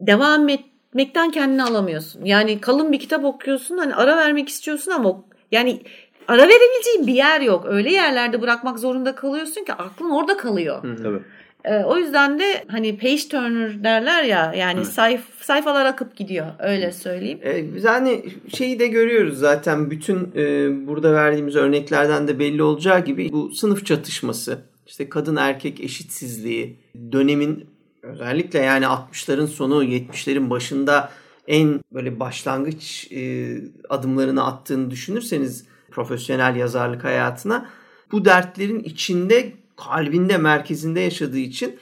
devam 0.00 0.48
etmekten 0.96 1.30
kendini 1.30 1.62
alamıyorsun. 1.62 2.24
Yani 2.24 2.60
kalın 2.60 2.92
bir 2.92 2.98
kitap 2.98 3.24
okuyorsun 3.24 3.78
hani 3.78 3.94
ara 3.94 4.16
vermek 4.16 4.48
istiyorsun 4.48 4.90
ama 4.90 5.24
yani 5.52 5.82
ara 6.28 6.42
verebileceğin 6.42 7.06
bir 7.06 7.14
yer 7.14 7.40
yok. 7.40 7.66
Öyle 7.68 7.92
yerlerde 7.92 8.42
bırakmak 8.42 8.78
zorunda 8.78 9.14
kalıyorsun 9.14 9.64
ki 9.64 9.72
aklın 9.72 10.10
orada 10.10 10.36
kalıyor. 10.36 10.84
Hı, 10.84 11.02
tabii. 11.02 11.20
E, 11.64 11.84
o 11.84 11.96
yüzden 11.96 12.38
de 12.38 12.64
hani 12.68 12.98
page 12.98 13.28
turner 13.30 13.84
derler 13.84 14.24
ya 14.24 14.54
yani 14.56 14.78
Evet. 14.78 14.86
sayf 14.86 15.20
sayfalar 15.40 15.86
akıp 15.86 16.16
gidiyor 16.16 16.46
öyle 16.58 16.92
söyleyeyim. 16.92 17.38
E, 17.44 17.74
biz 17.74 17.84
hani 17.84 18.24
şeyi 18.54 18.78
de 18.78 18.86
görüyoruz 18.86 19.38
zaten 19.38 19.90
bütün 19.90 20.32
e, 20.36 20.68
burada 20.86 21.12
verdiğimiz 21.12 21.56
örneklerden 21.56 22.28
de 22.28 22.38
belli 22.38 22.62
olacağı 22.62 23.04
gibi 23.04 23.32
bu 23.32 23.50
sınıf 23.50 23.86
çatışması, 23.86 24.58
işte 24.86 25.08
kadın 25.08 25.36
erkek 25.36 25.80
eşitsizliği, 25.80 26.76
dönemin 27.12 27.75
özellikle 28.06 28.58
yani 28.58 28.84
60'ların 28.84 29.46
sonu 29.46 29.84
70'lerin 29.84 30.50
başında 30.50 31.10
en 31.48 31.80
böyle 31.92 32.20
başlangıç 32.20 33.12
e, 33.12 33.56
adımlarını 33.88 34.46
attığını 34.46 34.90
düşünürseniz 34.90 35.64
profesyonel 35.90 36.56
yazarlık 36.56 37.04
hayatına 37.04 37.70
bu 38.12 38.24
dertlerin 38.24 38.80
içinde 38.80 39.52
kalbinde 39.76 40.38
merkezinde 40.38 41.00
yaşadığı 41.00 41.38
için 41.38 41.78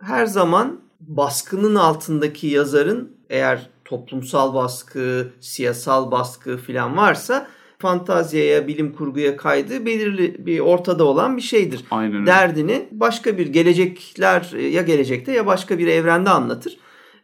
her 0.00 0.26
zaman 0.26 0.80
baskının 1.00 1.74
altındaki 1.74 2.46
yazarın 2.46 3.16
eğer 3.30 3.70
toplumsal 3.84 4.54
baskı, 4.54 5.32
siyasal 5.40 6.10
baskı 6.10 6.56
falan 6.56 6.96
varsa 6.96 7.48
fantaziyaya, 7.86 8.68
bilim 8.68 8.92
kurguya 8.92 9.36
kaydığı 9.36 9.86
belirli 9.86 10.46
bir 10.46 10.60
ortada 10.60 11.04
olan 11.04 11.36
bir 11.36 11.42
şeydir. 11.42 11.84
Aynen 11.90 12.14
öyle. 12.14 12.26
Derdini 12.26 12.88
başka 12.90 13.38
bir 13.38 13.46
gelecekler 13.46 14.52
ya 14.70 14.82
gelecekte 14.82 15.32
ya 15.32 15.46
başka 15.46 15.78
bir 15.78 15.86
evrende 15.86 16.30
anlatır. 16.30 16.78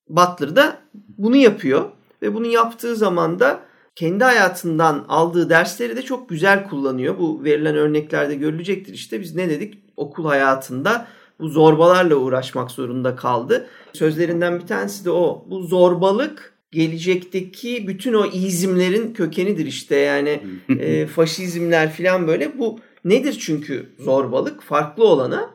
Butler 0.08 0.56
da 0.56 0.78
bunu 1.18 1.36
yapıyor 1.36 1.84
ve 2.22 2.34
bunu 2.34 2.46
yaptığı 2.46 2.96
zaman 2.96 3.40
da 3.40 3.60
kendi 3.94 4.24
hayatından 4.24 5.04
aldığı 5.08 5.50
dersleri 5.50 5.96
de 5.96 6.02
çok 6.02 6.28
güzel 6.28 6.68
kullanıyor. 6.68 7.18
Bu 7.18 7.44
verilen 7.44 7.76
örneklerde 7.76 8.34
görülecektir. 8.34 8.94
İşte 8.94 9.20
biz 9.20 9.34
ne 9.34 9.50
dedik? 9.50 9.78
Okul 9.96 10.24
hayatında 10.24 11.06
bu 11.40 11.48
zorbalarla 11.48 12.14
uğraşmak 12.14 12.70
zorunda 12.70 13.16
kaldı. 13.16 13.66
Sözlerinden 13.92 14.60
bir 14.60 14.66
tanesi 14.66 15.04
de 15.04 15.10
o. 15.10 15.44
Bu 15.50 15.62
zorbalık 15.62 16.51
gelecekteki 16.72 17.88
bütün 17.88 18.12
o 18.12 18.26
izimlerin 18.26 19.12
kökenidir 19.12 19.66
işte. 19.66 19.96
Yani 19.96 20.40
e, 20.78 21.06
faşizmler 21.06 21.92
falan 21.92 22.26
böyle. 22.26 22.58
Bu 22.58 22.80
nedir 23.04 23.36
çünkü 23.40 23.86
zorbalık? 23.98 24.62
Farklı 24.62 25.04
olana 25.04 25.50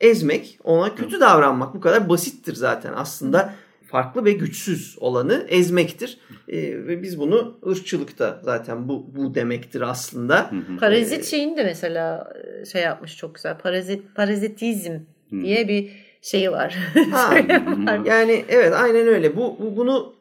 ezmek 0.00 0.58
ona 0.64 0.94
kötü 0.94 1.20
davranmak. 1.20 1.74
Bu 1.74 1.80
kadar 1.80 2.08
basittir 2.08 2.54
zaten 2.54 2.92
aslında. 2.96 3.54
Farklı 3.86 4.24
ve 4.24 4.32
güçsüz 4.32 4.96
olanı 5.00 5.46
ezmektir. 5.48 6.18
E, 6.48 6.58
ve 6.86 7.02
biz 7.02 7.18
bunu 7.18 7.58
ırkçılıkta 7.66 8.40
zaten 8.44 8.88
bu 8.88 9.06
bu 9.16 9.34
demektir 9.34 9.80
aslında. 9.80 10.50
Parazit 10.80 11.24
şeyini 11.24 11.56
de 11.56 11.64
mesela 11.64 12.32
e, 12.62 12.64
şey 12.64 12.82
yapmış 12.82 13.16
çok 13.16 13.34
güzel. 13.34 13.58
Parazit 13.58 14.14
parazitizm 14.14 14.92
diye 15.32 15.68
bir 15.68 15.90
şeyi 16.22 16.52
var. 16.52 16.78
Ha, 17.10 17.34
yani 18.04 18.44
evet 18.48 18.72
aynen 18.72 19.06
öyle. 19.06 19.36
Bu, 19.36 19.56
bu 19.60 19.76
bunu 19.76 20.14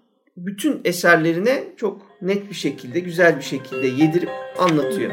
bütün 0.45 0.81
eserlerine 0.85 1.63
çok 1.77 2.01
net 2.21 2.49
bir 2.49 2.55
şekilde, 2.55 2.99
güzel 2.99 3.37
bir 3.37 3.43
şekilde 3.43 3.87
yedirip 3.87 4.29
anlatıyor. 4.59 5.11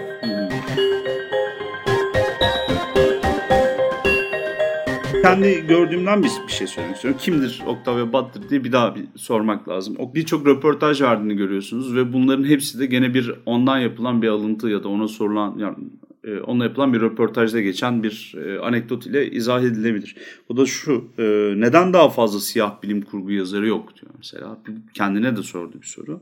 Kendi 5.23 5.67
gördüğümden 5.67 6.23
bir, 6.23 6.31
bir 6.47 6.53
şey 6.53 6.67
söylemek 6.67 6.97
istiyorum. 6.97 7.21
Kimdir 7.23 7.63
Octavia 7.67 8.13
Butler 8.13 8.51
diye 8.51 8.65
bir 8.65 8.73
daha 8.73 8.95
bir 8.95 9.05
sormak 9.17 9.69
lazım. 9.69 9.97
O 9.99 10.15
Birçok 10.15 10.47
röportaj 10.47 11.03
verdiğini 11.03 11.37
görüyorsunuz 11.37 11.95
ve 11.95 12.13
bunların 12.13 12.45
hepsi 12.45 12.79
de 12.79 12.87
gene 12.87 13.15
bir 13.15 13.35
ondan 13.47 13.79
yapılan 13.79 14.23
bir 14.23 14.29
alıntı 14.29 14.69
ya 14.69 14.85
da 14.85 14.89
ona 14.89 15.09
sorulan 15.09 15.59
yani 15.59 15.77
e, 16.25 16.39
onunla 16.39 16.65
yapılan 16.65 16.93
bir 16.93 17.01
röportajda 17.01 17.61
geçen 17.61 18.03
bir 18.03 18.35
e, 18.45 18.59
anekdot 18.59 19.07
ile 19.07 19.31
izah 19.31 19.63
edilebilir. 19.63 20.17
O 20.49 20.57
da 20.57 20.67
şu, 20.67 21.13
e, 21.19 21.23
neden 21.57 21.93
daha 21.93 22.09
fazla 22.09 22.41
siyah 22.41 22.83
bilim 22.83 23.03
kurgu 23.03 23.33
yazarı 23.33 23.67
yok 23.67 23.97
diyor 24.01 24.13
mesela. 24.19 24.59
Kendine 24.95 25.37
de 25.37 25.43
sordu 25.43 25.81
bir 25.83 25.87
soru. 25.87 26.21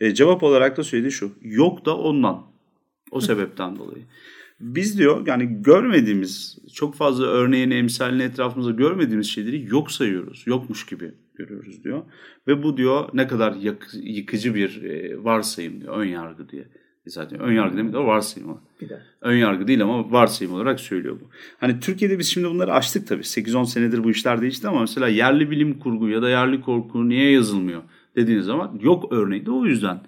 E, 0.00 0.14
cevap 0.14 0.42
olarak 0.42 0.76
da 0.76 0.84
söylediği 0.84 1.12
şu, 1.12 1.32
yok 1.42 1.86
da 1.86 1.96
ondan. 1.96 2.42
O 3.10 3.20
sebepten 3.20 3.76
dolayı. 3.76 4.04
Biz 4.60 4.98
diyor 4.98 5.26
yani 5.26 5.62
görmediğimiz 5.62 6.58
çok 6.74 6.94
fazla 6.94 7.24
örneğini 7.26 7.74
emsalini 7.74 8.22
etrafımızda 8.22 8.70
görmediğimiz 8.70 9.26
şeyleri 9.26 9.66
yok 9.70 9.90
sayıyoruz. 9.90 10.42
Yokmuş 10.46 10.86
gibi 10.86 11.12
görüyoruz 11.34 11.84
diyor. 11.84 12.02
Ve 12.46 12.62
bu 12.62 12.76
diyor 12.76 13.08
ne 13.12 13.26
kadar 13.26 13.54
yak- 13.54 13.90
yıkıcı 14.02 14.54
bir 14.54 14.82
e, 14.82 15.24
varsayım 15.24 15.80
diyor. 15.80 15.96
Ön 15.96 16.04
yargı 16.08 16.48
diye. 16.48 16.68
E 17.06 17.10
Zaten 17.10 17.40
ön 17.40 17.52
yargı 17.52 17.76
demek 17.76 17.92
de 17.92 17.98
varsayım 17.98 18.58
de. 18.80 19.00
Ön 19.20 19.36
yargı 19.36 19.66
değil 19.66 19.82
ama 19.82 20.12
varsayım 20.12 20.54
olarak 20.54 20.80
söylüyor 20.80 21.16
bu. 21.20 21.24
Hani 21.60 21.80
Türkiye'de 21.80 22.18
biz 22.18 22.26
şimdi 22.26 22.48
bunları 22.48 22.72
açtık 22.72 23.08
tabii. 23.08 23.22
8-10 23.22 23.66
senedir 23.66 24.04
bu 24.04 24.10
işler 24.10 24.40
değişti 24.40 24.68
ama 24.68 24.80
mesela 24.80 25.08
yerli 25.08 25.50
bilim 25.50 25.78
kurgu 25.78 26.08
ya 26.08 26.22
da 26.22 26.28
yerli 26.28 26.60
korku 26.60 27.08
niye 27.08 27.30
yazılmıyor 27.30 27.82
dediğiniz 28.16 28.46
zaman 28.46 28.78
yok 28.82 29.12
örneği 29.12 29.46
de 29.46 29.50
o 29.50 29.66
yüzden 29.66 30.00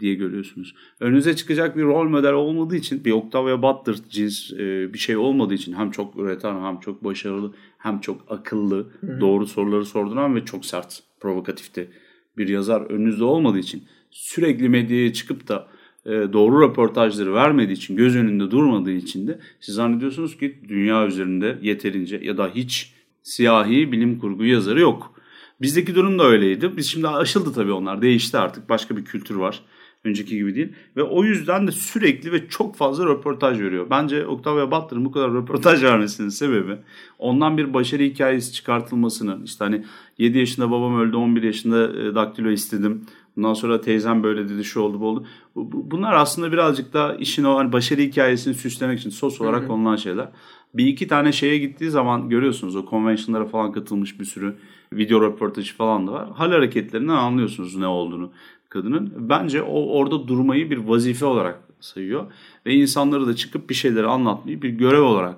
diye 0.00 0.14
görüyorsunuz. 0.14 0.74
Önünüze 1.00 1.36
çıkacak 1.36 1.76
bir 1.76 1.82
rol 1.82 2.08
model 2.08 2.32
olmadığı 2.32 2.76
için 2.76 3.04
bir 3.04 3.12
Octavia 3.12 3.62
Butler 3.62 3.96
cins 4.10 4.52
e, 4.52 4.94
bir 4.94 4.98
şey 4.98 5.16
olmadığı 5.16 5.54
için 5.54 5.72
hem 5.72 5.90
çok 5.90 6.16
üreten 6.16 6.62
hem 6.62 6.80
çok 6.80 7.04
başarılı 7.04 7.54
hem 7.78 8.00
çok 8.00 8.24
akıllı 8.28 8.86
doğru 9.20 9.46
soruları 9.46 9.84
sorduran 9.84 10.34
ve 10.34 10.44
çok 10.44 10.64
sert 10.64 11.02
provokatifte 11.20 11.88
bir 12.36 12.48
yazar 12.48 12.80
önünüzde 12.80 13.24
olmadığı 13.24 13.58
için 13.58 13.84
sürekli 14.10 14.68
medyaya 14.68 15.12
çıkıp 15.12 15.48
da 15.48 15.68
doğru 16.06 16.62
röportajları 16.62 17.34
vermediği 17.34 17.76
için 17.76 17.96
göz 17.96 18.16
önünde 18.16 18.50
durmadığı 18.50 18.90
için 18.92 19.26
de 19.26 19.38
siz 19.60 19.74
zannediyorsunuz 19.74 20.36
ki 20.36 20.58
dünya 20.68 21.06
üzerinde 21.06 21.58
yeterince 21.62 22.20
ya 22.22 22.38
da 22.38 22.50
hiç 22.54 22.92
siyahi 23.22 23.92
bilim 23.92 24.18
kurgu 24.18 24.44
yazarı 24.44 24.80
yok. 24.80 25.14
Bizdeki 25.60 25.94
durum 25.94 26.18
da 26.18 26.24
öyleydi. 26.24 26.76
Biz 26.76 26.86
şimdi 26.86 27.08
aşıldı 27.08 27.52
tabii 27.52 27.72
onlar. 27.72 28.02
Değişti 28.02 28.38
artık. 28.38 28.68
Başka 28.68 28.96
bir 28.96 29.04
kültür 29.04 29.34
var. 29.34 29.60
Önceki 30.04 30.36
gibi 30.36 30.54
değil. 30.54 30.72
Ve 30.96 31.02
o 31.02 31.24
yüzden 31.24 31.66
de 31.66 31.72
sürekli 31.72 32.32
ve 32.32 32.48
çok 32.48 32.76
fazla 32.76 33.06
röportaj 33.06 33.60
veriyor. 33.60 33.86
Bence 33.90 34.26
Octavia 34.26 34.70
Butler'ın 34.70 35.04
bu 35.04 35.12
kadar 35.12 35.34
röportaj 35.34 35.82
vermesinin 35.82 36.28
sebebi 36.28 36.76
ondan 37.18 37.58
bir 37.58 37.74
başarı 37.74 38.02
hikayesi 38.02 38.52
çıkartılmasının. 38.52 39.44
İşte 39.44 39.64
hani 39.64 39.84
7 40.18 40.38
yaşında 40.38 40.70
babam 40.70 41.00
öldü, 41.00 41.16
11 41.16 41.42
yaşında 41.42 41.92
e, 42.00 42.14
daktilo 42.14 42.50
istedim. 42.50 43.06
Bundan 43.36 43.54
sonra 43.54 43.80
teyzem 43.80 44.22
böyle 44.22 44.48
dedi, 44.48 44.64
şu 44.64 44.80
oldu, 44.80 45.00
bu 45.00 45.06
oldu. 45.06 45.26
Bu- 45.54 45.72
bu- 45.72 45.90
Bunlar 45.90 46.12
aslında 46.14 46.52
birazcık 46.52 46.92
da 46.92 47.14
işin 47.16 47.44
o 47.44 47.56
hani 47.56 47.72
başarı 47.72 48.00
hikayesini 48.00 48.54
süslemek 48.54 48.98
için 48.98 49.10
sos 49.10 49.40
olarak 49.40 49.60
konulan 49.68 49.96
şeyler. 49.96 50.28
Bir 50.74 50.86
iki 50.86 51.08
tane 51.08 51.32
şeye 51.32 51.58
gittiği 51.58 51.90
zaman 51.90 52.28
görüyorsunuz 52.28 52.76
o 52.76 52.84
konvensiyonlara 52.84 53.46
falan 53.46 53.72
katılmış 53.72 54.20
bir 54.20 54.24
sürü 54.24 54.54
video 54.92 55.22
röportajı 55.22 55.74
falan 55.76 56.06
da 56.06 56.12
var. 56.12 56.28
Hal 56.34 56.50
hareketlerinden 56.52 57.14
anlıyorsunuz 57.14 57.76
ne 57.76 57.86
olduğunu 57.86 58.32
kadının. 58.68 59.12
Bence 59.16 59.62
o 59.62 59.86
orada 59.98 60.28
durmayı 60.28 60.70
bir 60.70 60.76
vazife 60.78 61.26
olarak 61.26 61.60
sayıyor. 61.80 62.26
Ve 62.66 62.74
insanları 62.74 63.26
da 63.26 63.36
çıkıp 63.36 63.70
bir 63.70 63.74
şeyleri 63.74 64.06
anlatmayı 64.06 64.62
bir 64.62 64.68
görev 64.68 65.02
olarak 65.02 65.36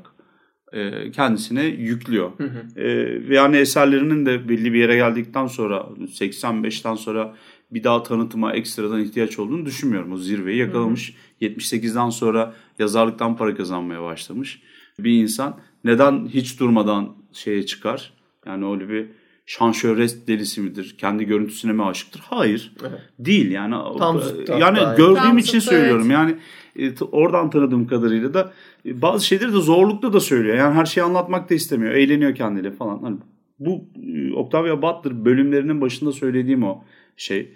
e, 0.72 1.11
kendisine 1.11 1.64
yüklüyor. 1.64 2.30
E, 2.76 2.84
ve 3.28 3.34
yani 3.36 3.57
eserlerinin 3.57 4.26
de 4.26 4.49
belli 4.49 4.72
bir 4.72 4.78
yere 4.78 4.97
geldikten 4.97 5.47
sonra 5.47 5.86
85'ten 6.20 6.94
sonra 6.94 7.34
bir 7.70 7.84
daha 7.84 8.02
tanıtıma 8.02 8.52
ekstradan 8.52 9.00
ihtiyaç 9.00 9.38
olduğunu 9.38 9.66
düşünmüyorum. 9.66 10.12
O 10.12 10.16
zirveyi 10.16 10.58
yakalamış. 10.58 11.14
78'den 11.40 12.10
sonra 12.10 12.54
yazarlıktan 12.78 13.36
para 13.36 13.54
kazanmaya 13.56 14.02
başlamış 14.02 14.62
bir 14.98 15.22
insan 15.22 15.56
neden 15.84 16.26
hiç 16.26 16.60
durmadan 16.60 17.16
şeye 17.32 17.66
çıkar? 17.66 18.12
Yani 18.46 18.66
öyle 18.66 18.88
bir 18.88 19.06
şan 19.46 19.72
şöhret 19.72 20.28
delisi 20.28 20.60
midir? 20.60 20.94
Kendi 20.98 21.24
görüntüsüne 21.24 21.72
mi 21.72 21.84
aşıktır? 21.84 22.22
Hayır. 22.24 22.72
Evet. 22.80 23.00
Değil 23.18 23.50
yani. 23.50 23.74
Tam 23.98 24.20
zıttı 24.20 24.52
yani 24.52 24.78
hatta. 24.78 24.94
gördüğüm 24.96 25.22
Tam 25.22 25.38
için 25.38 25.58
zıttı, 25.58 25.70
söylüyorum. 25.74 26.10
evet. 26.10 26.12
Yani 26.12 26.36
e, 26.78 27.04
oradan 27.04 27.50
tanıdığım 27.50 27.86
kadarıyla 27.86 28.34
da 28.34 28.52
e, 28.86 29.02
bazı 29.02 29.26
şeyleri 29.26 29.52
de 29.52 29.60
zorlukla 29.60 30.12
da 30.12 30.20
söylüyor. 30.20 30.56
Yani 30.56 30.74
her 30.74 30.84
şeyi 30.86 31.04
anlatmak 31.04 31.50
da 31.50 31.54
istemiyor. 31.54 31.94
Eğleniyor 31.94 32.34
kendiyle 32.34 32.70
falan. 32.70 32.98
Hani 33.02 33.16
bu 33.59 33.84
e, 34.14 34.32
Octavia 34.32 34.82
Butler 34.82 35.24
bölümlerinin 35.24 35.80
başında 35.80 36.12
söylediğim 36.12 36.62
o 36.62 36.84
şey. 37.16 37.54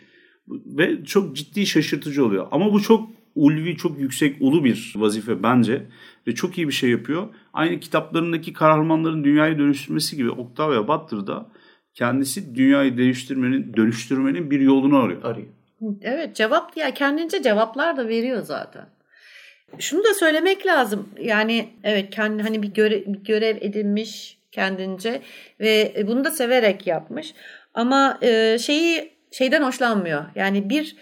Ve 0.49 1.05
çok 1.05 1.37
ciddi 1.37 1.67
şaşırtıcı 1.67 2.25
oluyor. 2.25 2.49
Ama 2.51 2.73
bu 2.73 2.83
çok 2.83 3.11
ulvi, 3.35 3.77
çok 3.77 4.01
yüksek, 4.01 4.37
ulu 4.41 4.65
bir 4.65 4.93
vazife 4.97 5.43
bence. 5.43 5.87
Ve 6.27 6.35
çok 6.35 6.59
iyi 6.59 6.69
bir 6.69 6.73
şey 6.73 6.91
yapıyor. 6.91 7.29
Aynı 7.53 7.81
kitaplarındaki 7.81 8.53
kahramanların 8.53 9.25
dünyayı 9.25 9.59
dönüştürmesi 9.59 10.17
gibi 10.17 10.31
Octavia 10.31 10.89
Butler 10.89 11.27
da 11.27 11.51
kendisi 11.95 12.55
dünyayı 12.55 12.97
değiştirmenin, 12.97 13.77
dönüştürmenin 13.77 14.51
bir 14.51 14.61
yolunu 14.61 14.97
arıyor. 14.97 15.23
Arıyor. 15.23 15.49
Evet 16.01 16.37
cevap 16.37 16.77
ya 16.77 16.95
kendince 16.95 17.43
cevaplar 17.43 17.97
da 17.97 18.09
veriyor 18.09 18.43
zaten. 18.43 18.87
Şunu 19.79 20.05
da 20.05 20.15
söylemek 20.15 20.67
lazım. 20.67 21.09
Yani 21.21 21.69
evet 21.85 22.11
kendi 22.11 22.43
hani 22.43 22.63
bir, 22.63 22.75
göre, 22.75 23.05
bir 23.07 23.25
görev 23.25 23.57
edinmiş 23.61 24.40
kendince 24.53 25.21
ve 25.61 25.95
bunu 26.07 26.25
da 26.25 26.31
severek 26.31 26.87
yapmış. 26.87 27.35
Ama 27.75 28.19
e, 28.23 28.59
şeyi 28.59 29.13
şeyden 29.31 29.63
hoşlanmıyor. 29.63 30.25
Yani 30.35 30.71
bir 30.71 30.97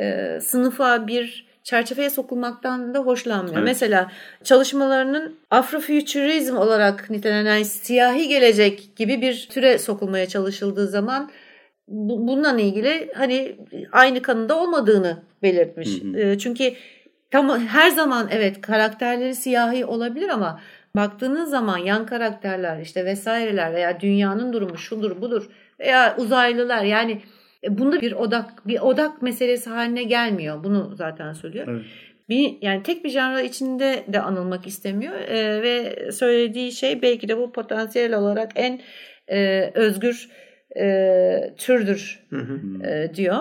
e, 0.00 0.38
sınıfa 0.40 1.06
bir 1.06 1.50
çerçeveye 1.62 2.10
sokulmaktan 2.10 2.94
da 2.94 2.98
hoşlanmıyor. 2.98 3.56
Evet. 3.56 3.64
Mesela 3.64 4.10
çalışmalarının 4.44 5.38
Afrofuturizm 5.50 6.56
olarak 6.56 7.10
nitelenen 7.10 7.62
siyahi 7.62 8.28
gelecek 8.28 8.96
gibi 8.96 9.20
bir 9.20 9.48
türe 9.50 9.78
sokulmaya 9.78 10.26
çalışıldığı 10.28 10.86
zaman 10.88 11.30
bu- 11.88 12.28
bununla 12.28 12.60
ilgili 12.60 13.10
hani 13.14 13.56
aynı 13.92 14.22
kanında 14.22 14.58
olmadığını 14.58 15.22
belirtmiş. 15.42 15.88
Hı 16.02 16.08
hı. 16.08 16.18
E, 16.18 16.38
Çünkü 16.38 16.72
tam 17.30 17.58
her 17.60 17.90
zaman 17.90 18.28
evet 18.32 18.60
karakterleri 18.60 19.34
siyahi 19.34 19.84
olabilir 19.84 20.28
ama 20.28 20.60
baktığınız 20.96 21.50
zaman 21.50 21.78
yan 21.78 22.06
karakterler 22.06 22.80
işte 22.80 23.04
vesaireler 23.04 23.74
veya 23.74 24.00
dünyanın 24.00 24.52
durumu 24.52 24.76
şudur 24.76 25.20
budur 25.20 25.50
veya 25.80 26.16
uzaylılar 26.16 26.84
yani 26.84 27.20
e, 27.64 27.78
bunda 27.78 28.00
bir 28.00 28.12
odak 28.12 28.66
bir 28.66 28.80
odak 28.80 29.22
meselesi 29.22 29.70
haline 29.70 30.02
gelmiyor. 30.02 30.64
Bunu 30.64 30.94
zaten 30.96 31.32
söylüyor. 31.32 31.66
Evet. 31.70 31.82
Bir, 32.28 32.58
yani 32.62 32.82
tek 32.82 33.04
bir 33.04 33.10
janra 33.10 33.40
içinde 33.42 34.04
de 34.08 34.20
anılmak 34.20 34.66
istemiyor 34.66 35.14
E, 35.14 35.62
ve 35.62 35.96
söylediği 36.12 36.72
şey 36.72 37.02
belki 37.02 37.28
de 37.28 37.38
bu 37.38 37.52
potansiyel 37.52 38.14
olarak 38.14 38.52
en 38.54 38.80
e, 39.28 39.70
özgür 39.74 40.28
e, 40.76 41.54
türdür 41.56 42.20
e, 42.84 43.14
diyor. 43.14 43.38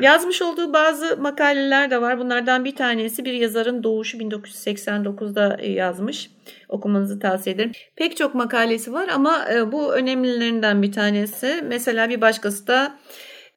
Yazmış 0.00 0.42
olduğu 0.42 0.72
bazı 0.72 1.16
makaleler 1.16 1.90
de 1.90 2.00
var. 2.00 2.18
Bunlardan 2.18 2.64
bir 2.64 2.76
tanesi 2.76 3.24
bir 3.24 3.32
yazarın 3.32 3.82
doğuşu 3.82 4.18
1989'da 4.18 5.58
yazmış. 5.62 6.30
Okumanızı 6.68 7.18
tavsiye 7.18 7.54
ederim. 7.54 7.72
Pek 7.96 8.16
çok 8.16 8.34
makalesi 8.34 8.92
var 8.92 9.08
ama 9.14 9.46
e, 9.52 9.72
bu 9.72 9.94
önemlilerinden 9.94 10.82
bir 10.82 10.92
tanesi. 10.92 11.64
Mesela 11.68 12.08
bir 12.08 12.20
başkası 12.20 12.66
da 12.66 12.98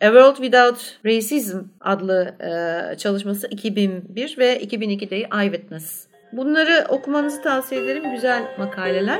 A 0.01 0.05
World 0.05 0.35
Without 0.35 0.99
Racism 1.05 1.59
adlı 1.81 2.35
e, 2.39 2.97
çalışması 2.97 3.47
2001 3.47 4.37
ve 4.37 4.63
2002'de 4.63 5.15
Eyewitness. 5.41 6.07
Bunları 6.31 6.85
okumanızı 6.89 7.41
tavsiye 7.41 7.81
ederim. 7.81 8.11
Güzel 8.11 8.43
makaleler. 8.59 9.19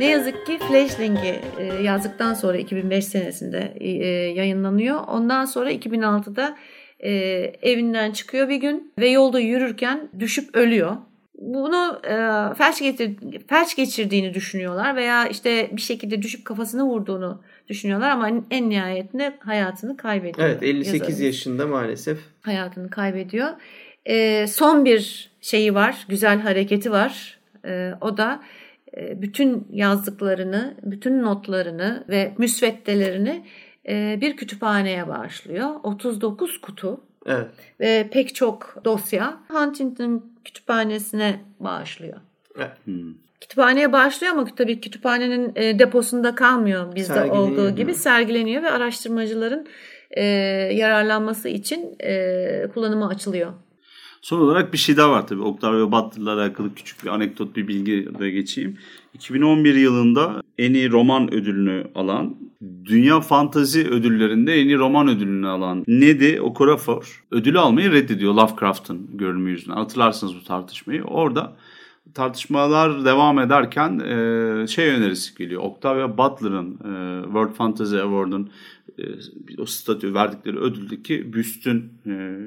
Ne 0.00 0.06
yazık 0.06 0.46
ki 0.46 0.58
Fledgling'i 0.58 1.40
e, 1.58 1.64
yazdıktan 1.82 2.34
sonra 2.34 2.58
2005 2.58 3.04
senesinde 3.04 3.74
e, 3.80 3.88
yayınlanıyor. 4.10 5.00
Ondan 5.08 5.44
sonra 5.44 5.72
2006'da 5.72 6.56
e, 7.00 7.12
evinden 7.62 8.12
çıkıyor 8.12 8.48
bir 8.48 8.56
gün 8.56 8.92
ve 8.98 9.08
yolda 9.08 9.40
yürürken 9.40 10.08
düşüp 10.18 10.56
ölüyor. 10.56 10.96
Bunu 11.38 12.00
e, 12.04 12.14
felç, 12.54 12.80
getir, 12.80 13.16
felç 13.48 13.76
geçirdiğini 13.76 14.34
düşünüyorlar 14.34 14.96
veya 14.96 15.26
işte 15.26 15.70
bir 15.72 15.80
şekilde 15.80 16.22
düşüp 16.22 16.44
kafasını 16.44 16.84
vurduğunu 16.84 17.42
düşünüyorlar 17.68 18.10
ama 18.10 18.30
en, 18.50 18.70
nihayetinde 18.70 19.38
hayatını 19.40 19.96
kaybediyor. 19.96 20.48
Evet 20.48 20.62
58 20.62 20.94
yazarımız 20.94 21.20
yaşında 21.20 21.66
maalesef. 21.66 22.18
hayatını 22.42 22.90
kaybediyor. 22.90 23.48
Son 24.46 24.84
bir 24.84 25.30
şeyi 25.40 25.74
var, 25.74 26.06
güzel 26.08 26.40
hareketi 26.40 26.90
var. 26.90 27.40
O 28.00 28.16
da 28.16 28.32
e, 28.34 28.59
bütün 28.96 29.66
yazdıklarını, 29.72 30.74
bütün 30.82 31.22
notlarını 31.22 32.04
ve 32.08 32.34
müsveddelerini 32.38 33.44
e, 33.88 34.18
bir 34.20 34.36
kütüphaneye 34.36 35.08
bağışlıyor. 35.08 35.68
39 35.82 36.60
kutu 36.60 37.00
Evet. 37.26 37.46
ve 37.80 38.08
pek 38.12 38.34
çok 38.34 38.76
dosya 38.84 39.38
Huntington 39.48 40.24
Kütüphanesi'ne 40.44 41.40
bağışlıyor. 41.60 42.16
evet. 42.56 42.70
Hmm. 42.84 43.14
Kütüphaneye 43.40 43.92
bağışlıyor 43.92 44.32
ama 44.32 44.46
tabii 44.56 44.80
kütüphanenin 44.80 45.52
e, 45.56 45.78
deposunda 45.78 46.34
kalmıyor 46.34 46.94
bizde 46.94 47.24
olduğu 47.24 47.70
gibi 47.70 47.94
sergileniyor 47.94 48.62
ve 48.62 48.70
araştırmacıların 48.70 49.66
e, 50.10 50.24
yararlanması 50.74 51.48
için 51.48 51.96
e, 52.00 52.68
kullanıma 52.74 53.08
açılıyor. 53.08 53.52
Son 54.22 54.40
olarak 54.40 54.72
bir 54.72 54.78
şey 54.78 54.96
daha 54.96 55.10
var 55.10 55.26
tabii. 55.26 55.42
Octavio 55.42 55.92
Butler'la 55.92 56.34
alakalı 56.34 56.74
küçük 56.74 57.04
bir 57.04 57.08
anekdot, 57.08 57.56
bir 57.56 57.68
bilgi 57.68 58.08
de 58.18 58.30
geçeyim. 58.30 58.78
2011 59.14 59.74
yılında 59.74 60.42
en 60.58 60.74
iyi 60.74 60.90
roman 60.90 61.34
ödülünü 61.34 61.86
alan, 61.94 62.36
Dünya 62.84 63.20
Fantazi 63.20 63.88
ödüllerinde 63.88 64.54
en 64.54 64.66
iyi 64.66 64.78
roman 64.78 65.08
ödülünü 65.08 65.48
alan 65.48 65.84
Nedi 65.88 66.40
Okorafor 66.40 67.24
ödülü 67.30 67.58
almayı 67.58 67.92
reddediyor 67.92 68.34
Lovecraft'ın 68.34 69.08
görünümü 69.14 69.50
yüzünden. 69.50 69.76
Hatırlarsınız 69.76 70.36
bu 70.36 70.44
tartışmayı. 70.44 71.04
Orada 71.04 71.56
tartışmalar 72.14 73.04
devam 73.04 73.38
ederken 73.38 73.98
e, 73.98 74.66
şey 74.66 74.88
önerisi 74.88 75.34
geliyor. 75.34 75.62
Octavia 75.62 76.18
Butler'ın 76.18 76.74
e, 76.74 77.22
World 77.24 77.52
Fantasy 77.52 78.00
Award'un 78.00 78.50
e, 78.98 79.02
o 79.58 79.66
statü 79.66 80.14
verdikleri 80.14 80.58
ödüldeki 80.58 81.32
büstün 81.32 81.92
e, 82.06 82.38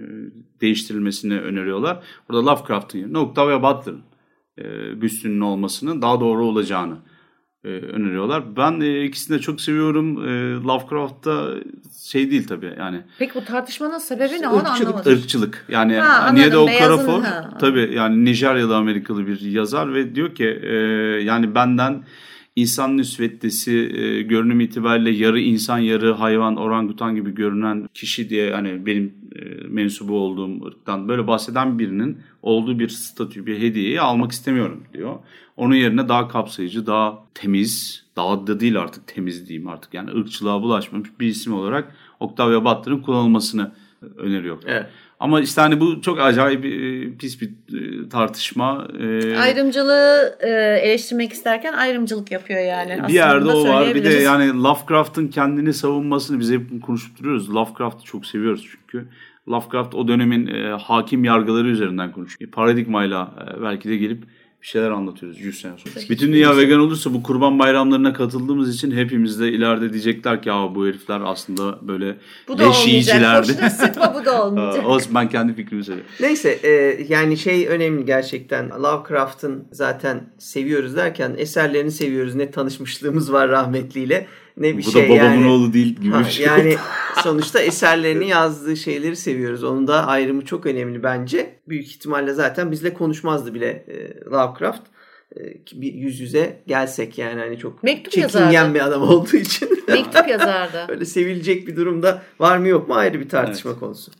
değiştirilmesini 0.62 1.40
öneriyorlar. 1.40 2.04
Orada 2.30 2.46
Lovecraft'ın 2.46 3.00
yerine 3.00 3.18
Octavia 3.18 3.64
Butler'ın 3.64 4.02
e, 4.58 5.02
büstünün 5.02 5.42
olmasının 5.42 6.02
daha 6.02 6.20
doğru 6.20 6.46
olacağını 6.46 6.98
e, 7.64 7.68
öneriyorlar. 7.68 8.56
Ben 8.58 8.82
e, 8.82 9.04
ikisini 9.04 9.38
de 9.38 9.42
çok 9.42 9.62
seviyorum. 9.62 10.28
E, 10.28 10.54
Lovecraft'ta 10.64 11.50
şey 12.04 12.32
değil 12.32 12.48
tabii 12.48 12.74
yani 12.80 13.02
Peki 13.20 13.36
bu 13.36 13.46
tartışmanın 13.46 13.98
sebebi 13.98 14.42
ne 14.42 14.48
onu 14.48 14.58
Irkçılık, 14.60 14.88
anlamadım. 14.88 15.14
ırkçılık. 15.14 15.66
Yani 15.70 15.96
Ha, 15.96 16.18
anladım. 16.18 16.36
niye 16.36 16.52
de 16.52 16.58
o 16.58 16.68
ha. 17.24 17.50
tabii 17.60 17.94
yani 17.94 18.26
Nijeryalı 18.26 18.76
Amerikalı 18.76 19.28
bir 19.28 19.42
yazar 19.42 19.94
ve 19.94 20.16
diyor 20.16 20.36
ki 20.36 20.60
e, 20.64 20.76
yani 21.24 21.56
benden 21.56 22.04
insan 22.56 22.98
nüsveddesi 22.98 23.72
e, 23.72 24.22
görünüm 24.22 24.60
itibariyle 24.60 25.10
yarı 25.10 25.40
insan 25.40 25.78
yarı 25.78 26.12
hayvan 26.12 26.56
orangutan 26.56 27.16
gibi 27.16 27.36
görünen 27.36 27.90
kişi 27.94 28.30
diye 28.30 28.54
hani 28.54 28.86
benim 28.86 29.14
e, 29.36 29.68
mensubu 29.68 30.20
olduğum 30.20 30.66
ırktan 30.66 31.08
böyle 31.08 31.28
bahseden 31.28 31.80
birinin 31.80 32.18
olduğu 32.42 32.80
bir 32.80 32.90
statü 32.90 33.46
bir 33.46 33.60
hediyeyi 33.60 34.02
almak 34.02 34.32
istemiyorum 34.32 34.84
diyor. 34.94 35.16
Onun 35.58 35.76
yerine 35.76 36.10
daha 36.10 36.28
kapsayıcı 36.28 36.88
daha 36.88 37.24
temiz 37.34 38.04
daha 38.16 38.48
da 38.48 38.60
değil 38.60 38.80
artık 38.80 39.08
temiz 39.08 39.48
diyeyim 39.50 39.68
artık 39.68 39.94
yani 39.94 40.12
ırkçılığa 40.12 40.62
bulaşmamış 40.62 41.10
bir 41.20 41.28
isim 41.28 41.54
olarak 41.54 41.96
Octavia 42.20 42.66
Butler'ın 42.66 43.02
kullanılmasını 43.02 43.72
öneriyor. 44.18 44.58
Evet. 44.66 44.86
Ama 45.24 45.42
işte 45.42 45.62
hani 45.62 45.80
bu 45.80 46.02
çok 46.02 46.20
acayip 46.20 46.66
e, 46.66 47.18
pis 47.18 47.42
bir 47.42 47.48
e, 47.48 48.10
tartışma. 48.10 48.88
E, 49.00 49.38
Ayrımcılığı 49.38 50.38
e, 50.40 50.50
eleştirmek 50.84 51.34
isterken 51.34 51.74
ayrımcılık 51.74 52.32
yapıyor 52.32 52.60
yani. 52.60 52.90
bir 52.92 52.98
Aslında 52.98 53.12
yerde 53.12 53.52
o 53.52 53.68
var. 53.68 53.96
Bir 53.96 54.04
de 54.04 54.10
yani 54.10 54.64
Lovecraft'ın 54.64 55.28
kendini 55.28 55.74
savunmasını 55.74 56.40
biz 56.40 56.52
hep 56.52 56.82
konuşup 56.82 57.20
duruyoruz. 57.20 57.56
Lovecraft'ı 57.56 58.04
çok 58.06 58.26
seviyoruz 58.26 58.68
çünkü. 58.72 59.08
Lovecraft 59.50 59.96
o 59.96 60.08
dönemin 60.08 60.48
e, 60.48 60.70
hakim 60.70 61.24
yargıları 61.24 61.68
üzerinden 61.68 62.12
konuşuyor. 62.12 62.52
Paradigmayla 62.52 63.32
e, 63.58 63.62
belki 63.62 63.90
de 63.90 63.98
gelip 63.98 64.24
bir 64.64 64.68
şeyler 64.68 64.92
anlatıyoruz 64.92 65.40
100 65.40 65.62
sene 65.62 65.74
sonra. 65.78 66.06
Bütün 66.10 66.34
dünya 66.34 66.58
vegan 66.58 66.80
olursa 66.80 67.14
bu 67.14 67.24
kurban 67.24 67.60
bayramlarına 67.60 68.14
katıldığımız 68.14 68.76
için 68.76 68.92
hepimiz 68.92 69.40
de 69.40 69.52
ileride 69.52 69.94
diyecekler 69.94 70.42
ki 70.42 70.50
ya 70.50 70.76
bu 70.76 70.88
herifler 70.88 71.22
aslında 71.26 71.88
böyle 71.88 72.18
bu 72.48 72.58
da 72.58 72.68
leş 72.68 72.88
yiyicilerdi. 72.88 73.52
Bu 74.22 74.26
da 74.26 74.46
olmayacak. 74.46 74.86
Olsun 74.86 75.16
ben 75.16 75.30
kendi 75.30 75.54
fikrimi 75.54 75.84
söyleyeyim. 75.84 76.10
Neyse 76.20 76.50
e, 76.64 76.70
yani 77.10 77.38
şey 77.38 77.68
önemli 77.68 78.06
gerçekten. 78.06 78.70
Lovecraft'ın 78.70 79.68
zaten 79.72 80.34
seviyoruz 80.38 80.96
derken 80.96 81.36
eserlerini 81.38 81.92
seviyoruz. 81.92 82.36
Ne 82.36 82.52
tanışmışlığımız 82.52 83.34
var 83.34 83.50
rahmetliyle 83.50 84.28
ne 84.58 84.78
bir 84.78 84.86
Bu 84.86 84.92
şey 84.92 85.04
da 85.04 85.10
babamın 85.10 85.24
yani. 85.34 85.48
oğlu 85.48 85.74
değil 85.74 85.96
gibi 85.96 86.10
Ha, 86.14 86.20
bir 86.20 86.26
şey. 86.26 86.46
yani 86.46 86.76
sonuçta 87.24 87.60
eserlerini 87.60 88.28
yazdığı 88.30 88.78
şeyleri 88.78 89.16
seviyoruz. 89.16 89.64
Onun 89.64 89.88
da 89.88 90.08
ayrımı 90.08 90.46
çok 90.46 90.66
önemli 90.66 91.04
bence. 91.04 91.60
Büyük 91.68 91.88
ihtimalle 91.88 92.34
zaten 92.34 92.72
bizle 92.72 92.94
konuşmazdı 92.94 93.54
bile 93.54 93.68
e, 93.70 94.26
Lovecraft. 94.32 94.82
E, 95.36 95.42
bir 95.74 95.94
yüz 95.94 96.20
yüze 96.20 96.64
gelsek 96.68 97.18
yani 97.18 97.40
hani 97.40 97.58
çok 97.58 97.84
Mektup 97.84 98.14
çekingen 98.14 98.46
yazardı. 98.52 98.74
bir 98.74 98.80
adam 98.80 99.02
olduğu 99.02 99.38
için. 99.38 99.70
Mektup 99.88 100.28
yazardı. 100.28 100.86
Öyle 100.90 101.06
sevilecek 101.06 101.68
bir 101.68 101.76
durumda 101.76 102.22
var 102.40 102.58
mı 102.58 102.68
yok 102.68 102.88
mu 102.88 102.96
ayrı 102.96 103.20
bir 103.20 103.30
tartışma 103.30 103.80
konusu. 103.80 104.12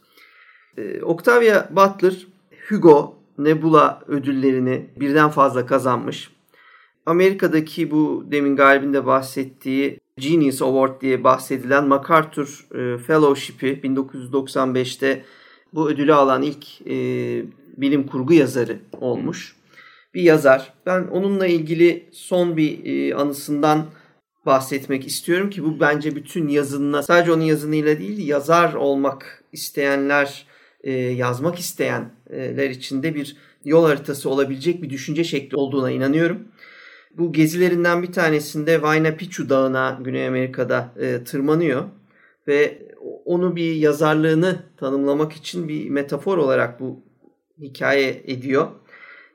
Ee, 0.78 1.02
Octavia 1.02 1.68
Butler 1.72 2.14
Hugo, 2.70 3.16
Nebula 3.38 4.02
ödüllerini 4.08 4.86
birden 5.00 5.30
fazla 5.30 5.66
kazanmış. 5.66 6.30
Amerika'daki 7.06 7.92
bu 7.92 8.26
demin 8.32 8.56
Galip'in 8.56 8.94
de 8.94 9.06
bahsettiği 9.06 10.00
Genius 10.18 10.62
Award 10.62 11.02
diye 11.02 11.24
bahsedilen 11.24 11.88
MacArthur 11.88 12.68
e, 12.76 12.98
Fellowship'i 12.98 13.68
1995'te 13.84 15.24
bu 15.74 15.90
ödülü 15.90 16.14
alan 16.14 16.42
ilk 16.42 16.82
e, 16.82 16.96
bilim 17.78 18.08
kurgu 18.08 18.34
yazarı 18.34 18.80
olmuş. 19.02 19.56
Bir 20.14 20.22
yazar. 20.22 20.74
Ben 20.86 21.04
onunla 21.04 21.48
ilgili 21.48 22.10
son 22.12 22.58
bir 22.58 22.86
e, 22.86 23.16
anısından 23.16 23.86
bahsetmek 24.46 25.08
istiyorum 25.08 25.50
ki 25.50 25.64
bu 25.64 25.80
bence 25.80 26.16
bütün 26.16 26.48
yazınına 26.48 27.04
sadece 27.04 27.32
onun 27.32 27.44
yazınıyla 27.44 28.00
değil 28.00 28.28
yazar 28.28 28.74
olmak 28.74 29.44
isteyenler 29.52 30.46
e, 30.84 30.92
yazmak 30.92 31.60
isteyenler 31.60 32.70
için 32.70 33.04
de 33.04 33.16
bir 33.16 33.38
yol 33.66 33.86
haritası 33.86 34.30
olabilecek 34.30 34.82
bir 34.82 34.90
düşünce 34.90 35.24
şekli 35.24 35.58
olduğuna 35.58 35.92
inanıyorum. 35.92 36.48
Bu 37.18 37.34
gezilerinden 37.34 38.04
bir 38.04 38.12
tanesinde 38.12 38.78
Huayna 38.78 39.16
Picchu 39.16 39.50
Dağı'na 39.50 40.00
Güney 40.02 40.28
Amerika'da 40.28 40.94
e, 41.00 41.24
tırmanıyor. 41.24 41.84
ve 42.48 42.84
onu 43.26 43.56
bir 43.56 43.76
yazarlığını 43.76 44.64
tanımlamak 44.78 45.34
için 45.34 45.68
bir 45.68 45.90
metafor 45.90 46.38
olarak 46.38 46.80
bu 46.80 47.04
hikaye 47.62 48.24
ediyor. 48.28 48.68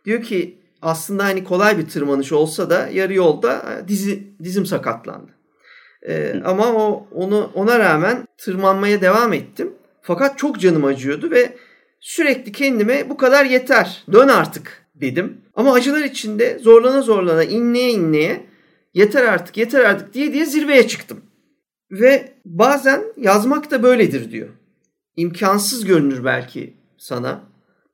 Diyor 0.05 0.23
ki 0.23 0.59
aslında 0.83 1.25
hani 1.25 1.45
kolay 1.45 1.79
bir 1.79 1.89
tırmanış 1.89 2.33
olsa 2.33 2.71
da 2.71 2.89
yarı 2.93 3.15
yolda 3.15 3.83
dizi, 3.89 4.39
dizim 4.43 4.67
sakatlandı. 4.67 5.33
Ee, 6.09 6.43
ama 6.45 6.67
o 6.67 7.09
onu 7.15 7.51
ona 7.55 7.79
rağmen 7.79 8.27
tırmanmaya 8.39 9.01
devam 9.01 9.33
ettim. 9.33 9.75
Fakat 10.03 10.39
çok 10.39 10.61
canım 10.61 10.85
acıyordu 10.85 11.31
ve 11.31 11.57
sürekli 12.01 12.53
kendime 12.53 13.11
bu 13.11 13.17
kadar 13.17 13.45
yeter 13.45 14.05
dön 14.13 14.29
artık 14.29 14.87
dedim. 15.01 15.41
Ama 15.55 15.73
acılar 15.73 16.05
içinde 16.05 16.59
zorlana 16.59 17.03
zorlana 17.03 17.45
inleye 17.45 17.93
inleye 17.93 18.47
yeter 18.95 19.25
artık 19.25 19.57
yeter 19.57 19.85
artık 19.85 20.15
diye 20.15 20.33
diye 20.33 20.47
zirveye 20.47 20.89
çıktım. 20.89 21.21
Ve 21.91 22.33
bazen 22.45 23.05
yazmak 23.17 23.71
da 23.71 23.83
böyledir 23.83 24.31
diyor. 24.31 24.49
İmkansız 25.17 25.85
görünür 25.85 26.25
belki 26.25 26.75
sana 26.99 27.41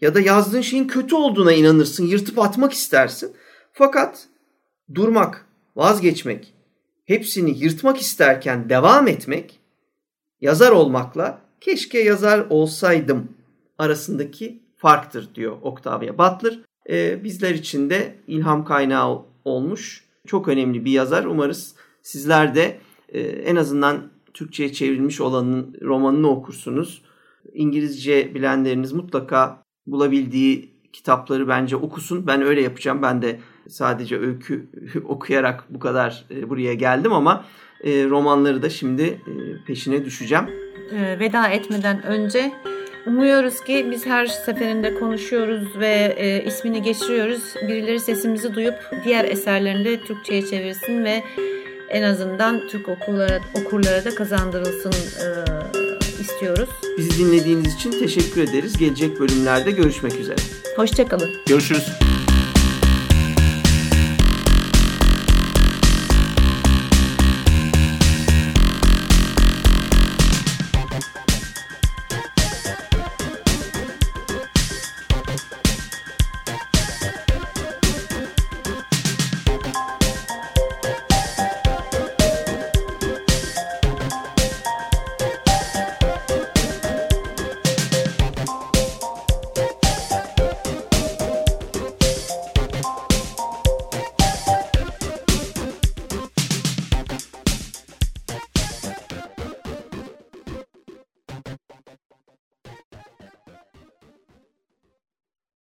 ya 0.01 0.15
da 0.15 0.21
yazdığın 0.21 0.61
şeyin 0.61 0.87
kötü 0.87 1.15
olduğuna 1.15 1.53
inanırsın, 1.53 2.07
yırtıp 2.07 2.39
atmak 2.39 2.73
istersin. 2.73 3.37
Fakat 3.73 4.27
durmak, 4.95 5.47
vazgeçmek, 5.77 6.55
hepsini 7.05 7.59
yırtmak 7.59 8.01
isterken 8.01 8.69
devam 8.69 9.09
etmek 9.09 9.61
yazar 10.41 10.71
olmakla 10.71 11.41
keşke 11.61 11.99
yazar 11.99 12.47
olsaydım 12.51 13.29
arasındaki 13.79 14.63
farktır 14.77 15.35
diyor 15.35 15.57
Octavia 15.63 16.19
Butler. 16.19 16.61
Ee, 16.91 17.25
bizler 17.25 17.55
için 17.55 17.91
de 17.91 18.15
ilham 18.27 18.65
kaynağı 18.65 19.23
olmuş. 19.45 20.05
Çok 20.27 20.49
önemli 20.49 20.85
bir 20.85 20.93
yazar. 20.93 21.25
Umarız 21.25 21.75
sizler 22.03 22.55
de 22.55 22.79
e, 23.09 23.21
en 23.21 23.57
azından 23.57 24.11
Türkçe'ye 24.35 24.73
çevrilmiş 24.73 25.21
olanın 25.21 25.77
romanını 25.83 26.31
okursunuz. 26.31 27.03
İngilizce 27.53 28.35
bilenleriniz 28.35 28.93
mutlaka 28.93 29.63
bulabildiği 29.87 30.75
kitapları 30.93 31.49
bence 31.49 31.77
okusun. 31.77 32.27
Ben 32.27 32.43
öyle 32.43 32.63
yapacağım. 32.63 33.03
Ben 33.03 33.23
de 33.23 33.41
sadece 33.69 34.19
öykü 34.19 34.67
okuyarak 35.05 35.65
bu 35.69 35.79
kadar 35.79 36.25
e, 36.31 36.51
buraya 36.51 36.75
geldim 36.75 37.13
ama 37.13 37.45
e, 37.85 38.05
romanları 38.05 38.63
da 38.63 38.71
şimdi 38.71 39.03
e, 39.03 39.33
peşine 39.67 40.05
düşeceğim. 40.05 40.45
Veda 40.93 41.49
etmeden 41.49 42.03
önce 42.03 42.53
umuyoruz 43.07 43.61
ki 43.61 43.87
biz 43.91 44.07
her 44.07 44.27
seferinde 44.27 44.95
konuşuyoruz 44.95 45.79
ve 45.79 46.43
ismini 46.47 46.83
geçiriyoruz. 46.83 47.43
Birileri 47.69 48.01
sesimizi 48.01 48.55
duyup 48.55 48.75
diğer 49.05 49.25
eserlerini 49.25 49.85
de 49.85 50.01
Türkçe'ye 50.01 50.47
çevirsin 50.47 51.05
ve 51.05 51.23
en 51.89 52.03
azından 52.03 52.69
Türk 52.69 52.89
okullara, 52.89 53.41
okurlara 53.55 54.05
da 54.05 54.15
kazandırılsın 54.15 54.93
istiyoruz. 56.21 56.69
Bizi 56.99 57.25
dinlediğiniz 57.25 57.75
için 57.75 57.91
teşekkür 57.91 58.43
ederiz. 58.43 58.79
Gelecek 58.79 59.21
bölümlerde 59.21 59.71
görüşmek 59.71 60.21
üzere. 60.21 60.37
Hoşçakalın. 60.77 61.31
Görüşürüz. 61.47 62.14